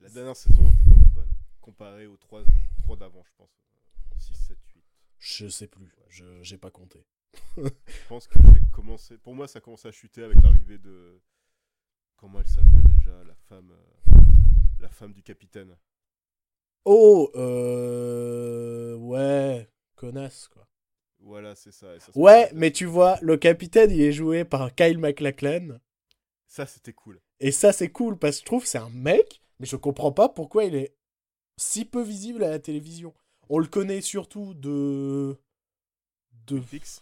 La 0.00 0.08
dernière 0.08 0.36
saison 0.36 0.68
était 0.68 0.82
vraiment 0.82 1.12
bonne. 1.14 1.32
Comparée 1.60 2.08
aux 2.08 2.16
3, 2.16 2.42
trois 2.82 2.96
d'avant, 2.96 3.22
je 3.24 3.30
pense. 3.36 3.50
6, 4.18 4.34
7, 4.34 4.58
8. 4.58 4.63
Je 5.24 5.48
sais 5.48 5.66
plus, 5.68 5.90
je 6.10 6.24
j'ai 6.42 6.58
pas 6.58 6.70
compté. 6.70 7.02
Je 7.56 7.62
pense 8.08 8.28
que 8.28 8.38
j'ai 8.42 8.60
commencé. 8.72 9.16
Pour 9.16 9.34
moi, 9.34 9.48
ça 9.48 9.58
a 9.58 9.62
commencé 9.62 9.88
à 9.88 9.90
chuter 9.90 10.22
avec 10.22 10.40
l'arrivée 10.42 10.76
de. 10.76 11.18
Comment 12.16 12.40
elle 12.40 12.46
s'appelait 12.46 12.82
déjà 12.94 13.24
La 13.24 13.34
femme. 13.48 13.70
euh, 13.72 14.20
La 14.80 14.88
femme 14.90 15.14
du 15.14 15.22
capitaine. 15.22 15.76
Oh, 16.84 17.30
euh. 17.36 18.96
Ouais, 18.96 19.66
connasse, 19.96 20.46
quoi. 20.48 20.68
Voilà, 21.20 21.54
c'est 21.54 21.72
ça. 21.72 21.98
ça 21.98 22.12
Ouais, 22.14 22.50
mais 22.52 22.70
tu 22.70 22.84
vois, 22.84 23.18
le 23.22 23.38
capitaine, 23.38 23.90
il 23.90 24.02
est 24.02 24.12
joué 24.12 24.44
par 24.44 24.74
Kyle 24.74 24.98
MacLachlan. 24.98 25.78
Ça, 26.46 26.66
c'était 26.66 26.92
cool. 26.92 27.18
Et 27.40 27.50
ça, 27.50 27.72
c'est 27.72 27.88
cool 27.90 28.18
parce 28.18 28.36
que 28.36 28.40
je 28.40 28.44
trouve 28.44 28.66
c'est 28.66 28.76
un 28.78 28.90
mec, 28.90 29.40
mais 29.58 29.64
je 29.66 29.76
comprends 29.76 30.12
pas 30.12 30.28
pourquoi 30.28 30.64
il 30.64 30.74
est 30.74 30.94
si 31.56 31.86
peu 31.86 32.02
visible 32.02 32.44
à 32.44 32.50
la 32.50 32.58
télévision. 32.58 33.14
On 33.48 33.58
le 33.58 33.66
connaît 33.66 34.00
surtout 34.00 34.54
de 34.54 35.36
de... 36.46 36.60
Fix. 36.60 37.00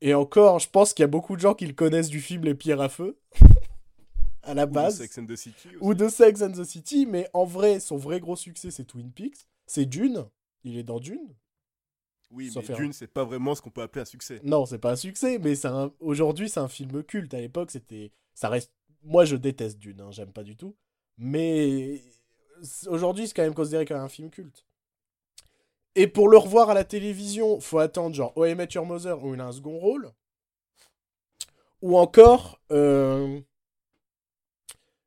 Et 0.00 0.14
encore, 0.14 0.58
je 0.58 0.68
pense 0.68 0.92
qu'il 0.92 1.02
y 1.02 1.04
a 1.04 1.08
beaucoup 1.08 1.36
de 1.36 1.40
gens 1.40 1.54
qui 1.54 1.66
le 1.66 1.72
connaissent 1.72 2.08
du 2.08 2.20
film 2.20 2.44
Les 2.44 2.54
Pierres 2.54 2.80
à 2.80 2.88
Feu. 2.88 3.18
à 4.42 4.54
la 4.54 4.64
Ou 4.64 4.66
de 4.66 4.72
base. 4.72 4.98
Sex 4.98 5.18
and 5.18 5.26
the 5.26 5.36
City 5.36 5.68
aussi. 5.68 5.76
Ou 5.80 5.94
de 5.94 6.08
Sex 6.08 6.42
and 6.42 6.52
the 6.52 6.64
City. 6.64 7.06
Mais 7.06 7.28
en 7.32 7.44
vrai, 7.44 7.80
son 7.80 7.96
vrai 7.96 8.20
gros 8.20 8.36
succès, 8.36 8.70
c'est 8.70 8.84
Twin 8.84 9.10
Peaks. 9.12 9.48
C'est 9.66 9.86
Dune. 9.86 10.26
Il 10.62 10.76
est 10.76 10.82
dans 10.82 11.00
Dune. 11.00 11.34
Oui, 12.30 12.50
Sauf 12.50 12.68
mais. 12.68 12.74
Dune, 12.74 12.92
c'est 12.92 13.06
pas 13.06 13.24
vraiment 13.24 13.54
ce 13.54 13.62
qu'on 13.62 13.70
peut 13.70 13.82
appeler 13.82 14.02
un 14.02 14.06
succès. 14.06 14.40
Non, 14.44 14.66
c'est 14.66 14.78
pas 14.78 14.92
un 14.92 14.96
succès, 14.96 15.38
mais 15.38 15.54
c'est 15.54 15.68
un... 15.68 15.92
aujourd'hui, 16.00 16.48
c'est 16.48 16.60
un 16.60 16.68
film 16.68 17.02
culte. 17.04 17.34
À 17.34 17.40
l'époque, 17.40 17.70
c'était. 17.70 18.12
Ça 18.34 18.48
reste. 18.48 18.72
Moi, 19.02 19.24
je 19.24 19.36
déteste 19.36 19.78
Dune, 19.78 20.00
hein, 20.00 20.10
j'aime 20.10 20.32
pas 20.32 20.42
du 20.42 20.56
tout. 20.56 20.74
Mais 21.18 22.00
aujourd'hui, 22.86 23.28
c'est 23.28 23.34
quand 23.34 23.42
même 23.42 23.54
considéré 23.54 23.84
comme 23.84 24.00
un 24.00 24.08
film 24.08 24.30
culte. 24.30 24.66
Et 25.96 26.06
pour 26.06 26.28
le 26.28 26.36
revoir 26.38 26.70
à 26.70 26.74
la 26.74 26.84
télévision, 26.84 27.60
faut 27.60 27.78
attendre 27.78 28.14
genre 28.14 28.32
Oh 28.36 28.44
I 28.44 28.54
Met 28.54 28.68
Your 28.74 28.84
Mother 28.86 29.22
où 29.24 29.34
il 29.34 29.40
a 29.40 29.46
un 29.46 29.52
second 29.52 29.78
rôle. 29.78 30.10
Ou 31.82 31.96
encore 31.98 32.60
euh, 32.72 33.40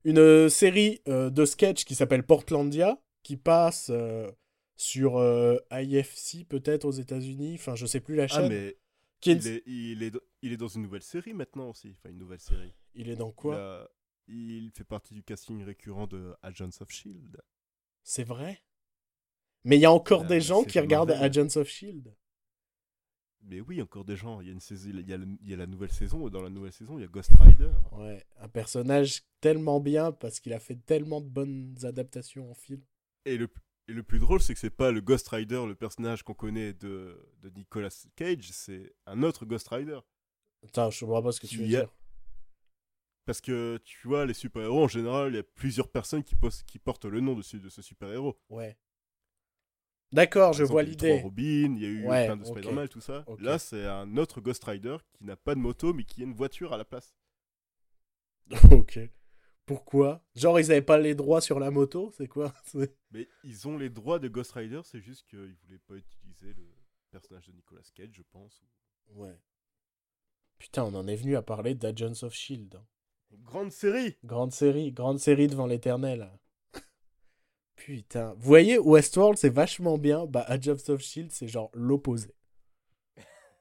une 0.03 0.49
série 0.49 1.01
euh, 1.07 1.29
de 1.29 1.45
sketch 1.45 1.83
qui 1.85 1.95
s'appelle 1.95 2.23
Portlandia, 2.25 2.97
qui 3.23 3.35
passe 3.35 3.89
euh, 3.89 4.31
sur 4.75 5.17
euh, 5.17 5.57
IFC 5.71 6.45
peut-être 6.47 6.85
aux 6.85 6.91
États-Unis. 6.91 7.55
Enfin, 7.55 7.75
je 7.75 7.85
sais 7.85 7.99
plus 7.99 8.15
la 8.15 8.27
chaîne. 8.27 8.45
Ah, 8.45 8.49
mais 8.49 8.77
Qui 9.19 9.31
est 9.31 9.33
une- 9.33 9.39
il, 9.41 9.47
est, 9.47 9.63
il, 9.65 10.03
est, 10.03 10.13
il 10.43 10.53
est 10.53 10.57
dans 10.57 10.67
une 10.67 10.83
nouvelle 10.83 11.03
série 11.03 11.33
maintenant 11.33 11.69
aussi. 11.69 11.95
Enfin, 11.97 12.09
une 12.09 12.19
nouvelle 12.19 12.39
série. 12.39 12.73
Il 12.93 13.09
est 13.09 13.15
dans 13.15 13.29
Il, 13.29 13.35
quoi 13.35 13.55
a- 13.57 13.87
il 14.29 14.71
fait 14.75 14.83
partie 14.83 15.13
du 15.13 15.23
casting 15.23 15.63
récurrent 15.63 16.07
de 16.07 16.33
Agents 16.43 16.69
of 16.79 16.89
Shield. 16.91 17.41
C'est 18.03 18.23
vrai? 18.23 18.61
Mais 19.67 19.77
il 19.77 19.81
y 19.81 19.85
a 19.85 19.91
encore 19.91 20.21
La- 20.23 20.29
des 20.29 20.41
gens 20.41 20.63
qui 20.63 20.79
regardent 20.79 21.09
Marvel. 21.09 21.25
Agents 21.25 21.59
of 21.59 21.67
Shield. 21.67 22.15
Mais 23.41 23.61
oui, 23.61 23.81
encore 23.81 24.03
des 24.05 24.15
gens. 24.15 24.41
Il 24.41 24.47
y 24.47 24.49
a 24.49 24.53
une 24.53 24.59
saison, 24.59 24.89
il 24.93 25.07
y 25.07 25.13
a, 25.13 25.17
le- 25.17 25.27
il 25.41 25.49
y 25.49 25.53
a 25.53 25.57
la 25.57 25.67
nouvelle 25.67 25.91
saison 25.91 26.27
et 26.27 26.29
dans 26.31 26.41
la 26.41 26.49
nouvelle 26.49 26.71
saison, 26.73 26.97
il 26.97 27.01
y 27.01 27.03
a 27.05 27.07
Ghost 27.07 27.31
Rider. 27.39 27.71
Ouais, 27.93 28.25
un 28.39 28.47
personnage 28.49 29.23
tellement 29.41 29.79
bien 29.79 30.11
parce 30.11 30.39
qu'il 30.39 30.53
a 30.53 30.59
fait 30.59 30.75
tellement 30.85 31.21
de 31.21 31.27
bonnes 31.27 31.75
adaptations 31.83 32.49
en 32.49 32.53
film. 32.53 32.81
Et 33.25 33.37
le, 33.37 33.49
et 33.89 33.93
le 33.93 34.03
plus 34.03 34.19
drôle, 34.19 34.41
c'est 34.41 34.53
que 34.53 34.59
c'est 34.59 34.69
pas 34.69 34.91
le 34.91 35.01
Ghost 35.01 35.27
Rider, 35.29 35.63
le 35.67 35.75
personnage 35.75 36.23
qu'on 36.23 36.33
connaît 36.33 36.73
de, 36.73 37.29
de 37.41 37.49
Nicolas 37.49 37.89
Cage, 38.15 38.49
c'est 38.51 38.93
un 39.05 39.21
autre 39.23 39.45
Ghost 39.45 39.67
Rider. 39.69 39.99
Attends, 40.63 40.89
je 40.91 41.05
comprends 41.05 41.21
pas 41.23 41.31
ce 41.33 41.39
que 41.41 41.47
tu 41.47 41.57
veux 41.57 41.63
a- 41.65 41.67
dire. 41.67 41.89
Parce 43.25 43.41
que 43.41 43.77
tu 43.83 44.07
vois, 44.07 44.25
les 44.25 44.33
super-héros 44.33 44.85
en 44.85 44.87
général, 44.87 45.33
il 45.33 45.35
y 45.35 45.39
a 45.39 45.43
plusieurs 45.43 45.89
personnes 45.89 46.23
qui, 46.23 46.35
portent 46.79 47.05
le 47.05 47.19
nom 47.19 47.35
dessus 47.35 47.59
de 47.59 47.67
ce 47.67 47.81
super-héros. 47.81 48.37
Ouais. 48.49 48.77
D'accord, 50.11 50.53
je 50.53 50.63
exemple, 50.63 50.71
vois 50.71 50.83
il 50.83 50.87
y 50.87 50.89
a 50.89 50.93
eu 50.93 50.95
trois 50.95 51.09
l'idée. 51.09 51.21
Robin, 51.21 51.75
il 51.75 51.81
y 51.81 51.85
a 51.85 51.89
eu 51.89 52.05
Ouais, 52.07 52.25
plein 52.25 52.37
de. 52.37 52.45
Spider-Man, 52.45 52.87
tout 52.87 53.01
ça. 53.01 53.25
Là, 53.39 53.59
c'est 53.59 53.85
un 53.85 54.15
autre 54.17 54.39
Ghost 54.41 54.63
Rider 54.63 54.97
qui 55.13 55.25
n'a 55.25 55.35
pas 55.35 55.53
de 55.55 55.59
moto, 55.59 55.93
mais 55.93 56.03
qui 56.05 56.21
a 56.21 56.23
une 56.25 56.33
voiture 56.33 56.73
à 56.73 56.77
la 56.77 56.85
place. 56.85 57.13
ok. 58.71 58.99
Pourquoi? 59.65 60.23
Genre, 60.35 60.59
ils 60.59 60.71
avaient 60.71 60.81
pas 60.81 60.97
les 60.97 61.13
droits 61.13 61.41
sur 61.41 61.59
la 61.59 61.71
moto 61.71 62.09
C'est 62.15 62.27
quoi? 62.29 62.53
Mais 63.11 63.27
ils 63.43 63.67
ont 63.67 63.77
les 63.77 63.89
droits 63.89 64.17
de 64.19 64.29
Ghost 64.29 64.53
Rider, 64.53 64.79
c'est 64.85 65.01
juste 65.01 65.27
qu'ils 65.27 65.55
voulaient 65.65 65.79
pas 65.85 65.95
utiliser 65.95 66.53
le 66.53 66.65
personnage 67.11 67.47
de 67.47 67.51
Nicolas 67.51 67.81
Cage, 67.93 68.11
je 68.13 68.21
pense. 68.31 68.63
Ouais. 69.09 69.37
Putain, 70.57 70.83
on 70.85 70.95
en 70.95 71.05
est 71.07 71.15
venu 71.17 71.35
à 71.35 71.41
parler 71.41 71.75
d'Agents 71.75 72.23
of 72.23 72.33
Shield. 72.33 72.75
hein. 72.75 72.85
Grande 73.43 73.71
série 73.73 74.15
Grande 74.23 74.53
série, 74.53 74.93
grande 74.93 75.19
série 75.19 75.47
devant 75.47 75.67
l'éternel. 75.67 76.31
Putain. 77.77 78.33
Vous 78.33 78.47
voyez, 78.47 78.77
Westworld, 78.77 79.37
c'est 79.37 79.49
vachement 79.53 79.97
bien. 79.97 80.25
Bah, 80.25 80.43
Agents 80.47 80.89
of 80.89 81.01
Shield, 81.01 81.31
c'est 81.31 81.47
genre 81.47 81.69
l'opposé. 81.73 82.33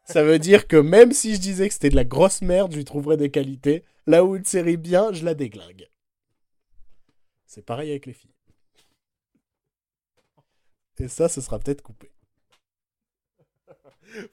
Ça 0.05 0.25
veut 0.25 0.39
dire 0.39 0.67
que 0.67 0.77
même 0.77 1.13
si 1.13 1.35
je 1.35 1.41
disais 1.41 1.69
que 1.69 1.75
c'était 1.75 1.91
de 1.91 1.97
la 1.97 2.05
grosse 2.05 2.43
merde, 2.43 2.73
je 2.73 2.79
lui 2.79 2.85
trouverais 2.85 3.17
des 3.17 3.31
qualités. 3.31 3.85
Là 4.07 4.25
où 4.25 4.37
une 4.37 4.45
série 4.45 4.77
bien, 4.77 5.13
je 5.13 5.25
la 5.25 5.35
déglingue. 5.35 5.89
C'est 7.45 7.65
pareil 7.65 7.91
avec 7.91 8.07
les 8.07 8.13
filles. 8.13 8.35
Et 10.99 11.09
ça, 11.09 11.29
ce 11.29 11.41
sera 11.41 11.59
peut-être 11.59 11.83
coupé. 11.83 12.11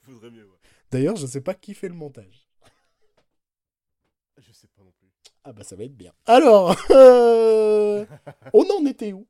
Faudrait 0.02 0.30
mieux, 0.30 0.44
ouais. 0.44 0.58
D'ailleurs, 0.90 1.16
je 1.16 1.26
sais 1.26 1.40
pas 1.40 1.54
qui 1.54 1.74
fait 1.74 1.88
le 1.88 1.94
montage. 1.94 2.48
Je 4.38 4.52
sais 4.52 4.68
pas 4.68 4.82
non 4.82 4.92
plus. 4.92 5.08
Ah 5.42 5.52
bah 5.52 5.62
ça 5.62 5.76
va 5.76 5.84
être 5.84 5.96
bien. 5.96 6.12
Alors, 6.26 6.76
euh, 6.90 8.06
on 8.54 8.64
en 8.70 8.86
était 8.86 9.12
où? 9.12 9.26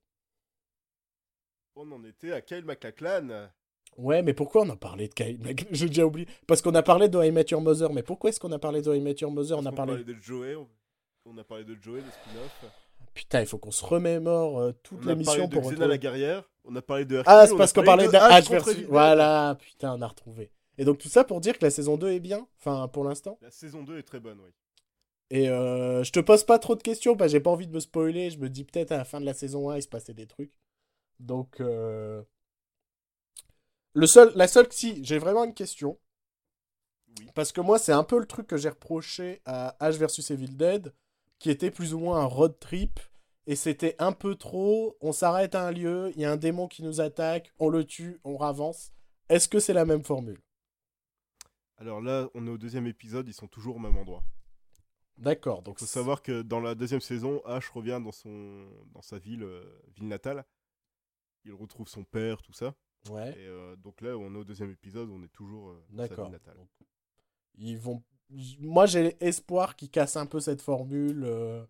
On 1.77 1.91
en 1.91 2.05
était 2.05 2.33
à 2.33 2.41
Kyle 2.41 2.65
MacLachlan. 2.65 3.49
Ouais, 3.97 4.23
mais 4.23 4.33
pourquoi 4.33 4.63
on 4.63 4.71
a 4.71 4.77
parlé 4.77 5.09
de 5.09 5.15
Kyle 5.15 5.39
J'ai 5.73 5.89
déjà 5.89 6.07
oublié. 6.07 6.29
Parce 6.47 6.63
qu'on 6.63 6.75
a 6.75 6.83
parlé 6.83 7.09
de 7.09 7.23
I 7.23 7.33
Met 7.33 7.47
Your 7.51 7.61
Mother. 7.61 7.93
Mais 7.93 8.03
pourquoi 8.03 8.31
est-ce 8.31 8.39
qu'on 8.39 8.53
a 8.53 8.59
parlé 8.59 8.81
de 8.81 8.95
I 8.95 9.01
Met 9.01 9.17
Your 9.21 9.33
Mother? 9.33 9.59
On 9.59 9.67
a 9.67 9.73
parlé... 9.73 10.05
de 10.05 10.15
Joey, 10.21 10.55
on... 10.55 10.69
on 11.27 11.37
a 11.37 11.45
parlé 11.45 11.65
de 11.65 11.77
Joey, 11.81 12.01
de 12.01 12.11
spin-off. 12.11 12.71
Putain, 13.13 13.41
il 13.41 13.47
faut 13.47 13.59
qu'on 13.59 13.71
se 13.71 13.85
remémore 13.85 14.61
euh, 14.61 14.73
toute 14.83 14.99
On 14.99 15.03
a 15.03 15.05
parlé 15.05 15.15
l'émission 15.15 15.49
de 15.49 15.59
pour 15.59 15.73
la 15.73 15.99
guerrière. 15.99 16.49
On 16.65 16.75
a 16.77 16.83
parlé 16.83 17.05
de 17.05 17.17
Hercule, 17.17 17.33
Ah, 17.33 17.47
c'est 17.47 17.57
parce 17.57 17.73
qu'on 17.73 17.85
parlait 17.85 18.07
de 18.07 18.13
H 18.13 18.51
versus... 18.51 18.83
Voilà, 18.89 19.57
putain, 19.61 19.95
on 19.97 20.03
a 20.03 20.07
retrouvé. 20.07 20.51
Et 20.79 20.85
donc 20.85 20.99
tout 20.99 21.09
ça 21.09 21.25
pour 21.25 21.41
dire 21.41 21.59
que 21.59 21.65
la 21.65 21.71
saison 21.71 21.97
2 21.97 22.11
est 22.11 22.21
bien. 22.21 22.47
Enfin, 22.59 22.89
pour 22.89 23.05
l'instant. 23.05 23.39
La 23.43 23.51
saison 23.51 23.83
2 23.83 23.99
est 23.99 24.03
très 24.03 24.21
bonne, 24.21 24.41
oui. 24.41 24.51
Et 25.31 25.49
euh, 25.49 26.05
je 26.05 26.13
te 26.13 26.21
pose 26.21 26.45
pas 26.45 26.59
trop 26.59 26.75
de 26.75 26.83
questions 26.83 27.17
parce 27.17 27.31
que 27.31 27.39
j'ai 27.39 27.41
pas 27.41 27.51
envie 27.51 27.67
de 27.67 27.73
me 27.73 27.81
spoiler. 27.81 28.31
Je 28.31 28.39
me 28.39 28.49
dis 28.49 28.65
peut-être 28.65 28.93
à 28.93 28.97
la 28.97 29.05
fin 29.05 29.21
de 29.21 29.27
la 29.27 29.35
saison 29.35 29.71
1, 29.71 29.77
il 29.77 29.83
se 29.83 29.89
passait 29.89 30.15
des 30.15 30.27
trucs. 30.27 30.53
Donc... 31.25 31.61
euh, 31.61 32.23
Le 33.93 34.07
seul... 34.07 34.33
La 34.35 34.47
seule... 34.49 34.67
Si, 34.71 35.05
j'ai 35.05 35.19
vraiment 35.19 35.45
une 35.45 35.55
question. 35.55 35.99
Oui. 37.19 37.27
Parce 37.35 37.53
que 37.53 37.61
moi, 37.61 37.79
c'est 37.79 37.93
un 37.93 38.05
peu 38.05 38.19
le 38.19 38.27
truc 38.27 38.47
que 38.47 38.57
j'ai 38.57 38.69
reproché 38.69 39.41
à 39.45 39.77
H 39.81 39.97
versus 39.99 40.31
Evil 40.31 40.57
Dead, 40.57 40.95
qui 41.39 41.51
était 41.51 41.71
plus 41.71 41.95
ou 41.95 41.99
moins 41.99 42.21
un 42.21 42.27
road 42.27 42.59
trip. 42.59 43.01
Et 43.47 43.57
c'était 43.57 43.95
un 43.99 44.13
peu 44.13 44.37
trop. 44.37 44.97
On 45.01 45.13
s'arrête 45.13 45.55
à 45.55 45.67
un 45.67 45.71
lieu, 45.71 46.11
il 46.15 46.23
y 46.23 46.25
a 46.25 46.33
un 46.33 46.37
démon 46.37 46.67
qui 46.67 46.83
nous 46.83 47.01
attaque, 47.01 47.53
on 47.59 47.69
le 47.69 47.85
tue, 47.85 48.19
on 48.25 48.41
avance. 48.41 48.93
Est-ce 49.29 49.49
que 49.49 49.61
c'est 49.61 49.75
la 49.75 49.85
même 49.85 50.03
formule? 50.03 50.41
Alors 51.77 52.01
là, 52.01 52.31
on 52.35 52.47
est 52.47 52.51
au 52.51 52.57
deuxième 52.59 52.87
épisode, 52.87 53.29
ils 53.29 53.35
sont 53.35 53.49
toujours 53.49 53.77
au 53.77 53.79
même 53.79 53.97
endroit. 53.97 54.25
D'accord. 55.19 55.63
Donc 55.63 55.77
Il 55.77 55.81
faut 55.81 55.87
savoir 55.87 56.23
que 56.23 56.43
dans 56.43 56.61
la 56.61 56.75
deuxième 56.75 57.01
saison, 57.01 57.43
Ash 57.45 57.69
revient 57.69 58.01
dans, 58.03 58.13
son... 58.13 58.67
dans 58.95 59.03
sa 59.03 59.19
ville, 59.19 59.43
euh, 59.43 59.63
ville 59.95 60.09
natale. 60.09 60.45
Il 61.45 61.53
retrouve 61.53 61.89
son 61.89 62.05
père, 62.05 62.43
tout 62.43 62.53
ça. 62.53 62.75
Ouais. 63.11 63.39
Et 63.39 63.47
euh, 63.47 63.77
donc 63.77 64.01
là, 64.01 64.17
on 64.17 64.35
est 64.35 64.39
au 64.39 64.45
deuxième 64.45 64.71
épisode, 64.71 65.11
on 65.11 65.23
est 65.23 65.33
toujours 65.33 65.71
euh, 65.71 65.85
D'accord. 65.91 66.31
Donc, 66.31 66.69
Ils 67.57 67.79
vont. 67.79 68.03
Moi, 68.61 68.87
j'ai 68.87 69.17
espoir 69.23 69.77
qu'ils 69.77 69.91
cassent 69.91 70.17
un 70.17 70.27
peu 70.27 70.41
cette 70.41 70.63
formule, 70.63 71.25
euh, 71.25 71.65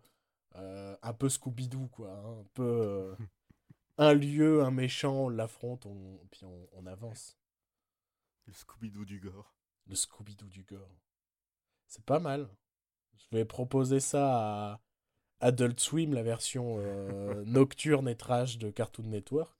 euh, 0.55 0.95
un 1.01 1.13
peu 1.13 1.27
Scooby-Doo, 1.27 1.87
quoi. 1.89 2.11
hein, 2.11 2.39
un 2.39 2.45
peu 2.53 3.15
un 3.97 4.13
lieu, 4.13 4.63
un 4.63 4.71
méchant, 4.71 5.25
on 5.25 5.29
l'affronte, 5.29 5.85
on... 5.85 6.19
puis 6.31 6.45
on, 6.45 6.69
on 6.73 6.85
avance. 6.85 7.37
Le 8.47 8.53
Scooby-Doo 8.53 9.03
du 9.05 9.19
gore. 9.19 9.53
Le 9.87 9.95
Scooby-Doo 9.95 10.47
du 10.47 10.63
gore. 10.63 10.89
C'est 11.87 12.05
pas 12.05 12.19
mal. 12.19 12.47
Je 13.17 13.37
vais 13.37 13.45
proposer 13.45 13.99
ça 13.99 14.71
à 14.73 14.81
Adult 15.41 15.79
Swim, 15.79 16.13
la 16.13 16.23
version 16.23 16.77
nocturne 17.45 18.07
et 18.07 18.15
trash 18.15 18.57
de 18.57 18.69
Cartoon 18.69 19.07
Network. 19.07 19.54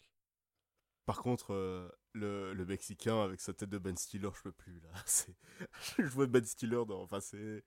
Par 1.06 1.22
contre, 1.22 1.54
euh, 1.54 1.88
le, 2.14 2.54
le 2.54 2.66
Mexicain 2.66 3.22
avec 3.22 3.40
sa 3.40 3.54
tête 3.54 3.70
de 3.70 3.78
Ben 3.78 3.96
Stiller, 3.96 4.30
je 4.36 4.42
peux 4.42 4.52
plus 4.52 4.80
là. 4.82 4.90
Je 6.00 6.04
vois 6.06 6.26
Ben 6.26 6.44
Stiller 6.44 6.84
dans. 6.88 7.02
Enfin, 7.02 7.20
c'est. 7.20 7.64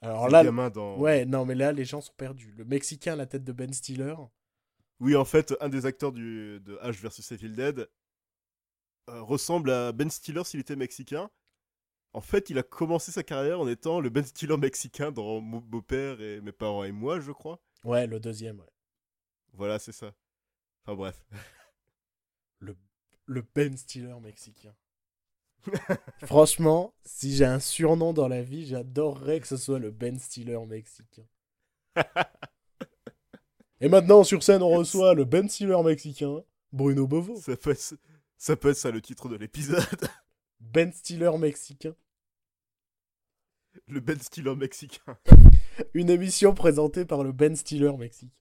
Alors 0.00 0.28
là, 0.28 0.42
le 0.42 0.48
gamin 0.48 0.70
dans. 0.70 0.98
ouais, 0.98 1.24
non, 1.26 1.44
mais 1.44 1.54
là, 1.54 1.72
les 1.72 1.84
gens 1.84 2.00
sont 2.00 2.14
perdus. 2.16 2.52
Le 2.52 2.64
Mexicain 2.64 3.14
à 3.14 3.16
la 3.16 3.26
tête 3.26 3.44
de 3.44 3.52
Ben 3.52 3.72
Stiller. 3.72 4.14
Oui, 5.00 5.16
en 5.16 5.24
fait, 5.24 5.54
un 5.60 5.68
des 5.68 5.86
acteurs 5.86 6.12
du, 6.12 6.60
de 6.60 6.78
Ash 6.80 7.02
vs 7.02 7.32
Evil 7.32 7.50
Dead 7.50 7.88
euh, 9.10 9.22
ressemble 9.22 9.70
à 9.70 9.92
Ben 9.92 10.08
Stiller 10.10 10.44
s'il 10.44 10.60
était 10.60 10.76
mexicain. 10.76 11.30
En 12.14 12.20
fait, 12.20 12.48
il 12.48 12.58
a 12.58 12.62
commencé 12.62 13.12
sa 13.12 13.22
carrière 13.22 13.60
en 13.60 13.68
étant 13.68 14.00
le 14.00 14.08
Ben 14.08 14.24
Stiller 14.24 14.56
mexicain 14.56 15.10
dans 15.10 15.40
Mon 15.40 15.58
beau-père 15.58 16.20
et 16.20 16.40
mes 16.40 16.52
parents 16.52 16.84
et 16.84 16.92
moi, 16.92 17.20
je 17.20 17.32
crois. 17.32 17.60
Ouais, 17.84 18.06
le 18.06 18.20
deuxième, 18.20 18.60
ouais. 18.60 18.70
Voilà, 19.52 19.78
c'est 19.78 19.92
ça. 19.92 20.14
Enfin 20.84 20.96
bref. 20.96 21.24
Le, 23.26 23.42
Ben 23.54 23.76
Stiller 23.76 24.14
mexicain. 24.22 24.74
Franchement, 26.24 26.94
si 27.04 27.34
j'ai 27.34 27.44
un 27.44 27.60
surnom 27.60 28.12
dans 28.12 28.28
la 28.28 28.42
vie, 28.42 28.66
j'adorerais 28.66 29.40
que 29.40 29.46
ce 29.46 29.56
soit 29.56 29.78
le 29.78 29.90
Ben 29.90 30.18
Stiller 30.18 30.64
mexicain. 30.66 31.24
Et 33.80 33.88
maintenant, 33.88 34.24
sur 34.24 34.42
scène, 34.42 34.62
on 34.62 34.70
reçoit 34.70 35.14
le 35.14 35.24
Ben 35.24 35.48
Stiller 35.48 35.82
mexicain, 35.82 36.42
Bruno 36.72 37.06
Bovo. 37.06 37.36
ça, 37.36 37.56
peut 37.56 37.70
être, 37.70 37.94
ça 38.36 38.56
peut 38.56 38.70
être 38.70 38.76
ça 38.76 38.90
le 38.90 39.00
titre 39.00 39.28
de 39.28 39.36
l'épisode. 39.36 39.84
Ben 40.60 40.92
Stiller 40.92 41.36
mexicain. 41.38 41.94
le 43.88 44.00
Ben 44.00 44.18
Stiller 44.18 44.54
mexicain. 44.54 45.18
Une 45.92 46.08
émission 46.08 46.54
présentée 46.54 47.04
par 47.04 47.22
le 47.22 47.32
Ben 47.32 47.54
Stiller 47.54 47.96
mexicain. 47.96 48.32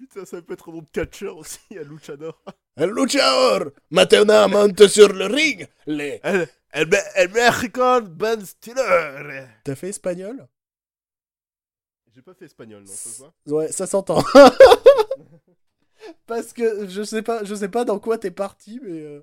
Putain, 0.00 0.24
ça 0.24 0.40
peut 0.40 0.54
être 0.54 0.70
un 0.70 0.72
nom 0.72 0.80
de 0.80 0.88
catcheur 0.88 1.36
aussi, 1.36 1.60
un 1.78 1.82
luchador. 1.82 2.42
Un 2.78 2.86
luchador 2.86 3.70
Maintenant 3.90 4.48
monte 4.48 4.86
sur 4.86 5.12
le 5.12 5.26
ring 5.26 5.68
Les... 5.86 6.20
El, 6.22 6.48
el, 6.72 6.88
el 7.16 7.28
Mexican 7.30 8.00
Ben 8.00 8.42
Stiller. 8.42 9.44
T'as 9.62 9.74
fait 9.74 9.90
espagnol? 9.90 10.48
J'ai 12.14 12.22
pas 12.22 12.32
fait 12.32 12.46
espagnol, 12.46 12.80
non, 12.82 12.86
ça 12.86 13.10
se 13.10 13.18
voit? 13.18 13.34
Ouais, 13.46 13.70
ça 13.70 13.86
s'entend. 13.86 14.24
Parce 16.26 16.54
que 16.54 16.88
je 16.88 17.02
sais 17.02 17.20
pas, 17.20 17.44
je 17.44 17.54
sais 17.54 17.68
pas 17.68 17.84
dans 17.84 17.98
quoi 17.98 18.16
t'es 18.16 18.30
parti, 18.30 18.80
mais... 18.82 19.02
euh, 19.02 19.22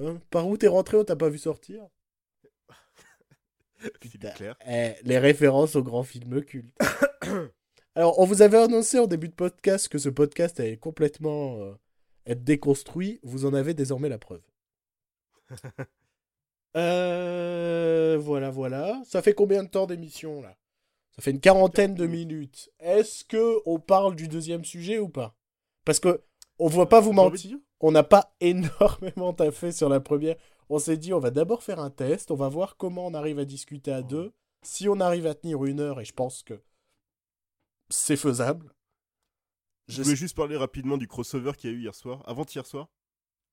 hein, 0.00 0.18
par 0.30 0.48
où 0.48 0.56
t'es 0.56 0.68
rentré, 0.68 0.96
on 0.96 1.04
t'a 1.04 1.16
pas 1.16 1.28
vu 1.28 1.36
sortir 1.36 1.86
Philippe 4.00 4.34
Claire. 4.36 4.56
Eh, 4.66 4.94
les 5.02 5.18
références 5.18 5.76
aux 5.76 5.82
grands 5.82 6.02
films 6.02 6.42
cultes. 6.42 6.74
Alors, 7.98 8.20
on 8.20 8.26
vous 8.26 8.42
avait 8.42 8.58
annoncé 8.58 9.00
en 9.00 9.08
début 9.08 9.26
de 9.26 9.34
podcast 9.34 9.88
que 9.88 9.98
ce 9.98 10.08
podcast 10.08 10.60
allait 10.60 10.76
complètement 10.76 11.58
euh, 11.58 11.74
être 12.26 12.44
déconstruit. 12.44 13.18
Vous 13.24 13.44
en 13.44 13.52
avez 13.54 13.74
désormais 13.74 14.08
la 14.08 14.18
preuve. 14.18 14.42
Euh, 16.76 18.18
voilà, 18.20 18.50
voilà. 18.50 19.02
Ça 19.04 19.22
fait 19.22 19.32
combien 19.32 19.64
de 19.64 19.68
temps 19.68 19.86
d'émission 19.86 20.42
là? 20.42 20.54
Ça 21.16 21.22
fait 21.22 21.30
une 21.30 21.40
quarantaine 21.40 21.94
de 21.94 22.06
minutes. 22.06 22.70
Est-ce 22.78 23.24
que 23.24 23.56
on 23.64 23.80
parle 23.80 24.14
du 24.14 24.28
deuxième 24.28 24.66
sujet 24.66 24.98
ou 24.98 25.08
pas? 25.08 25.34
Parce 25.86 25.98
que 25.98 26.22
on 26.58 26.68
va 26.68 26.84
pas 26.84 27.00
vous 27.00 27.14
mentir, 27.14 27.56
on 27.80 27.90
n'a 27.90 28.02
pas 28.04 28.34
énormément 28.40 29.32
taffé 29.32 29.72
sur 29.72 29.88
la 29.88 29.98
première. 29.98 30.36
On 30.68 30.78
s'est 30.78 30.98
dit, 30.98 31.14
on 31.14 31.20
va 31.20 31.30
d'abord 31.30 31.62
faire 31.62 31.80
un 31.80 31.90
test, 31.90 32.30
on 32.30 32.36
va 32.36 32.50
voir 32.50 32.76
comment 32.76 33.06
on 33.06 33.14
arrive 33.14 33.38
à 33.38 33.46
discuter 33.46 33.90
à 33.90 34.02
deux. 34.02 34.32
Si 34.62 34.88
on 34.88 35.00
arrive 35.00 35.26
à 35.26 35.34
tenir 35.34 35.64
une 35.64 35.80
heure, 35.80 36.00
et 36.00 36.04
je 36.04 36.12
pense 36.12 36.42
que 36.42 36.60
c'est 37.90 38.16
faisable. 38.16 38.72
Je 39.88 39.94
Je 39.96 40.02
voulais 40.02 40.16
juste 40.16 40.36
parler 40.36 40.56
rapidement 40.56 40.96
du 40.98 41.08
crossover 41.08 41.52
qu'il 41.56 41.70
y 41.70 41.72
a 41.72 41.76
eu 41.76 41.80
hier 41.80 41.94
soir, 41.94 42.22
avant-hier 42.28 42.66
soir. 42.66 42.88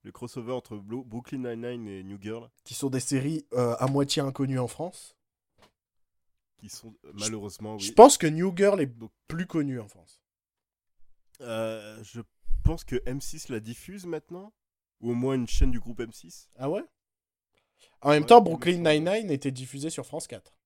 Le 0.03 0.11
crossover 0.11 0.51
entre 0.51 0.75
Blo- 0.77 1.03
Brooklyn 1.05 1.39
Nine-Nine 1.39 1.87
et 1.87 2.03
New 2.03 2.21
Girl, 2.21 2.49
qui 2.63 2.73
sont 2.75 2.89
des 2.89 2.99
séries 2.99 3.45
euh, 3.53 3.75
à 3.79 3.87
moitié 3.87 4.21
inconnues 4.21 4.59
en 4.59 4.67
France. 4.67 5.15
qui 6.59 6.69
sont 6.69 6.95
euh, 7.05 7.11
malheureusement, 7.19 7.77
Je 7.77 7.87
oui. 7.89 7.93
pense 7.95 8.17
que 8.17 8.27
New 8.27 8.53
Girl 8.55 8.79
est 8.81 8.85
Donc- 8.85 9.11
plus 9.27 9.45
connue 9.47 9.79
en 9.79 9.87
France. 9.87 10.21
Euh, 11.41 12.01
je 12.03 12.21
pense 12.63 12.83
que 12.83 12.95
M6 13.05 13.51
la 13.51 13.59
diffuse 13.59 14.05
maintenant, 14.05 14.53
ou 15.01 15.11
au 15.11 15.15
moins 15.15 15.35
une 15.35 15.47
chaîne 15.47 15.71
du 15.71 15.79
groupe 15.79 15.99
M6. 15.99 16.49
Ah 16.55 16.69
ouais? 16.69 16.83
En 18.01 18.09
même 18.11 18.23
Ouais, 18.23 18.27
temps, 18.27 18.41
Brooklyn. 18.41 18.77
Nine-Nine 18.77 19.31
était 19.31 19.51
diffusé 19.51 19.89
sur 19.89 20.05
France 20.05 20.27
4. 20.27 20.57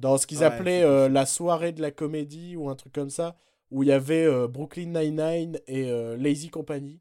Dans 0.00 0.16
ce 0.16 0.26
qu'ils 0.26 0.38
Ouais, 0.38 0.44
appelaient 0.44 0.82
euh, 0.82 1.10
la 1.10 1.26
soirée 1.26 1.72
de 1.72 1.82
la 1.82 1.90
comédie 1.90 2.56
ou 2.56 2.70
un 2.70 2.74
truc 2.74 2.94
comme 2.94 3.10
ça, 3.10 3.36
où 3.70 3.82
il 3.82 3.90
y 3.90 3.92
avait 3.92 4.24
euh, 4.24 4.48
Brooklyn 4.48 4.86
Nine-Nine 4.86 5.60
et 5.66 5.90
euh, 5.90 6.16
Lazy 6.16 6.48
Company. 6.48 7.00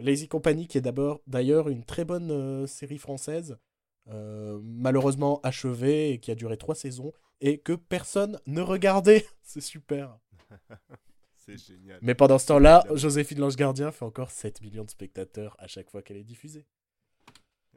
Lazy 0.00 0.28
Company 0.28 0.68
qui 0.68 0.78
est 0.78 0.82
d'abord 0.82 1.22
d'ailleurs 1.26 1.68
une 1.68 1.82
très 1.82 2.04
bonne 2.04 2.68
série 2.68 2.98
française, 2.98 3.58
malheureusement 4.06 5.40
achevée 5.42 6.12
et 6.12 6.20
qui 6.20 6.30
a 6.30 6.36
duré 6.36 6.56
trois 6.56 6.76
saisons 6.76 7.12
et 7.40 7.58
que 7.58 7.72
personne 7.72 8.38
ne 8.46 8.60
regardait. 8.60 9.26
C'est 9.42 9.60
super. 9.60 10.20
C'est 11.34 11.56
génial. 11.56 11.98
Mais 12.00 12.14
pendant 12.14 12.38
ce 12.38 12.46
temps-là. 12.46 12.84
Joséphine 12.94 13.40
Lange 13.40 13.56
Gardien 13.56 13.90
fait 13.90 14.04
encore 14.04 14.30
7 14.30 14.60
millions 14.60 14.84
de 14.84 14.90
spectateurs 14.90 15.56
à 15.58 15.66
chaque 15.66 15.90
fois 15.90 16.00
qu'elle 16.00 16.18
est 16.18 16.22
diffusée. 16.22 16.64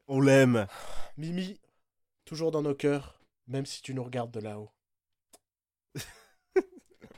On 0.07 0.21
l'aime. 0.21 0.67
Mimi, 1.17 1.59
toujours 2.23 2.51
dans 2.51 2.61
nos 2.61 2.75
cœurs, 2.75 3.14
même 3.47 3.65
si 3.65 3.81
tu 3.81 3.93
nous 3.93 4.03
regardes 4.03 4.31
de 4.31 4.39
là-haut. 4.39 4.71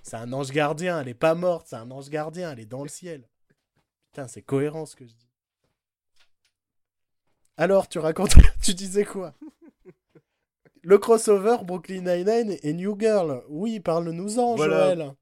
c'est 0.03 0.15
un 0.17 0.31
ange 0.33 0.51
gardien, 0.51 1.01
elle 1.01 1.07
est 1.07 1.13
pas 1.13 1.35
morte, 1.35 1.67
c'est 1.69 1.75
un 1.75 1.89
ange 1.91 2.09
gardien, 2.09 2.51
elle 2.51 2.59
est 2.59 2.65
dans 2.65 2.83
le 2.83 2.89
ciel. 2.89 3.27
Putain, 4.11 4.27
c'est 4.27 4.41
cohérent 4.41 4.85
ce 4.85 4.95
que 4.95 5.05
je 5.05 5.13
dis. 5.13 5.29
Alors, 7.57 7.87
tu 7.89 7.99
racontes, 7.99 8.35
tu 8.63 8.73
disais 8.73 9.05
quoi? 9.05 9.33
Le 10.83 10.97
crossover 10.97 11.57
Brooklyn 11.63 12.01
Nine-Nine 12.01 12.57
et 12.61 12.73
New 12.73 12.97
Girl. 12.99 13.43
Oui, 13.49 13.79
parle-nous-en, 13.79 14.55
Voilà. 14.55 14.95
Joël. 14.95 15.13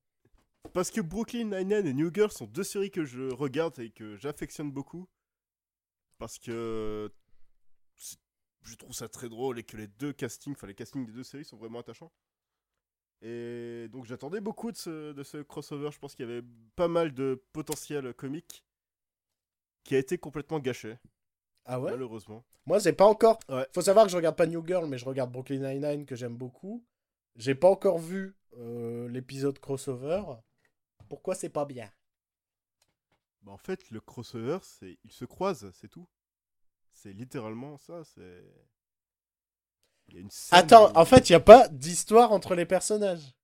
Parce 0.74 0.92
que 0.92 1.02
Brooklyn 1.02 1.46
Nine-Nine 1.46 1.88
et 1.88 1.94
New 1.94 2.14
Girl 2.14 2.30
sont 2.30 2.46
deux 2.46 2.64
séries 2.64 2.92
que 2.92 3.06
je 3.06 3.34
regarde 3.34 3.80
et 3.80 3.90
que 3.90 4.18
j'affectionne 4.18 4.72
beaucoup. 4.72 5.08
Parce 6.18 6.38
que 6.38 7.12
je 8.66 8.76
trouve 8.76 8.94
ça 8.94 9.08
très 9.10 9.30
drôle 9.30 9.60
et 9.60 9.64
que 9.64 9.78
les 9.78 9.88
deux 9.88 10.14
castings, 10.14 10.54
enfin 10.54 10.68
les 10.68 10.76
castings 10.76 11.06
des 11.06 11.14
deux 11.14 11.24
séries 11.24 11.46
sont 11.46 11.58
vraiment 11.58 11.80
attachants. 11.80 12.12
Et 13.22 13.88
donc 13.92 14.06
j'attendais 14.06 14.42
beaucoup 14.42 14.72
de 14.72 14.78
ce, 14.78 15.14
de 15.14 15.24
ce 15.24 15.38
crossover. 15.38 15.92
Je 15.92 16.00
pense 16.00 16.16
qu'il 16.16 16.28
y 16.28 16.32
avait 16.32 16.46
pas 16.76 16.88
mal 16.88 17.14
de 17.14 17.44
potentiel 17.54 18.14
comique 18.14 18.64
qui 19.84 19.96
a 19.96 20.00
été 20.00 20.18
complètement 20.18 20.60
gâché, 20.60 20.98
Ah 21.66 21.80
ouais? 21.80 21.92
Malheureusement. 21.92 22.44
Moi, 22.66 22.80
j'ai 22.80 22.94
pas 22.94 23.06
encore. 23.06 23.40
Ouais. 23.50 23.68
Faut 23.74 23.82
savoir 23.82 24.06
que 24.06 24.12
je 24.12 24.18
regarde 24.18 24.36
pas 24.36 24.48
New 24.48 24.66
Girl, 24.66 24.88
mais 24.88 24.98
je 24.98 25.06
regarde 25.06 25.32
Brooklyn 25.32 25.60
Nine-Nine 25.60 26.06
que 26.06 26.16
j'aime 26.16 26.36
beaucoup. 26.38 26.84
J'ai 27.36 27.56
pas 27.56 27.70
encore 27.70 28.00
vu 28.00 28.36
euh, 28.58 29.08
l'épisode 29.10 29.60
crossover. 29.60 30.24
Pourquoi 31.10 31.36
c'est 31.36 31.50
pas 31.50 31.66
bien? 31.66 31.92
Bah, 33.44 33.54
en 33.54 33.58
fait, 33.58 33.92
le 33.92 34.02
crossover, 34.02 34.60
c'est 34.62 34.98
ils 35.06 35.12
se 35.12 35.24
croisent, 35.24 35.72
c'est 35.74 35.88
tout. 35.88 36.08
C'est 37.06 37.14
littéralement 37.14 37.78
ça. 37.78 38.04
C'est. 38.04 38.44
Attends, 40.50 40.92
où- 40.92 40.98
en 40.98 41.06
fait, 41.06 41.30
il 41.30 41.34
y 41.34 41.36
a 41.36 41.40
pas 41.40 41.68
d'histoire 41.68 42.32
entre 42.32 42.56
les 42.56 42.66
personnages. 42.66 43.36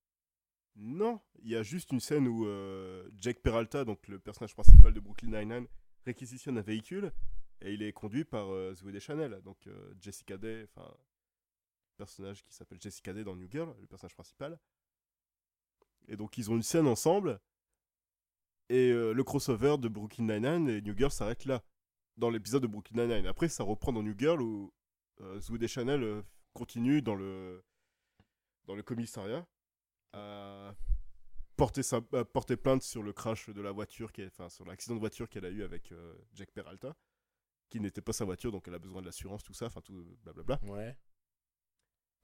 Non, 0.75 1.21
il 1.43 1.51
y 1.51 1.55
a 1.55 1.61
juste 1.61 1.91
une 1.91 1.99
scène 1.99 2.27
où 2.27 2.47
euh, 2.47 3.07
Jack 3.19 3.39
Peralta, 3.39 3.85
donc 3.85 4.07
le 4.07 4.17
personnage 4.17 4.55
principal 4.55 4.93
de 4.95 4.99
Brooklyn 4.99 5.27
Nine-Nine, 5.39 5.67
réquisitionne 6.07 6.57
un 6.57 6.61
véhicule 6.61 7.11
et 7.61 7.71
il 7.73 7.83
est 7.83 7.93
conduit 7.93 8.25
par 8.25 8.51
euh, 8.51 8.73
Zoé 8.73 8.91
Deschanel, 8.93 9.39
donc 9.43 9.67
euh, 9.67 9.93
Jessica 9.99 10.37
Day, 10.37 10.67
enfin, 10.75 10.91
personnage 11.97 12.43
qui 12.43 12.53
s'appelle 12.55 12.81
Jessica 12.81 13.13
Day 13.13 13.23
dans 13.23 13.35
New 13.35 13.47
Girl, 13.51 13.75
le 13.79 13.85
personnage 13.85 14.15
principal. 14.15 14.57
Et 16.07 16.15
donc 16.15 16.35
ils 16.39 16.49
ont 16.49 16.55
une 16.55 16.63
scène 16.63 16.87
ensemble 16.87 17.39
et 18.69 18.89
euh, 18.89 19.13
le 19.13 19.23
crossover 19.23 19.77
de 19.77 19.87
Brooklyn 19.87 20.23
Nine-Nine 20.25 20.67
et 20.67 20.81
New 20.81 20.97
Girl 20.97 21.11
s'arrête 21.11 21.45
là, 21.45 21.61
dans 22.17 22.29
l'épisode 22.29 22.61
de 22.63 22.67
Brooklyn 22.67 23.07
Nine-Nine. 23.07 23.27
Après, 23.27 23.47
ça 23.49 23.63
reprend 23.63 23.93
dans 23.93 24.03
New 24.03 24.15
Girl 24.17 24.41
où 24.41 24.73
euh, 25.21 25.39
Deschanel 25.57 26.03
euh, 26.03 26.21
continue 26.53 27.01
dans 27.01 27.15
le, 27.15 27.63
dans 28.65 28.75
le 28.75 28.83
commissariat 28.83 29.47
à 30.13 30.75
porter, 31.55 31.83
sa, 31.83 32.01
à 32.13 32.25
porter 32.25 32.57
plainte 32.57 32.83
sur 32.83 33.03
le 33.03 33.13
crash 33.13 33.49
de 33.49 33.61
la 33.61 33.71
voiture, 33.71 34.11
qui 34.11 34.21
est- 34.21 34.27
enfin 34.27 34.49
sur 34.49 34.65
l'accident 34.65 34.95
de 34.95 34.99
voiture 34.99 35.29
qu'elle 35.29 35.45
a 35.45 35.49
eu 35.49 35.63
avec 35.63 35.91
euh, 35.91 36.13
Jack 36.33 36.51
Peralta, 36.51 36.95
qui 37.69 37.79
n'était 37.79 38.01
pas 38.01 38.13
sa 38.13 38.25
voiture, 38.25 38.51
donc 38.51 38.67
elle 38.67 38.75
a 38.75 38.79
besoin 38.79 39.01
de 39.01 39.05
l'assurance, 39.05 39.43
tout 39.43 39.53
ça, 39.53 39.67
enfin 39.67 39.81
tout 39.81 40.17
blablabla. 40.23 40.59
Ouais. 40.63 40.97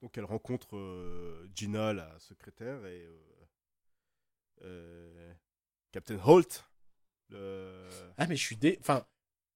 Donc 0.02 0.18
elle 0.18 0.26
rencontre 0.26 0.76
euh, 0.76 1.48
Gina, 1.54 1.92
la 1.92 2.18
secrétaire, 2.20 2.84
et 2.86 3.08
Captain 5.92 6.18
Holt. 6.22 6.68
Le... 7.30 7.88
Ah, 8.16 8.26
mais 8.26 8.36
je 8.36 8.42
suis 8.42 8.56
dé. 8.56 8.76
Enfin, 8.80 9.06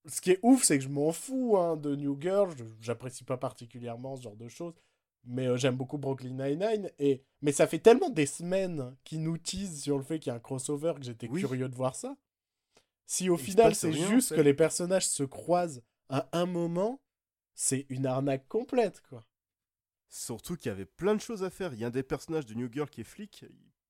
ce 0.07 0.21
qui 0.21 0.33
est 0.33 0.41
ouf, 0.43 0.65
c'est 0.65 0.79
que 0.79 0.85
je 0.85 0.89
m'en 0.89 1.13
fous 1.13 1.57
hein, 1.57 1.77
de 1.77 1.95
New 1.97 2.19
Girl. 2.21 2.53
J'apprécie 2.81 3.25
pas 3.25 3.37
particulièrement 3.37 4.17
ce 4.17 4.23
genre 4.23 4.37
de 4.37 4.49
choses. 4.49 4.75
Mais 5.25 5.47
euh, 5.47 5.57
j'aime 5.57 5.77
beaucoup 5.77 5.99
Brooklyn 5.99 6.31
Nine-Nine. 6.31 6.91
Et... 6.99 7.23
Mais 7.43 7.53
ça 7.53 7.67
fait 7.69 7.79
tellement 7.79 8.11
des 8.11 8.27
semaines 8.27 8.97
qu'ils 9.05 9.23
nous 9.23 9.39
teasent 9.39 9.81
sur 9.81 9.97
le 9.97 10.03
fait 10.03 10.19
qu'il 10.19 10.31
y 10.31 10.33
a 10.33 10.37
un 10.37 10.41
crossover 10.41 10.95
que 10.97 11.05
j'étais 11.05 11.29
Oui. 11.29 11.41
curieux 11.41 11.69
de 11.69 11.75
voir 11.77 11.95
ça. 11.95 12.17
Si 13.07 13.29
au 13.31 13.37
Il 13.37 13.43
final 13.45 13.75
c'est 13.75 13.89
en 13.89 13.93
juste 13.93 14.31
fait. 14.31 14.37
que 14.37 14.41
les 14.41 14.55
personnages 14.55 15.07
se 15.07 15.23
croisent 15.23 15.83
à 16.09 16.29
un 16.33 16.47
moment, 16.47 17.01
c'est 17.55 17.87
une 17.89 18.07
arnaque 18.07 18.49
complète, 18.49 19.01
quoi. 19.09 19.25
Surtout 20.09 20.57
qu'il 20.57 20.69
y 20.69 20.73
avait 20.73 20.85
plein 20.87 21.15
de 21.15 21.21
choses 21.21 21.43
à 21.45 21.51
faire. 21.51 21.73
Il 21.73 21.81
y 21.81 21.85
a 21.85 21.87
un 21.87 21.91
des 21.91 22.03
personnages 22.03 22.47
de 22.47 22.55
New 22.55 22.71
Girl 22.73 22.89
qui 22.89 23.01
est 23.03 23.05
flic. 23.05 23.45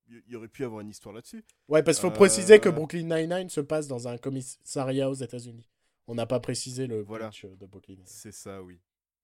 Il 0.09 0.21
il 0.27 0.33
y 0.33 0.35
aurait 0.35 0.49
pu 0.49 0.63
avoir 0.65 0.81
une 0.81 0.89
histoire 0.89 1.15
là-dessus. 1.15 1.43
Ouais, 1.69 1.81
parce 1.81 1.97
qu'il 1.97 2.01
faut 2.09 2.13
Euh, 2.13 2.17
préciser 2.17 2.59
que 2.59 2.69
Brooklyn 2.69 3.03
Nine-Nine 3.03 3.49
se 3.49 3.61
passe 3.61 3.87
dans 3.87 4.07
un 4.07 4.17
commissariat 4.17 5.09
aux 5.09 5.13
États-Unis. 5.15 5.67
On 6.07 6.15
n'a 6.15 6.25
pas 6.25 6.39
précisé 6.39 6.87
le 6.87 7.01
Voilà. 7.01 7.29
pitch 7.29 7.45
euh, 7.45 7.55
de 7.55 7.65
Brooklyn. 7.65 7.95
C'est 8.05 8.33
ça, 8.33 8.61
oui. 8.61 8.79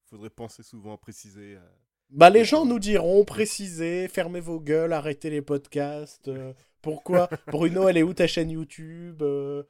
Faudrait 0.10 0.30
penser 0.30 0.64
souvent 0.64 0.94
à 0.94 0.98
préciser. 0.98 1.56
euh, 1.56 1.70
Bah, 2.10 2.30
les 2.30 2.46
gens 2.46 2.66
nous 2.66 2.80
diront, 2.80 3.26
précisez, 3.26 4.08
fermez 4.08 4.40
vos 4.40 4.60
gueules, 4.60 4.94
arrêtez 4.94 5.30
les 5.30 5.42
podcasts. 5.42 6.28
euh, 6.30 6.54
pourquoi 6.82 7.30
Bruno, 7.48 7.88
elle 7.90 7.98
est 7.98 8.04
où 8.04 8.14
ta 8.14 8.28
chaîne 8.28 8.50
YouTube 8.50 9.22
euh, 9.22 9.64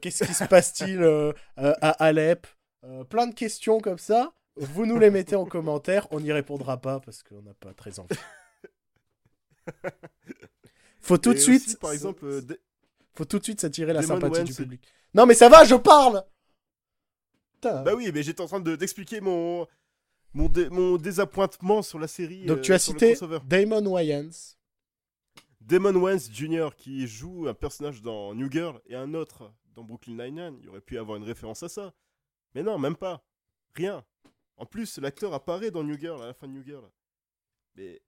Qu'est-ce 0.00 0.24
qui 0.24 0.34
se 0.34 0.44
passe-t-il 0.44 1.02
à 1.56 1.90
Alep 2.04 2.46
Plein 3.08 3.26
de 3.26 3.34
questions 3.34 3.80
comme 3.80 3.98
ça. 3.98 4.32
Vous 4.56 4.84
nous 4.84 4.98
les 4.98 5.10
mettez 5.10 5.36
en 5.36 5.44
commentaire. 5.46 6.06
On 6.10 6.20
n'y 6.20 6.32
répondra 6.32 6.78
pas 6.80 7.00
parce 7.00 7.22
qu'on 7.22 7.40
n'a 7.42 7.54
pas 7.54 7.72
très 7.72 7.98
envie. 7.98 8.08
Faut 11.00 11.18
tout 11.18 11.30
et 11.32 11.34
de 11.34 11.38
suite. 11.38 11.66
aussi, 11.66 11.76
par 11.76 11.92
exemple, 11.92 12.26
Faut 13.14 13.24
tout 13.24 13.38
de 13.38 13.44
suite 13.44 13.60
s'attirer 13.60 13.92
la 13.92 14.02
sympathie 14.02 14.44
du 14.44 14.54
public. 14.54 14.82
Non, 15.14 15.26
mais 15.26 15.34
ça 15.34 15.48
va, 15.48 15.64
je 15.64 15.74
parle. 15.74 16.22
Bah 17.84 17.94
oui, 17.94 18.10
mais 18.12 18.22
j'étais 18.22 18.40
en 18.40 18.46
train 18.46 18.60
de- 18.60 18.76
d'expliquer 18.76 19.20
mon, 19.20 19.66
mon, 20.34 20.48
dé- 20.48 20.68
mon 20.70 20.96
désappointement 20.96 21.82
sur 21.82 21.98
la 21.98 22.08
série. 22.08 22.46
Donc 22.46 22.58
euh, 22.58 22.62
tu 22.62 22.72
as 22.72 22.78
cité. 22.78 23.14
Damon 23.44 23.86
Wayans. 23.86 24.30
Damon 25.60 25.94
Wayans 25.96 26.30
Jr. 26.32 26.70
qui 26.76 27.06
joue 27.06 27.46
un 27.48 27.54
personnage 27.54 28.02
dans 28.02 28.34
New 28.34 28.50
Girl 28.50 28.80
et 28.86 28.94
un 28.96 29.14
autre 29.14 29.52
dans 29.74 29.84
Brooklyn 29.84 30.14
Nine-Nine. 30.14 30.58
Il 30.62 30.68
aurait 30.68 30.80
pu 30.80 30.98
avoir 30.98 31.16
une 31.16 31.24
référence 31.24 31.62
à 31.62 31.68
ça. 31.68 31.92
Mais 32.54 32.62
non, 32.62 32.78
même 32.78 32.96
pas. 32.96 33.22
Rien. 33.74 34.04
En 34.56 34.66
plus, 34.66 34.98
l'acteur 34.98 35.32
apparaît 35.32 35.70
dans 35.70 35.84
New 35.84 35.98
Girl, 35.98 36.20
à 36.22 36.26
la 36.26 36.34
fin 36.34 36.48
de 36.48 36.52
New 36.52 36.64
Girl. 36.64 36.84
Mais 37.76 38.00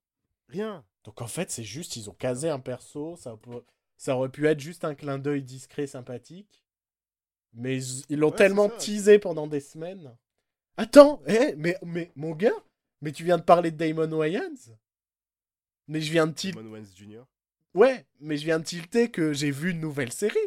rien. 0.49 0.85
Donc 1.05 1.21
en 1.23 1.27
fait, 1.27 1.51
c'est 1.51 1.63
juste, 1.63 1.97
ils 1.97 2.11
ont 2.11 2.15
casé 2.15 2.49
un 2.49 2.59
perso, 2.61 3.17
ça, 3.17 3.37
peut- 3.37 3.65
ça 3.97 4.17
aurait 4.17 4.29
pu 4.31 4.47
être 4.47 4.61
juste 4.61 4.85
un 4.85 4.95
clin 4.95 5.19
d'œil 5.19 5.43
discret, 5.43 5.87
sympathique. 5.87 6.62
Mais 7.55 7.83
ils 8.09 8.19
l'ont 8.19 8.31
Ouais, 8.31 8.37
tellement 8.37 8.69
teasé 8.69 9.19
pendant 9.19 9.47
des 9.47 9.61
semaines. 9.61 10.17
Attends, 10.77 11.21
eh, 11.27 11.55
mais, 11.57 11.77
mais 11.85 12.11
mon 12.17 12.33
gars, 12.33 12.51
mais 13.03 13.13
tu 13.13 13.25
viens 13.25 13.37
de 13.39 13.43
parler 13.43 13.71
de 13.71 13.77
Damon 13.77 14.11
Wayans 14.17 14.73
Mais 15.89 16.01
je 16.01 16.11
viens 16.11 16.27
de 16.27 16.33
tilter. 16.33 16.57
Damon 16.57 16.73
Wayans 16.73 16.87
Jr. 16.97 17.23
Ouais, 17.75 18.07
mais 18.21 18.37
je 18.37 18.45
viens 18.45 18.59
de 18.59 18.65
tilter 18.65 19.11
que 19.11 19.33
j'ai 19.33 19.51
vu 19.51 19.71
une 19.71 19.81
nouvelle 19.81 20.13
série. 20.13 20.39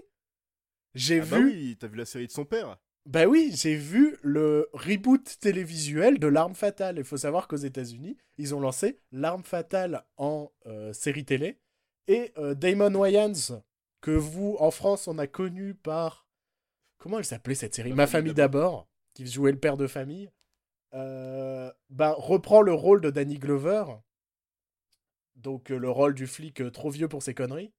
J'ai 0.93 1.19
Ah 1.21 1.25
bah 1.25 1.37
vu. 1.39 1.45
oui, 1.45 1.77
t'as 1.79 1.87
vu 1.87 1.97
la 1.97 2.05
série 2.05 2.27
de 2.27 2.31
son 2.31 2.45
père. 2.45 2.77
Bah 3.05 3.25
oui, 3.27 3.51
j'ai 3.55 3.75
vu 3.75 4.17
le 4.23 4.67
reboot 4.73 5.37
télévisuel 5.39 6.17
de 6.17 6.27
L'Arme 6.27 6.55
Fatale. 6.55 6.97
Il 6.97 7.03
faut 7.03 7.17
savoir 7.17 7.47
qu'aux 7.47 7.55
États-Unis, 7.57 8.17
ils 8.39 8.55
ont 8.55 8.59
lancé 8.59 8.99
L'Arme 9.11 9.43
Fatale 9.43 10.05
en 10.17 10.51
euh, 10.65 10.91
série 10.93 11.25
télé. 11.25 11.59
Et 12.07 12.31
euh, 12.37 12.55
Damon 12.55 12.95
Wayans, 12.95 13.61
que 14.01 14.11
vous, 14.11 14.55
en 14.59 14.71
France, 14.71 15.07
on 15.07 15.17
a 15.19 15.27
connu 15.27 15.75
par. 15.75 16.24
Comment 17.05 17.19
elle 17.19 17.25
s'appelait 17.25 17.53
cette 17.53 17.75
série 17.75 17.91
Ma 17.91 17.97
Ma 17.97 18.07
famille 18.07 18.31
famille 18.31 18.33
d'abord, 18.33 18.89
qui 19.13 19.27
jouait 19.27 19.51
le 19.51 19.59
père 19.59 19.77
de 19.77 19.85
famille. 19.85 20.31
euh, 20.95 21.71
bah, 21.91 22.15
reprend 22.17 22.63
le 22.63 22.73
rôle 22.73 22.99
de 22.99 23.11
Danny 23.11 23.37
Glover. 23.37 23.85
Donc 25.35 25.71
euh, 25.71 25.77
le 25.77 25.87
rôle 25.91 26.15
du 26.15 26.25
flic 26.25 26.61
euh, 26.61 26.71
trop 26.71 26.89
vieux 26.89 27.07
pour 27.07 27.21
ses 27.21 27.35
conneries. 27.35 27.71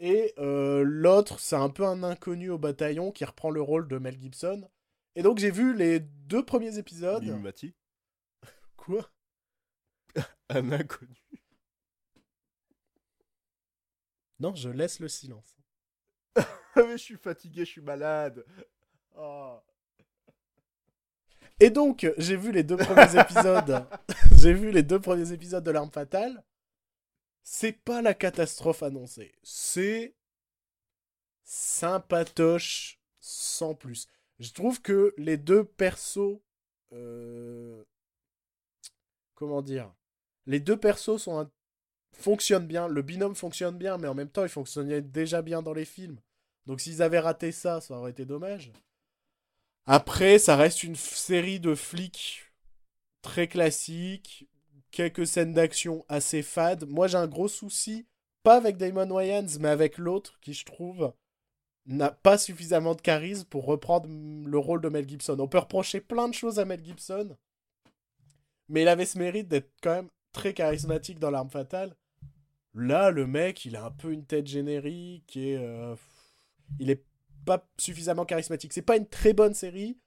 Et 0.00 0.32
l'autre, 0.38 1.38
c'est 1.40 1.56
un 1.56 1.68
peu 1.68 1.84
un 1.84 2.02
inconnu 2.02 2.48
au 2.48 2.56
bataillon 2.56 3.12
qui 3.12 3.26
reprend 3.26 3.50
le 3.50 3.60
rôle 3.60 3.86
de 3.86 3.98
Mel 3.98 4.18
Gibson. 4.18 4.66
Et 5.14 5.22
donc 5.22 5.36
j'ai 5.36 5.50
vu 5.50 5.74
les 5.76 6.00
deux 6.00 6.42
premiers 6.42 6.78
épisodes. 6.78 7.24
Mimi 7.24 7.42
Mati. 7.42 7.74
Quoi? 8.78 9.10
Un 10.48 10.72
inconnu. 10.72 11.22
Non, 14.40 14.54
je 14.54 14.70
laisse 14.70 15.00
le 15.00 15.08
silence. 15.08 15.57
Ah 16.38 16.46
mais 16.86 16.92
je 16.98 17.02
suis 17.02 17.16
fatigué, 17.16 17.64
je 17.64 17.70
suis 17.70 17.80
malade. 17.80 18.44
Oh. 19.16 19.58
Et 21.60 21.70
donc, 21.70 22.06
j'ai 22.18 22.36
vu 22.36 22.52
les 22.52 22.62
deux 22.62 22.76
premiers 22.76 23.20
épisodes. 23.20 23.84
j'ai 24.36 24.52
vu 24.52 24.70
les 24.70 24.82
deux 24.82 25.00
premiers 25.00 25.32
épisodes 25.32 25.64
de 25.64 25.70
L'Arme 25.70 25.90
Fatale. 25.90 26.44
C'est 27.42 27.72
pas 27.72 28.02
la 28.02 28.14
catastrophe 28.14 28.82
annoncée. 28.82 29.32
C'est 29.42 30.14
sympatoche 31.42 33.00
sans 33.20 33.74
plus. 33.74 34.06
Je 34.38 34.52
trouve 34.52 34.80
que 34.82 35.14
les 35.16 35.36
deux 35.36 35.64
persos. 35.64 36.38
euh, 36.92 37.82
Comment 39.34 39.62
dire 39.62 39.92
Les 40.46 40.60
deux 40.60 40.76
persos 40.76 41.16
sont 41.22 41.40
un- 41.40 41.50
fonctionnent 42.12 42.66
bien. 42.66 42.86
Le 42.88 43.02
binôme 43.02 43.34
fonctionne 43.34 43.78
bien, 43.78 43.98
mais 43.98 44.08
en 44.08 44.14
même 44.14 44.30
temps, 44.30 44.42
il 44.44 44.48
fonctionnait 44.48 45.00
déjà 45.02 45.42
bien 45.42 45.62
dans 45.62 45.72
les 45.72 45.84
films. 45.84 46.20
Donc, 46.68 46.82
s'ils 46.82 47.00
avaient 47.00 47.18
raté 47.18 47.50
ça, 47.50 47.80
ça 47.80 47.94
aurait 47.94 48.10
été 48.10 48.26
dommage. 48.26 48.70
Après, 49.86 50.38
ça 50.38 50.54
reste 50.54 50.82
une 50.82 50.96
série 50.96 51.60
de 51.60 51.74
flics 51.74 52.52
très 53.22 53.48
classique, 53.48 54.46
quelques 54.90 55.26
scènes 55.26 55.54
d'action 55.54 56.04
assez 56.10 56.42
fades. 56.42 56.86
Moi, 56.86 57.08
j'ai 57.08 57.16
un 57.16 57.26
gros 57.26 57.48
souci, 57.48 58.06
pas 58.42 58.56
avec 58.56 58.76
Damon 58.76 59.10
Wayans, 59.10 59.46
mais 59.60 59.70
avec 59.70 59.96
l'autre 59.96 60.38
qui, 60.42 60.52
je 60.52 60.66
trouve, 60.66 61.14
n'a 61.86 62.10
pas 62.10 62.36
suffisamment 62.36 62.94
de 62.94 63.00
charisme 63.00 63.46
pour 63.46 63.64
reprendre 63.64 64.06
le 64.06 64.58
rôle 64.58 64.82
de 64.82 64.90
Mel 64.90 65.08
Gibson. 65.08 65.38
On 65.40 65.48
peut 65.48 65.58
reprocher 65.58 66.02
plein 66.02 66.28
de 66.28 66.34
choses 66.34 66.58
à 66.58 66.66
Mel 66.66 66.84
Gibson, 66.84 67.34
mais 68.68 68.82
il 68.82 68.88
avait 68.88 69.06
ce 69.06 69.18
mérite 69.18 69.48
d'être 69.48 69.72
quand 69.82 69.94
même 69.94 70.10
très 70.32 70.52
charismatique 70.52 71.18
dans 71.18 71.30
L'Arme 71.30 71.48
Fatale. 71.48 71.96
Là, 72.74 73.10
le 73.10 73.26
mec, 73.26 73.64
il 73.64 73.74
a 73.74 73.86
un 73.86 73.90
peu 73.90 74.12
une 74.12 74.26
tête 74.26 74.46
générique 74.46 75.34
et 75.34 75.56
euh, 75.56 75.96
il 76.78 76.90
est 76.90 77.04
pas 77.44 77.66
suffisamment 77.78 78.24
charismatique. 78.24 78.72
C'est 78.72 78.82
pas 78.82 78.96
une 78.96 79.08
très 79.08 79.32
bonne 79.32 79.54
série. 79.54 79.98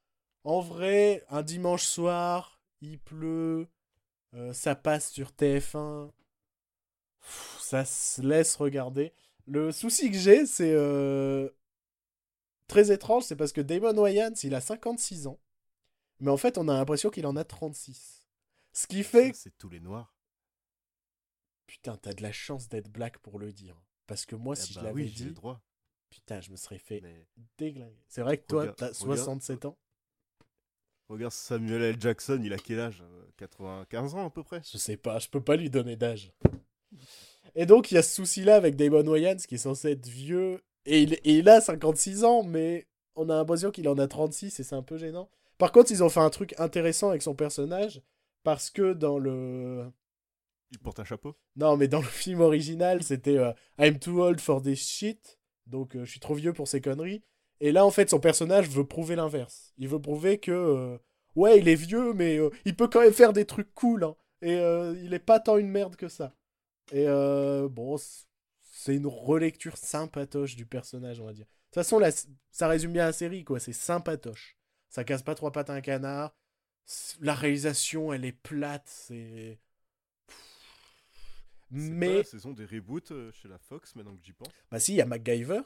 En 0.44 0.60
vrai, 0.60 1.24
un 1.30 1.44
dimanche 1.44 1.84
soir, 1.84 2.60
il 2.82 3.00
pleut, 3.00 3.68
euh, 4.34 4.54
ça 4.54 4.76
passe 4.76 5.12
sur 5.12 5.32
TF1, 5.32 6.12
pff, 7.22 7.58
ça 7.62 7.86
se 7.86 8.22
laisse 8.22 8.56
regarder. 8.56 9.14
Le 9.46 9.72
souci 9.72 10.10
que 10.12 10.18
j'ai, 10.18 10.46
c'est 10.46 10.74
euh, 10.74 11.50
très 12.68 12.92
étrange, 12.92 13.24
c'est 13.24 13.36
parce 13.36 13.52
que 13.52 13.62
Damon 13.62 13.98
Wayans, 13.98 14.34
il 14.44 14.56
a 14.56 14.62
56 14.62 15.28
ans, 15.28 15.40
mais 16.20 16.32
en 16.32 16.38
fait, 16.38 16.58
on 16.58 16.68
a 16.68 16.74
l'impression 16.74 17.10
qu'il 17.10 17.28
en 17.28 17.36
a 17.36 17.44
36. 17.44 18.28
Ce 18.74 18.88
qui 18.88 19.04
fait 19.04 19.34
C'est 19.36 19.58
tous 19.58 19.70
les 19.70 19.80
noirs. 19.80 20.16
Putain, 21.68 21.98
t'as 21.98 22.14
de 22.14 22.22
la 22.22 22.32
chance 22.32 22.68
d'être 22.70 22.90
black 22.90 23.18
pour 23.20 23.40
le 23.40 23.52
dire. 23.52 23.82
Parce 24.08 24.26
que 24.26 24.36
moi, 24.36 24.56
Eh 24.58 24.62
si 24.62 24.74
bah 24.74 24.82
je 24.82 24.86
l'avais 24.86 25.04
oui, 25.04 25.08
j'ai 25.08 25.14
dit, 25.14 25.26
le 25.26 25.32
droit. 25.32 25.62
Putain, 26.12 26.40
je 26.42 26.52
me 26.52 26.56
serais 26.58 26.78
fait 26.78 27.02
Mais 27.02 27.26
déglinguer. 27.58 28.04
C'est 28.08 28.22
vrai 28.22 28.38
que 28.38 28.46
toi, 28.46 28.62
Regarde- 28.62 28.78
t'as 28.78 28.86
regarde- 28.88 29.18
67 29.18 29.66
ans. 29.66 29.78
regarde 31.10 31.34
Samuel 31.34 31.82
L. 31.82 31.96
Jackson, 32.00 32.40
il 32.44 32.54
a 32.54 32.58
quel 32.58 32.80
âge 32.80 33.02
Euh, 33.02 33.26
95 33.38 34.14
ans 34.16 34.28
à 34.28 34.30
peu 34.30 34.44
près 34.44 34.62
Je 34.72 34.78
sais 34.78 34.98
pas, 34.98 35.18
je 35.20 35.28
peux 35.30 35.42
pas 35.42 35.56
lui 35.56 35.70
donner 35.70 35.96
d'âge. 35.96 36.32
Et 37.56 37.66
donc, 37.66 37.92
il 37.92 37.96
y 37.96 37.98
a 37.98 38.04
ce 38.04 38.14
souci-là 38.16 38.56
avec 38.56 38.76
Damon 38.76 39.06
Wayans, 39.08 39.38
qui 39.48 39.56
est 39.56 39.58
censé 39.58 39.92
être 39.92 40.08
vieux. 40.08 40.62
Et 40.86 41.02
il, 41.04 41.14
et 41.16 41.38
il 41.40 41.50
a 41.50 41.60
56 41.62 42.24
ans, 42.24 42.44
mais 42.44 42.88
on 43.16 43.30
a 43.30 43.36
l'impression 43.36 43.72
qu'il 43.72 43.88
en 43.90 43.98
a 43.98 44.08
36, 44.08 44.60
et 44.60 44.64
c'est 44.64 44.76
un 44.76 44.84
peu 44.84 44.98
gênant. 44.98 45.30
Par 45.58 45.72
contre, 45.72 45.92
ils 45.92 46.04
ont 46.04 46.10
fait 46.10 46.22
un 46.22 46.30
truc 46.30 46.56
intéressant 46.60 47.10
avec 47.10 47.22
son 47.22 47.36
personnage, 47.36 48.02
parce 48.44 48.70
que 48.70 48.94
dans 48.94 49.20
le... 49.20 49.92
Il 50.72 50.80
porte 50.80 51.00
un 51.02 51.04
chapeau 51.04 51.36
Non, 51.58 51.76
mais 51.76 51.90
dans 51.90 52.00
le 52.00 52.08
film 52.08 52.40
original, 52.40 53.04
c'était 53.04 53.38
euh, 53.38 53.52
I'm 53.78 54.00
too 54.00 54.22
old 54.22 54.40
for 54.40 54.62
this 54.62 54.80
shit. 54.88 55.38
Donc, 55.72 55.96
euh, 55.96 56.06
je 56.06 56.12
suis 56.12 56.20
trop 56.20 56.36
vieux 56.36 56.54
pour 56.54 56.68
ces 56.68 56.82
conneries. 56.82 57.24
Et 57.60 57.72
là, 57.72 57.86
en 57.86 57.92
fait, 57.92 58.10
son 58.10 58.20
personnage 58.20 58.70
veut 58.70 58.86
prouver 58.86 59.16
l'inverse. 59.16 59.74
Il 59.78 59.88
veut 59.88 60.02
prouver 60.02 60.40
que, 60.40 60.52
euh, 60.52 60.98
ouais, 61.36 61.60
il 61.60 61.68
est 61.68 61.76
vieux, 61.76 62.14
mais 62.14 62.38
euh, 62.38 62.50
il 62.66 62.76
peut 62.76 62.88
quand 62.88 63.02
même 63.02 63.14
faire 63.14 63.34
des 63.34 63.46
trucs 63.46 63.74
cool. 63.74 64.04
hein. 64.04 64.16
Et 64.44 64.56
il 65.04 65.14
est 65.14 65.20
pas 65.20 65.40
tant 65.40 65.58
une 65.58 65.70
merde 65.70 65.96
que 65.96 66.08
ça. 66.08 66.34
Et 66.92 67.06
bon, 67.70 67.96
c'est 68.64 68.96
une 68.96 69.06
relecture 69.06 69.78
sympatoche 69.78 70.56
du 70.56 70.66
personnage, 70.66 71.20
on 71.20 71.26
va 71.26 71.34
dire. 71.34 71.46
De 71.46 71.52
toute 71.66 71.76
façon, 71.76 72.02
ça 72.50 72.68
résume 72.68 72.94
bien 72.94 73.06
la 73.06 73.14
série, 73.14 73.44
quoi. 73.44 73.60
C'est 73.60 73.72
sympatoche. 73.72 74.58
Ça 74.90 75.04
casse 75.04 75.22
pas 75.22 75.36
trois 75.36 75.52
pattes 75.52 75.70
à 75.70 75.74
un 75.74 75.82
canard. 75.82 76.36
La 77.20 77.36
réalisation, 77.36 78.12
elle 78.12 78.26
est 78.26 78.32
plate. 78.32 78.88
C'est. 78.88 79.60
C'est 81.74 81.90
pas 81.90 81.96
Mais. 81.96 82.18
la 82.18 82.24
saison 82.24 82.52
des 82.52 82.66
reboots 82.66 83.12
euh, 83.12 83.32
chez 83.32 83.48
la 83.48 83.58
Fox, 83.58 83.96
maintenant 83.96 84.16
que 84.16 84.24
j'y 84.24 84.34
pense. 84.34 84.50
Bah 84.70 84.80
si, 84.80 84.94
il 84.94 84.98
y 84.98 85.02
a 85.02 85.06
MacGyver. 85.06 85.62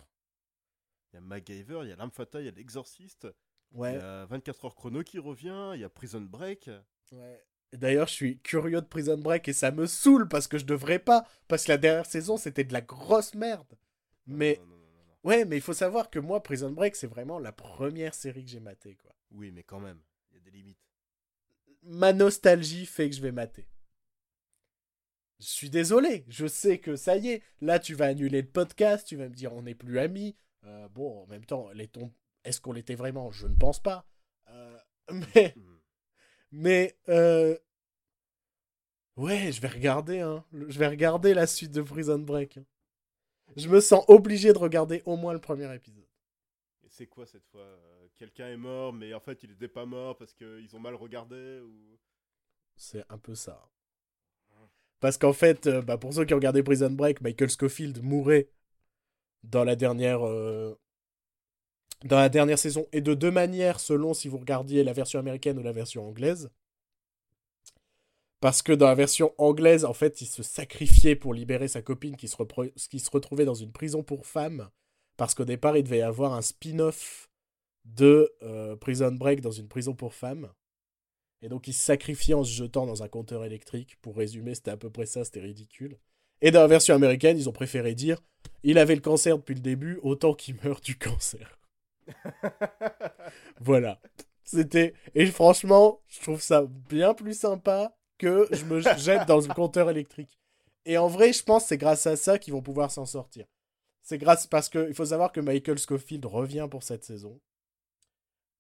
Il 1.12 1.16
y 1.16 1.18
a 1.18 1.22
MacGyver, 1.22 1.80
il 1.84 1.90
y 1.90 1.92
a 1.92 1.96
L'Arme 1.96 2.12
Fatale, 2.12 2.44
il 2.44 2.46
y 2.46 2.50
a 2.50 2.52
L'Exorciste, 2.52 3.28
il 3.74 3.82
y 3.82 3.86
a 3.86 4.26
24 4.26 4.66
heures 4.66 4.76
chrono 4.76 5.02
qui 5.04 5.18
revient, 5.20 5.72
il 5.74 5.82
y 5.82 5.84
a 5.84 5.90
Prison 5.90 6.22
Break. 6.22 6.70
ouais. 7.12 7.44
D'ailleurs, 7.74 8.08
je 8.08 8.14
suis 8.14 8.40
curieux 8.40 8.80
de 8.80 8.86
Prison 8.86 9.18
Break 9.18 9.50
et 9.50 9.54
ça 9.54 9.72
me 9.72 9.86
saoule 9.86 10.30
parce 10.30 10.48
que 10.48 10.58
je 10.58 10.66
devrais 10.66 11.00
pas. 11.00 11.26
Parce 11.50 11.66
que 11.66 11.72
la 11.72 11.78
dernière 11.78 12.06
saison, 12.06 12.38
c'était 12.38 12.64
de 12.64 12.72
la 12.72 12.80
grosse 12.82 13.34
merde. 13.34 13.68
Non, 14.28 14.38
Mais. 14.38 14.60
non, 14.62 14.68
non, 14.68 14.76
non. 14.78 14.82
Ouais, 15.24 15.44
mais 15.44 15.58
il 15.58 15.62
faut 15.62 15.74
savoir 15.74 16.10
que 16.10 16.20
moi, 16.20 16.42
Prison 16.42 16.72
Break, 16.72 16.96
c'est 16.96 17.08
vraiment 17.08 17.38
la 17.40 17.52
première 17.52 18.14
série 18.14 18.46
que 18.46 18.52
j'ai 18.52 18.60
matée, 18.62 18.96
quoi. 18.96 19.14
Oui, 19.32 19.52
mais 19.52 19.64
quand 19.64 19.80
même, 19.82 20.00
il 20.32 20.36
y 20.36 20.38
a 20.38 20.40
des 20.42 20.52
limites. 20.52 20.80
Ma 21.84 22.14
nostalgie 22.14 22.86
fait 22.86 23.10
que 23.10 23.16
je 23.16 23.22
vais 23.22 23.32
mater. 23.34 23.68
Je 25.40 25.46
suis 25.48 25.70
désolé, 25.70 26.24
je 26.30 26.48
sais 26.48 26.80
que 26.80 26.96
ça 26.96 27.18
y 27.18 27.30
est. 27.30 27.44
Là, 27.62 27.80
tu 27.80 27.94
vas 27.94 28.06
annuler 28.08 28.42
le 28.42 28.48
podcast, 28.48 29.06
tu 29.08 29.16
vas 29.18 29.28
me 29.28 29.34
dire 29.36 29.54
on 29.54 29.64
n'est 29.64 29.76
plus 29.76 30.00
amis. 30.00 30.36
Euh, 30.64 30.88
bon, 30.90 31.24
en 31.24 31.28
même 31.28 31.46
temps, 31.46 31.70
est-ce 32.44 32.62
qu'on 32.62 32.72
l'était 32.74 32.96
vraiment? 32.96 33.32
Je 33.32 33.48
ne 33.48 33.56
pense 33.56 33.80
pas. 33.82 34.08
Euh, 34.50 34.80
mais, 35.36 35.54
Hmm. 35.56 35.78
mais, 36.52 36.98
euh, 37.10 37.58
ouais, 39.18 39.52
je 39.52 39.62
vais 39.62 39.68
regarder, 39.68 40.20
hein. 40.22 40.46
Je 40.54 40.80
vais 40.80 40.88
regarder 40.88 41.34
la 41.34 41.48
suite 41.48 41.72
de 41.72 41.82
Prison 41.82 42.20
Break. 42.20 42.58
hein. 42.58 42.66
Je 43.58 43.70
me 43.70 43.80
sens 43.80 44.04
obligé 44.08 44.54
de 44.54 44.58
regarder 44.58 45.02
au 45.06 45.18
moins 45.18 45.34
le 45.34 45.40
premier 45.40 45.74
épisode. 45.76 46.08
Et 46.84 46.90
c'est 46.90 47.08
quoi 47.08 47.26
cette 47.26 47.46
fois? 47.46 47.68
Quelqu'un 48.18 48.48
est 48.48 48.58
mort, 48.58 48.94
mais 48.94 49.14
en 49.14 49.20
fait 49.20 49.44
il 49.44 49.52
était 49.52 49.68
pas 49.68 49.86
mort 49.86 50.18
parce 50.18 50.34
qu'ils 50.34 50.74
ont 50.76 50.80
mal 50.80 50.96
regardé 50.96 51.60
ou... 51.60 52.00
C'est 52.78 53.04
un 53.10 53.18
peu 53.18 53.36
ça. 53.36 53.70
Parce 55.00 55.18
qu'en 55.18 55.34
fait, 55.34 55.68
euh, 55.68 55.82
bah, 55.82 55.98
pour 55.98 56.14
ceux 56.14 56.26
qui 56.26 56.34
ont 56.34 56.38
regardé 56.38 56.64
Prison 56.64 56.90
Break, 56.90 57.22
Michael 57.22 57.50
Scofield 57.50 58.02
mourait 58.04 58.50
dans 59.44 59.64
la 59.64 59.76
dernière 59.76 60.26
euh, 60.26 60.78
dans 62.04 62.18
la 62.18 62.30
dernière 62.30 62.60
saison 62.60 62.88
et 62.92 63.02
de 63.02 63.14
deux 63.14 63.32
manières 63.32 63.80
selon 63.80 64.14
si 64.14 64.28
vous 64.28 64.38
regardiez 64.38 64.84
la 64.84 64.94
version 64.94 65.20
américaine 65.20 65.58
ou 65.58 65.64
la 65.64 65.72
version 65.72 66.08
anglaise. 66.08 66.50
Parce 68.42 68.62
que 68.62 68.74
dans 68.74 68.88
la 68.88 68.96
version 68.96 69.34
anglaise, 69.38 69.86
en 69.86 69.94
fait, 69.94 70.22
il 70.22 70.28
se 70.28 70.44
sacrifiait 70.44 71.16
pour 71.16 71.34
libérer 71.34 71.68
sa 71.68 71.82
copine 71.82 72.16
qui 72.16 72.28
se, 72.28 72.36
repro- 72.36 72.72
qui 72.90 73.00
se 73.00 73.10
retrouvait 73.10 73.46
dans 73.46 73.56
une 73.56 73.72
prison 73.72 74.04
pour 74.04 74.28
femmes. 74.28 74.70
Parce 75.18 75.34
qu'au 75.34 75.46
départ, 75.46 75.78
il 75.78 75.84
devait 75.84 76.00
y 76.00 76.02
avoir 76.02 76.34
un 76.34 76.42
spin-off 76.42 77.30
de 77.86 78.32
euh, 78.44 78.76
Prison 78.76 79.12
Break 79.12 79.42
dans 79.42 79.52
une 79.52 79.68
prison 79.68 79.96
pour 79.96 80.14
femmes. 80.14 80.52
Et 81.42 81.50
donc, 81.50 81.68
il 81.68 81.74
se 81.74 81.84
sacrifiait 81.84 82.34
en 82.34 82.44
se 82.44 82.52
jetant 82.52 82.86
dans 82.86 83.04
un 83.04 83.08
compteur 83.08 83.46
électrique. 83.46 83.98
Pour 84.02 84.16
résumer, 84.16 84.56
c'était 84.56 84.72
à 84.72 84.78
peu 84.78 84.90
près 84.90 85.06
ça, 85.06 85.24
c'était 85.24 85.42
ridicule. 85.42 85.98
Et 86.42 86.52
dans 86.52 86.62
la 86.62 86.68
version 86.68 86.96
américaine, 86.96 87.38
ils 87.38 87.50
ont 87.50 87.54
préféré 87.54 87.96
dire 87.96 88.22
il 88.64 88.78
avait 88.78 88.96
le 88.96 89.02
cancer 89.02 89.38
depuis 89.38 89.56
le 89.56 89.62
début, 89.62 90.00
autant 90.02 90.34
qu'il 90.34 90.56
meurt 90.64 90.84
du 90.84 90.98
cancer. 90.98 91.60
Voilà. 93.60 94.00
C'était. 94.44 94.94
Et 95.16 95.26
franchement, 95.28 96.02
je 96.08 96.22
trouve 96.22 96.42
ça 96.42 96.66
bien 96.90 97.14
plus 97.14 97.38
sympa 97.38 97.96
que 98.18 98.48
je 98.52 98.66
me 98.66 98.80
jette 98.80 99.28
dans 99.28 99.40
le 99.40 99.54
compteur 99.54 99.90
électrique. 99.90 100.40
Et 100.86 100.98
en 100.98 101.08
vrai, 101.08 101.34
je 101.34 101.44
pense 101.44 101.64
que 101.64 101.70
c'est 101.70 101.78
grâce 101.78 102.06
à 102.06 102.16
ça 102.16 102.38
qu'ils 102.38 102.54
vont 102.54 102.62
pouvoir 102.62 102.92
s'en 102.92 103.06
sortir. 103.06 103.46
C'est 104.04 104.20
grâce 104.20 104.46
parce 104.46 104.70
que 104.70 104.88
il 104.88 104.94
faut 104.94 105.06
savoir 105.06 105.32
que 105.32 105.40
Michael 105.40 105.80
Scofield 105.80 106.26
revient 106.26 106.68
pour 106.70 106.84
cette 106.84 107.04
saison. 107.04 107.40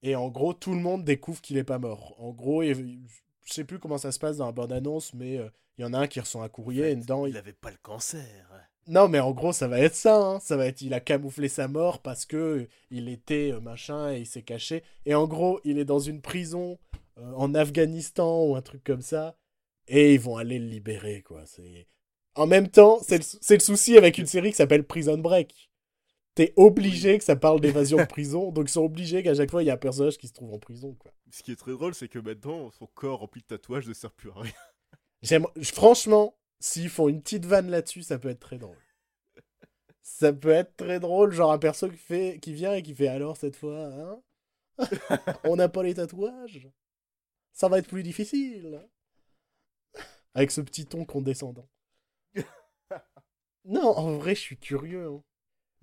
Et 0.03 0.15
en 0.15 0.29
gros, 0.29 0.53
tout 0.53 0.73
le 0.73 0.79
monde 0.79 1.03
découvre 1.03 1.41
qu'il 1.41 1.57
est 1.57 1.63
pas 1.63 1.79
mort. 1.79 2.15
En 2.19 2.31
gros, 2.31 2.61
il- 2.63 2.99
je 3.45 3.53
sais 3.53 3.63
plus 3.63 3.79
comment 3.79 3.97
ça 3.97 4.11
se 4.11 4.19
passe 4.19 4.37
dans 4.37 4.45
la 4.47 4.51
bande-annonce, 4.51 5.13
mais 5.13 5.37
euh, 5.37 5.49
il 5.77 5.81
y 5.81 5.85
en 5.85 5.93
a 5.93 5.99
un 5.99 6.07
qui 6.07 6.19
reçoit 6.19 6.43
un 6.43 6.49
courrier 6.49 6.91
et 6.91 6.95
dedans, 6.95 7.25
il, 7.25 7.31
Il 7.31 7.37
avait 7.37 7.53
pas 7.53 7.71
le 7.71 7.77
cancer. 7.81 8.25
non, 8.87 9.07
mais 9.07 9.19
en 9.19 9.31
gros, 9.31 9.51
ça 9.53 9.67
va 9.67 9.79
être 9.79 9.95
ça. 9.95 10.15
hein. 10.17 10.39
Ça 10.39 10.57
va 10.57 10.67
être, 10.67 10.81
il 10.81 10.93
a 10.93 10.99
camouflé 10.99 11.47
sa 11.49 11.67
mort 11.67 12.01
parce 12.01 12.25
que 12.25 12.67
il 12.91 13.09
était 13.09 13.51
euh, 13.53 13.59
machin 13.59 14.11
et 14.13 14.19
il 14.21 14.25
s'est 14.27 14.43
caché. 14.43 14.83
Et 15.05 15.15
en 15.15 15.27
gros, 15.27 15.59
il 15.63 15.77
est 15.79 15.85
dans 15.85 15.99
une 15.99 16.21
prison 16.21 16.77
euh, 17.17 17.31
en 17.35 17.53
Afghanistan 17.55 18.43
ou 18.45 18.55
un 18.55 18.61
truc 18.61 18.83
comme 18.83 19.01
ça. 19.01 19.37
Et 19.87 20.13
ils 20.15 20.19
vont 20.19 20.37
aller 20.37 20.59
le 20.59 20.65
libérer, 20.67 21.21
quoi. 21.21 21.43
C'est 21.45 21.87
en 22.35 22.47
même 22.47 22.67
temps, 22.69 22.99
c'est 23.01 23.17
le, 23.17 23.23
sou- 23.23 23.37
le 23.49 23.59
souci 23.59 23.97
avec 23.97 24.17
une 24.17 24.25
série 24.25 24.49
qui 24.51 24.57
s'appelle 24.57 24.83
Prison 24.85 25.17
Break. 25.17 25.69
T'es 26.35 26.53
obligé 26.57 27.17
que 27.17 27.23
ça 27.23 27.35
parle 27.37 27.61
d'évasion 27.61 27.97
de 27.97 28.03
prison, 28.05 28.51
donc 28.51 28.69
ils 28.69 28.73
sont 28.73 28.83
obligés 28.83 29.23
qu'à 29.23 29.33
chaque 29.33 29.49
fois 29.49 29.63
il 29.63 29.67
y 29.67 29.69
a 29.69 29.73
un 29.75 29.77
personnage 29.77 30.17
qui 30.17 30.27
se 30.27 30.33
trouve 30.33 30.53
en 30.53 30.59
prison, 30.59 30.93
quoi. 30.95 31.11
Ce 31.31 31.41
qui 31.41 31.51
est 31.51 31.55
très 31.55 31.71
drôle, 31.71 31.95
c'est 31.95 32.09
que 32.09 32.19
maintenant, 32.19 32.71
son 32.71 32.87
corps 32.87 33.19
rempli 33.19 33.41
de 33.41 33.47
tatouages 33.47 33.87
ne 33.87 33.93
sert 33.93 34.11
plus 34.11 34.29
à 34.31 34.35
rien. 34.35 34.53
J'aime, 35.21 35.47
franchement, 35.63 36.37
s'ils 36.59 36.89
font 36.89 37.07
une 37.07 37.21
petite 37.21 37.45
vanne 37.45 37.69
là-dessus, 37.69 38.03
ça 38.03 38.19
peut 38.19 38.29
être 38.29 38.39
très 38.39 38.57
drôle. 38.57 38.77
Ça 40.03 40.31
peut 40.31 40.49
être 40.51 40.75
très 40.77 40.99
drôle, 40.99 41.31
genre 41.31 41.51
un 41.51 41.57
perso 41.57 41.89
qui, 41.89 41.97
fait, 41.97 42.39
qui 42.39 42.53
vient 42.53 42.73
et 42.73 42.83
qui 42.83 42.93
fait 42.93 43.07
alors 43.07 43.37
cette 43.37 43.55
fois, 43.55 43.85
hein 43.87 44.21
On 45.45 45.55
n'a 45.55 45.69
pas 45.69 45.83
les 45.83 45.95
tatouages? 45.95 46.69
Ça 47.53 47.69
va 47.69 47.79
être 47.79 47.87
plus 47.87 48.03
difficile 48.03 48.85
Avec 50.33 50.51
ce 50.51 50.61
petit 50.61 50.85
ton 50.85 51.05
condescendant. 51.05 51.67
Non, 53.63 53.97
en 53.97 54.17
vrai, 54.17 54.35
je 54.35 54.41
suis 54.41 54.57
curieux. 54.57 55.07
hein. 55.07 55.23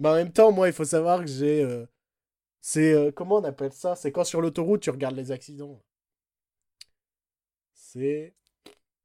Mais 0.02 0.08
en 0.08 0.14
même 0.16 0.32
temps, 0.32 0.50
moi, 0.52 0.66
il 0.68 0.74
faut 0.74 0.84
savoir 0.84 1.20
que 1.20 1.28
j'ai. 1.28 1.62
euh, 1.62 1.86
c'est. 2.60 2.92
euh, 2.94 3.12
comment 3.12 3.36
on 3.38 3.44
appelle 3.44 3.72
ça? 3.72 3.96
C'est 3.96 4.12
quand 4.12 4.24
sur 4.24 4.40
l'autoroute, 4.42 4.82
tu 4.82 4.90
regardes 4.90 5.16
les 5.16 5.32
accidents. 5.32 5.82
C'est. 7.74 8.34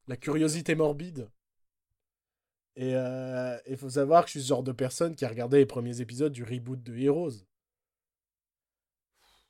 La 0.08 0.18
curiosité 0.18 0.76
morbide. 0.76 1.30
Et 2.78 2.96
euh, 2.96 3.58
il 3.68 3.76
faut 3.76 3.90
savoir 3.90 4.24
que 4.24 4.28
je 4.30 4.32
suis 4.40 4.42
ce 4.44 4.48
genre 4.48 4.64
de 4.64 4.72
personne 4.72 5.16
qui 5.16 5.26
a 5.26 5.30
regardé 5.30 5.58
les 5.58 5.66
premiers 5.66 6.00
épisodes 6.00 6.32
du 6.32 6.44
reboot 6.44 6.82
de 6.82 6.96
Heroes. 6.98 7.44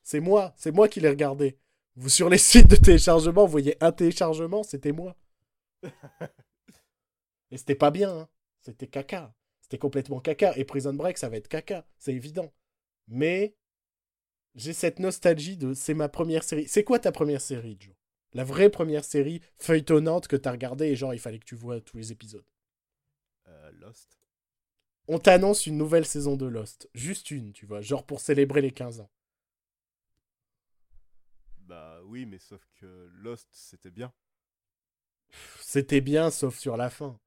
C'est 0.03 0.19
moi, 0.21 0.53
c'est 0.57 0.71
moi 0.71 0.87
qui 0.87 0.99
l'ai 0.99 1.09
regardé. 1.09 1.57
Vous 1.95 2.09
sur 2.09 2.29
les 2.29 2.37
sites 2.39 2.67
de 2.69 2.75
téléchargement, 2.75 3.45
vous 3.45 3.51
voyez 3.51 3.77
un 3.83 3.91
téléchargement, 3.91 4.63
c'était 4.63 4.91
moi. 4.91 5.15
Et 7.51 7.57
c'était 7.57 7.75
pas 7.75 7.91
bien, 7.91 8.19
hein. 8.19 8.29
c'était 8.61 8.87
caca. 8.87 9.33
C'était 9.67 9.79
complètement 9.79 10.21
caca. 10.21 10.57
Et 10.57 10.63
Prison 10.63 10.93
Break, 10.93 11.17
ça 11.17 11.27
va 11.27 11.35
être 11.35 11.49
caca, 11.49 11.85
c'est 11.97 12.13
évident. 12.13 12.53
Mais 13.09 13.57
j'ai 14.55 14.71
cette 14.71 14.99
nostalgie 14.99 15.57
de 15.57 15.73
c'est 15.73 15.93
ma 15.93 16.07
première 16.07 16.43
série. 16.43 16.69
C'est 16.69 16.85
quoi 16.85 16.99
ta 16.99 17.11
première 17.11 17.41
série, 17.41 17.75
Joe? 17.77 17.93
La 18.31 18.45
vraie 18.45 18.69
première 18.69 19.03
série 19.03 19.41
feuilletonnante 19.57 20.29
que 20.29 20.37
t'as 20.37 20.51
regardée 20.51 20.85
et 20.87 20.95
genre 20.95 21.13
il 21.13 21.19
fallait 21.19 21.39
que 21.39 21.45
tu 21.45 21.55
vois 21.55 21.81
tous 21.81 21.97
les 21.97 22.13
épisodes. 22.13 22.45
Euh, 23.47 23.71
Lost. 23.73 24.17
On 25.09 25.19
t'annonce 25.19 25.67
une 25.67 25.77
nouvelle 25.77 26.05
saison 26.05 26.37
de 26.37 26.45
Lost. 26.45 26.89
Juste 26.93 27.31
une, 27.31 27.51
tu 27.51 27.65
vois, 27.65 27.81
genre 27.81 28.05
pour 28.05 28.21
célébrer 28.21 28.61
les 28.61 28.71
15 28.71 29.01
ans. 29.01 29.09
Bah 31.59 31.99
oui, 32.05 32.25
mais 32.25 32.39
sauf 32.39 32.61
que 32.79 33.09
Lost, 33.15 33.49
c'était 33.51 33.91
bien. 33.91 34.13
C'était 35.59 36.01
bien, 36.01 36.31
sauf 36.31 36.57
sur 36.57 36.77
la 36.77 36.89
fin. 36.89 37.19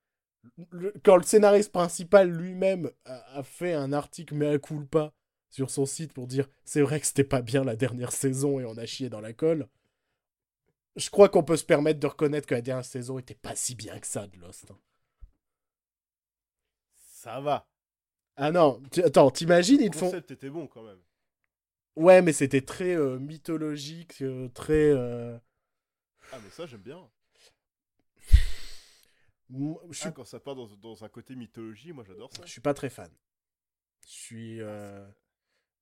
Le- 0.71 0.93
quand 1.05 1.17
le 1.17 1.23
scénariste 1.23 1.73
principal 1.73 2.31
lui-même 2.31 2.91
a, 3.05 3.39
a 3.39 3.43
fait 3.43 3.73
un 3.75 3.93
article 3.93 4.35
mea 4.35 4.59
culpa 4.59 5.13
sur 5.51 5.71
son 5.71 5.87
site 5.87 6.13
pour 6.13 6.27
dire 6.27 6.49
c'est 6.65 6.83
vrai 6.83 7.01
que 7.01 7.07
c'était 7.07 7.25
pas 7.25 7.43
bien 7.43 7.65
la 7.65 7.77
dernière 7.77 8.13
saison 8.13 8.61
et 8.61 8.65
on 8.65 8.77
a 8.77 8.87
chié 8.87 9.09
dans 9.11 9.21
la 9.21 9.33
colle, 9.33 9.69
je 10.97 11.11
crois 11.11 11.29
qu'on 11.29 11.43
peut 11.43 11.57
se 11.57 11.65
permettre 11.65 11.99
de 12.01 12.07
reconnaître 12.07 12.47
que 12.47 12.55
la 12.55 12.63
dernière 12.63 12.85
saison 12.85 13.19
était 13.19 13.35
pas 13.35 13.57
si 13.57 13.75
bien 13.75 13.99
que 13.99 14.07
ça 14.07 14.27
de 14.29 14.39
Lost. 14.39 14.71
hein. 14.71 14.79
Ça 17.13 17.41
va. 17.41 17.67
Ah 18.37 18.51
non, 18.51 18.83
attends, 19.05 19.31
t'imagines, 19.31 19.81
Le 19.81 19.87
ils 19.87 19.95
font. 19.95 20.07
concept 20.07 20.31
était 20.33 20.51
bon 20.51 20.67
quand 20.67 20.83
même. 20.83 21.01
Ouais, 21.97 22.21
mais 22.23 22.33
c'était 22.33 22.63
très 22.63 22.97
euh, 22.97 23.19
mythologique, 23.19 24.23
euh, 24.23 24.49
très. 24.49 24.73
euh, 24.91 25.37
Ah, 26.33 26.39
mais 26.43 26.51
ça, 26.51 26.67
j'aime 26.67 26.81
bien. 26.83 27.09
Je 29.91 29.99
suis 29.99 30.09
Ah, 30.09 30.13
quand 30.13 30.25
ça 30.25 30.41
part 30.41 30.55
dans, 30.55 30.69
dans 30.77 31.05
un 31.05 31.09
côté 31.09 31.35
mythologie, 31.35 31.93
moi 31.93 32.05
j'adore 32.07 32.33
ça. 32.33 32.43
Je 32.45 32.51
suis 32.51 32.61
pas 32.61 32.75
très 32.75 32.91
fan. 32.91 33.11
Je 34.07 34.13
suis. 34.13 34.61
euh, 34.61 35.07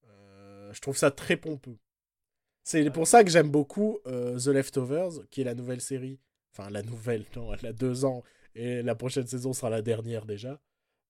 euh, 0.09 0.73
je 0.73 0.81
trouve 0.81 0.97
ça 0.97 1.11
très 1.11 1.37
pompeux. 1.37 1.79
C'est 2.65 2.91
pour 2.91 3.07
ça 3.07 3.25
que 3.25 3.31
j'aime 3.31 3.51
beaucoup 3.51 3.99
euh, 4.07 4.39
The 4.39 4.49
Leftovers, 4.49 5.27
qui 5.31 5.41
est 5.41 5.45
la 5.45 5.55
nouvelle 5.55 5.81
série. 5.81 6.21
Enfin, 6.53 6.71
la 6.71 6.83
nouvelle, 6.83 7.25
non, 7.37 7.53
elle 7.55 7.67
a 7.67 7.73
deux 7.73 8.05
ans. 8.05 8.23
Et 8.55 8.83
la 8.83 8.95
prochaine 8.95 9.27
saison 9.27 9.53
sera 9.53 9.71
la 9.71 9.83
dernière 9.83 10.25
déjà. 10.25 10.61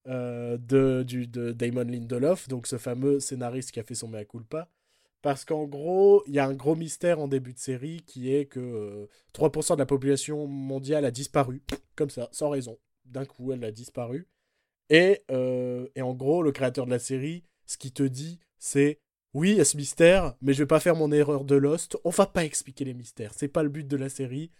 de, 0.07 1.03
du, 1.07 1.27
de 1.27 1.53
Damon 1.53 1.85
Lindelof, 1.85 2.49
donc 2.49 2.67
ce 2.67 2.79
fameux 2.79 3.21
scénariste 3.21 3.73
qui 3.73 3.81
a 3.81 3.85
fait 3.85 3.95
son 3.95 4.09
mea 4.09 4.25
culpa. 4.25 4.69
Parce 5.23 5.45
qu'en 5.45 5.65
gros, 5.65 6.23
il 6.27 6.35
y 6.35 6.39
a 6.39 6.47
un 6.47 6.55
gros 6.55 6.77
mystère 6.77 7.19
en 7.19 7.27
début 7.27 7.53
de 7.53 7.59
série 7.59 8.03
qui 8.07 8.33
est 8.33 8.47
que 8.47 8.61
euh, 8.61 9.07
3% 9.35 9.75
de 9.75 9.79
la 9.79 9.87
population 9.87 10.47
mondiale 10.47 11.05
a 11.05 11.11
disparu. 11.11 11.63
Comme 11.97 12.11
ça, 12.11 12.29
sans 12.33 12.51
raison. 12.51 12.79
D'un 13.05 13.25
coup, 13.25 13.53
elle 13.53 13.65
a 13.65 13.73
disparu. 13.73 14.29
Et, 14.91 15.23
euh, 15.31 15.89
en 16.01 16.15
gros, 16.15 16.43
le 16.43 16.53
créateur 16.53 16.87
de 16.87 16.91
la 16.91 16.99
série, 16.99 17.45
ce 17.67 17.77
qu'il 17.77 17.93
te 17.93 18.03
dit, 18.03 18.39
c'est 18.59 19.01
oui, 19.35 19.51
il 19.51 19.57
y 19.59 19.61
a 19.61 19.65
ce 19.65 19.77
mystère, 19.77 20.35
mais 20.41 20.55
je 20.55 20.63
vais 20.63 20.67
pas 20.67 20.81
faire 20.81 20.97
mon 20.97 21.13
erreur 21.13 21.45
de 21.45 21.55
Lost. 21.55 21.99
On 22.05 22.11
va 22.11 22.27
pas 22.27 22.45
expliquer 22.45 22.85
les 22.85 22.95
mystères. 22.95 23.35
C'est 23.37 23.49
pas 23.49 23.63
le 23.63 23.69
but 23.69 23.87
de 23.87 23.97
la 23.97 24.09
série. 24.09 24.51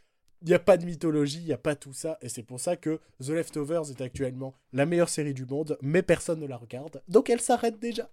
Il 0.43 0.49
n'y 0.49 0.55
a 0.55 0.59
pas 0.59 0.77
de 0.77 0.85
mythologie, 0.85 1.39
il 1.39 1.47
n'y 1.47 1.53
a 1.53 1.59
pas 1.59 1.75
tout 1.75 1.95
ça. 1.95 2.19
Et 2.21 2.29
c'est 2.29 2.43
pour 2.43 2.61
ça 2.61 2.77
que 2.77 3.01
The 3.21 3.31
Leftovers 3.31 3.91
est 3.91 4.01
actuellement 4.01 4.55
la 4.73 4.87
meilleure 4.87 5.09
série 5.09 5.35
du 5.35 5.47
monde, 5.47 5.79
mais 5.83 6.03
personne 6.03 6.41
ne 6.41 6.47
la 6.47 6.57
regarde. 6.57 7.03
Donc 7.09 7.31
elle 7.31 7.41
s'arrête 7.41 7.79
déjà. 7.79 8.11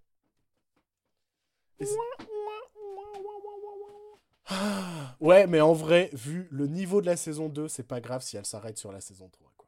Et 1.79 1.85
ouais, 5.19 5.47
mais 5.47 5.61
en 5.61 5.73
vrai, 5.73 6.09
vu 6.13 6.47
le 6.51 6.67
niveau 6.67 7.01
de 7.01 7.07
la 7.07 7.17
saison 7.17 7.49
2, 7.49 7.67
c'est 7.67 7.83
pas 7.87 8.01
grave 8.01 8.21
si 8.21 8.37
elle 8.37 8.45
s'arrête 8.45 8.77
sur 8.77 8.91
la 8.91 9.01
saison 9.01 9.29
3. 9.29 9.53
Quoi. 9.57 9.67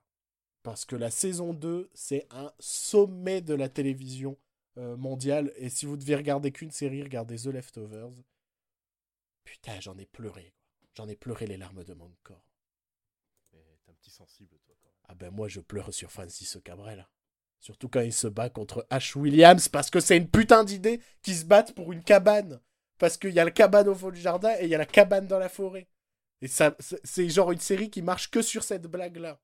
Parce 0.64 0.86
que 0.86 0.96
la 0.96 1.12
saison 1.12 1.54
2, 1.54 1.90
c'est 1.94 2.28
un 2.32 2.52
sommet 2.60 3.42
de 3.42 3.54
la 3.54 3.70
télévision 3.70 4.38
euh, 4.78 4.96
mondiale. 4.98 5.52
Et 5.56 5.70
si 5.70 5.86
vous 5.86 5.98
deviez 5.98 6.16
regarder 6.16 6.52
qu'une 6.52 6.72
série, 6.72 7.02
regardez 7.02 7.38
The 7.38 7.48
Leftovers. 7.48 8.14
Putain, 9.44 9.80
j'en 9.80 9.98
ai 9.98 10.06
pleuré. 10.06 10.54
J'en 10.96 11.08
ai 11.08 11.16
pleuré 11.16 11.48
les 11.48 11.58
larmes 11.58 11.84
de 11.84 11.94
mon 11.94 12.12
corps. 12.24 12.52
T'es 13.52 13.58
un 13.88 13.94
petit 13.94 14.12
sensible, 14.12 14.58
toi, 14.66 14.76
quand 14.80 14.90
même. 14.90 14.98
Ah 15.06 15.16
ben 15.16 15.32
moi, 15.32 15.48
je 15.48 15.62
pleure 15.62 15.94
sur 15.94 16.12
Francis 16.12 16.58
Cabrel. 16.64 17.08
Surtout 17.60 17.90
quand 17.90 18.02
il 18.02 18.14
se 18.14 18.28
bat 18.28 18.50
contre 18.50 18.86
Ash 18.90 19.16
Williams, 19.16 19.70
parce 19.70 19.90
que 19.90 20.00
c'est 20.00 20.18
une 20.18 20.30
putain 20.30 20.64
d'idée 20.64 21.02
qu'ils 21.22 21.38
se 21.38 21.46
battent 21.46 21.74
pour 21.74 21.92
une 21.92 22.04
cabane. 22.04 22.60
Parce 22.98 23.18
qu'il 23.18 23.32
y 23.34 23.40
a 23.40 23.46
la 23.46 23.52
cabane 23.52 23.88
au 23.88 23.96
fond 23.96 24.10
du 24.12 24.20
jardin 24.20 24.56
et 24.60 24.64
il 24.64 24.70
y 24.70 24.76
a 24.76 24.78
la 24.80 24.86
cabane 24.86 25.28
dans 25.28 25.40
la 25.40 25.50
forêt. 25.50 25.88
Et 26.42 26.48
ça, 26.48 26.76
c'est- 27.04 27.30
genre 27.30 27.52
une 27.52 27.60
série 27.60 27.90
qui 27.90 28.02
marche 28.02 28.30
que 28.30 28.42
sur 28.42 28.64
cette 28.64 28.88
blague-là. 28.88 29.40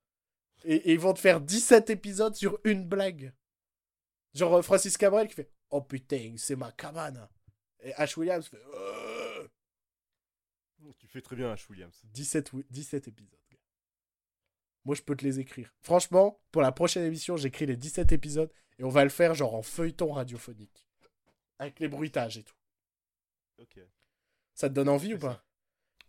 Et, 0.64 0.76
et 0.76 0.94
ils 0.94 1.00
vont 1.00 1.14
te 1.14 1.20
faire 1.20 1.42
17 1.42 1.90
épisodes 1.90 2.36
sur 2.36 2.60
une 2.64 2.86
blague. 2.88 3.34
Genre 4.34 4.56
euh, 4.56 4.62
Francis 4.62 4.98
Cabrel 4.98 5.28
qui 5.28 5.36
fait 5.36 5.50
Oh 5.70 5.82
putain, 5.82 6.36
c'est 6.38 6.56
ma 6.56 6.72
cabane. 6.72 7.28
Et 7.80 7.94
Ash 7.96 8.16
Williams 8.18 8.48
fait 8.48 8.62
Euh 8.76 9.48
Tu 11.00 11.08
fais 11.08 11.22
très 11.22 11.36
bien, 11.36 11.52
Ash 11.52 11.70
Williams. 11.70 12.00
17, 12.06 12.54
wi- 12.54 12.66
17 12.70 13.08
épisodes. 13.08 13.40
Moi, 14.86 14.96
je 14.96 15.02
peux 15.02 15.16
te 15.16 15.24
les 15.24 15.40
écrire. 15.40 15.74
Franchement, 15.82 16.42
pour 16.52 16.62
la 16.62 16.72
prochaine 16.72 17.04
émission, 17.06 17.38
j'écris 17.38 17.66
les 17.66 17.78
17 17.78 18.12
épisodes 18.12 18.52
et 18.80 18.84
on 18.84 18.90
va 18.90 19.04
le 19.04 19.10
faire 19.10 19.34
genre 19.34 19.56
en 19.56 19.62
feuilleton 19.62 20.12
radiophonique. 20.12 20.88
Avec 21.60 21.80
les 21.80 21.88
bruitages 21.88 22.38
et 22.38 22.44
tout. 22.44 22.56
Ok. 23.60 23.80
Ça 24.54 24.70
te 24.70 24.74
donne 24.74 24.90
envie 24.90 25.14
ou 25.16 25.20
pas. 25.20 25.44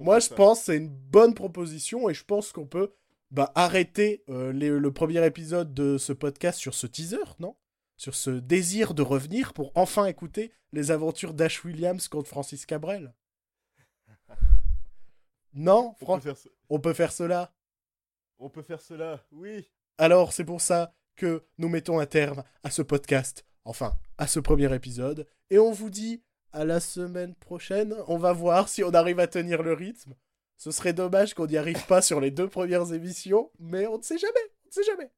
Moi, 0.01 0.19
je 0.19 0.29
ça. 0.29 0.35
pense 0.35 0.61
que 0.61 0.65
c'est 0.67 0.77
une 0.77 0.89
bonne 0.89 1.35
proposition 1.35 2.09
et 2.09 2.15
je 2.15 2.25
pense 2.25 2.53
qu'on 2.53 2.67
peut 2.67 2.93
bah, 3.31 3.53
arrêter 3.55 4.25
euh, 4.29 4.53
les- 4.53 4.69
le 4.71 4.93
premier 4.93 5.25
épisode 5.25 5.73
de 5.75 5.99
ce 5.99 6.13
podcast 6.13 6.59
sur 6.59 6.75
ce 6.75 6.87
teaser, 6.87 7.19
non? 7.39 7.57
Sur 7.97 8.15
ce 8.15 8.31
désir 8.31 8.93
de 8.95 9.03
revenir 9.03 9.53
pour 9.55 9.71
enfin 9.77 10.07
écouter 10.07 10.53
les 10.73 10.91
aventures 10.91 11.33
d'Ash 11.33 11.65
Williams 11.65 12.09
contre 12.09 12.29
Francis 12.29 12.67
Cabrel. 12.67 13.15
Non, 15.53 15.95
On 16.01 16.05
Fran- 16.05 16.15
peut, 16.19 16.23
faire 16.23 16.37
ce- 16.37 16.49
on 16.69 16.81
peut 16.81 16.93
faire 16.95 17.13
cela. 17.13 17.55
on 18.39 18.51
peut 18.51 18.63
faire 18.63 18.81
cela, 18.81 19.25
oui. 19.31 19.71
Alors, 19.99 20.33
c'est 20.33 20.45
pour 20.45 20.61
ça 20.61 20.93
que 21.15 21.45
nous 21.59 21.69
mettons 21.69 22.01
un 22.01 22.07
terme 22.07 22.43
à 22.65 22.71
ce 22.71 22.83
podcast, 22.83 23.47
enfin, 23.65 23.97
à 24.19 24.27
ce 24.27 24.41
premier 24.41 24.75
épisode, 24.75 25.29
et 25.51 25.61
on 25.61 25.71
vous 25.71 25.91
dit 25.91 26.25
à 26.55 26.65
la 26.65 26.81
semaine 26.81 27.35
prochaine. 27.35 27.95
On 28.09 28.17
va 28.17 28.33
voir 28.33 28.69
si 28.69 28.83
on 28.83 28.91
arrive 28.95 29.19
à 29.21 29.27
tenir 29.27 29.63
le 29.63 29.73
rythme. 29.75 30.15
Ce 30.57 30.71
serait 30.71 30.93
dommage 30.93 31.35
qu'on 31.35 31.47
n'y 31.47 31.57
arrive 31.57 31.85
pas 31.87 32.01
sur 32.01 32.21
les 32.21 32.31
deux 32.31 32.49
premières 32.49 32.93
émissions, 32.93 33.51
mais 33.59 33.87
on 33.87 33.99
ne 33.99 34.03
sait 34.03 34.19
jamais, 34.19 34.33
on 34.65 34.69
ne 34.69 34.73
sait 34.73 34.85
jamais. 34.85 35.11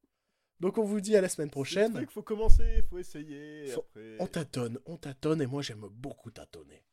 Donc 0.59 0.77
on 0.79 0.83
vous 0.83 0.99
dit 0.99 1.15
à 1.15 1.21
la 1.21 1.29
semaine 1.29 1.47
Il 1.49 1.51
prochaine. 1.51 2.07
faut 2.09 2.23
commencer, 2.23 2.83
faut 2.89 2.97
essayer. 2.97 3.67
Faut- 3.67 3.81
Après... 3.81 4.15
On 4.19 4.25
tâtonne, 4.27 4.79
on 4.87 4.97
tâtonne, 4.97 5.41
et 5.41 5.45
moi 5.45 5.61
j'aime 5.61 5.85
beaucoup 5.91 6.31
tâtonner. 6.31 6.83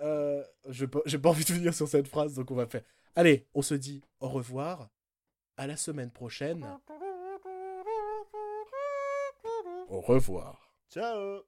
Euh, 0.00 0.42
je 0.68 0.86
pas- 0.86 1.02
j'ai 1.04 1.18
pas 1.18 1.28
envie 1.30 1.44
de 1.44 1.50
finir 1.52 1.74
sur 1.74 1.88
cette 1.88 2.06
phrase, 2.08 2.34
donc 2.34 2.50
on 2.50 2.54
va 2.54 2.66
faire. 2.66 2.82
Allez, 3.16 3.46
on 3.54 3.62
se 3.62 3.74
dit 3.74 4.02
au 4.20 4.28
revoir. 4.28 4.88
À 5.58 5.66
la 5.66 5.76
semaine 5.76 6.10
prochaine. 6.10 6.64
Au 9.88 10.00
revoir. 10.00 10.72
Ciao 10.90 11.42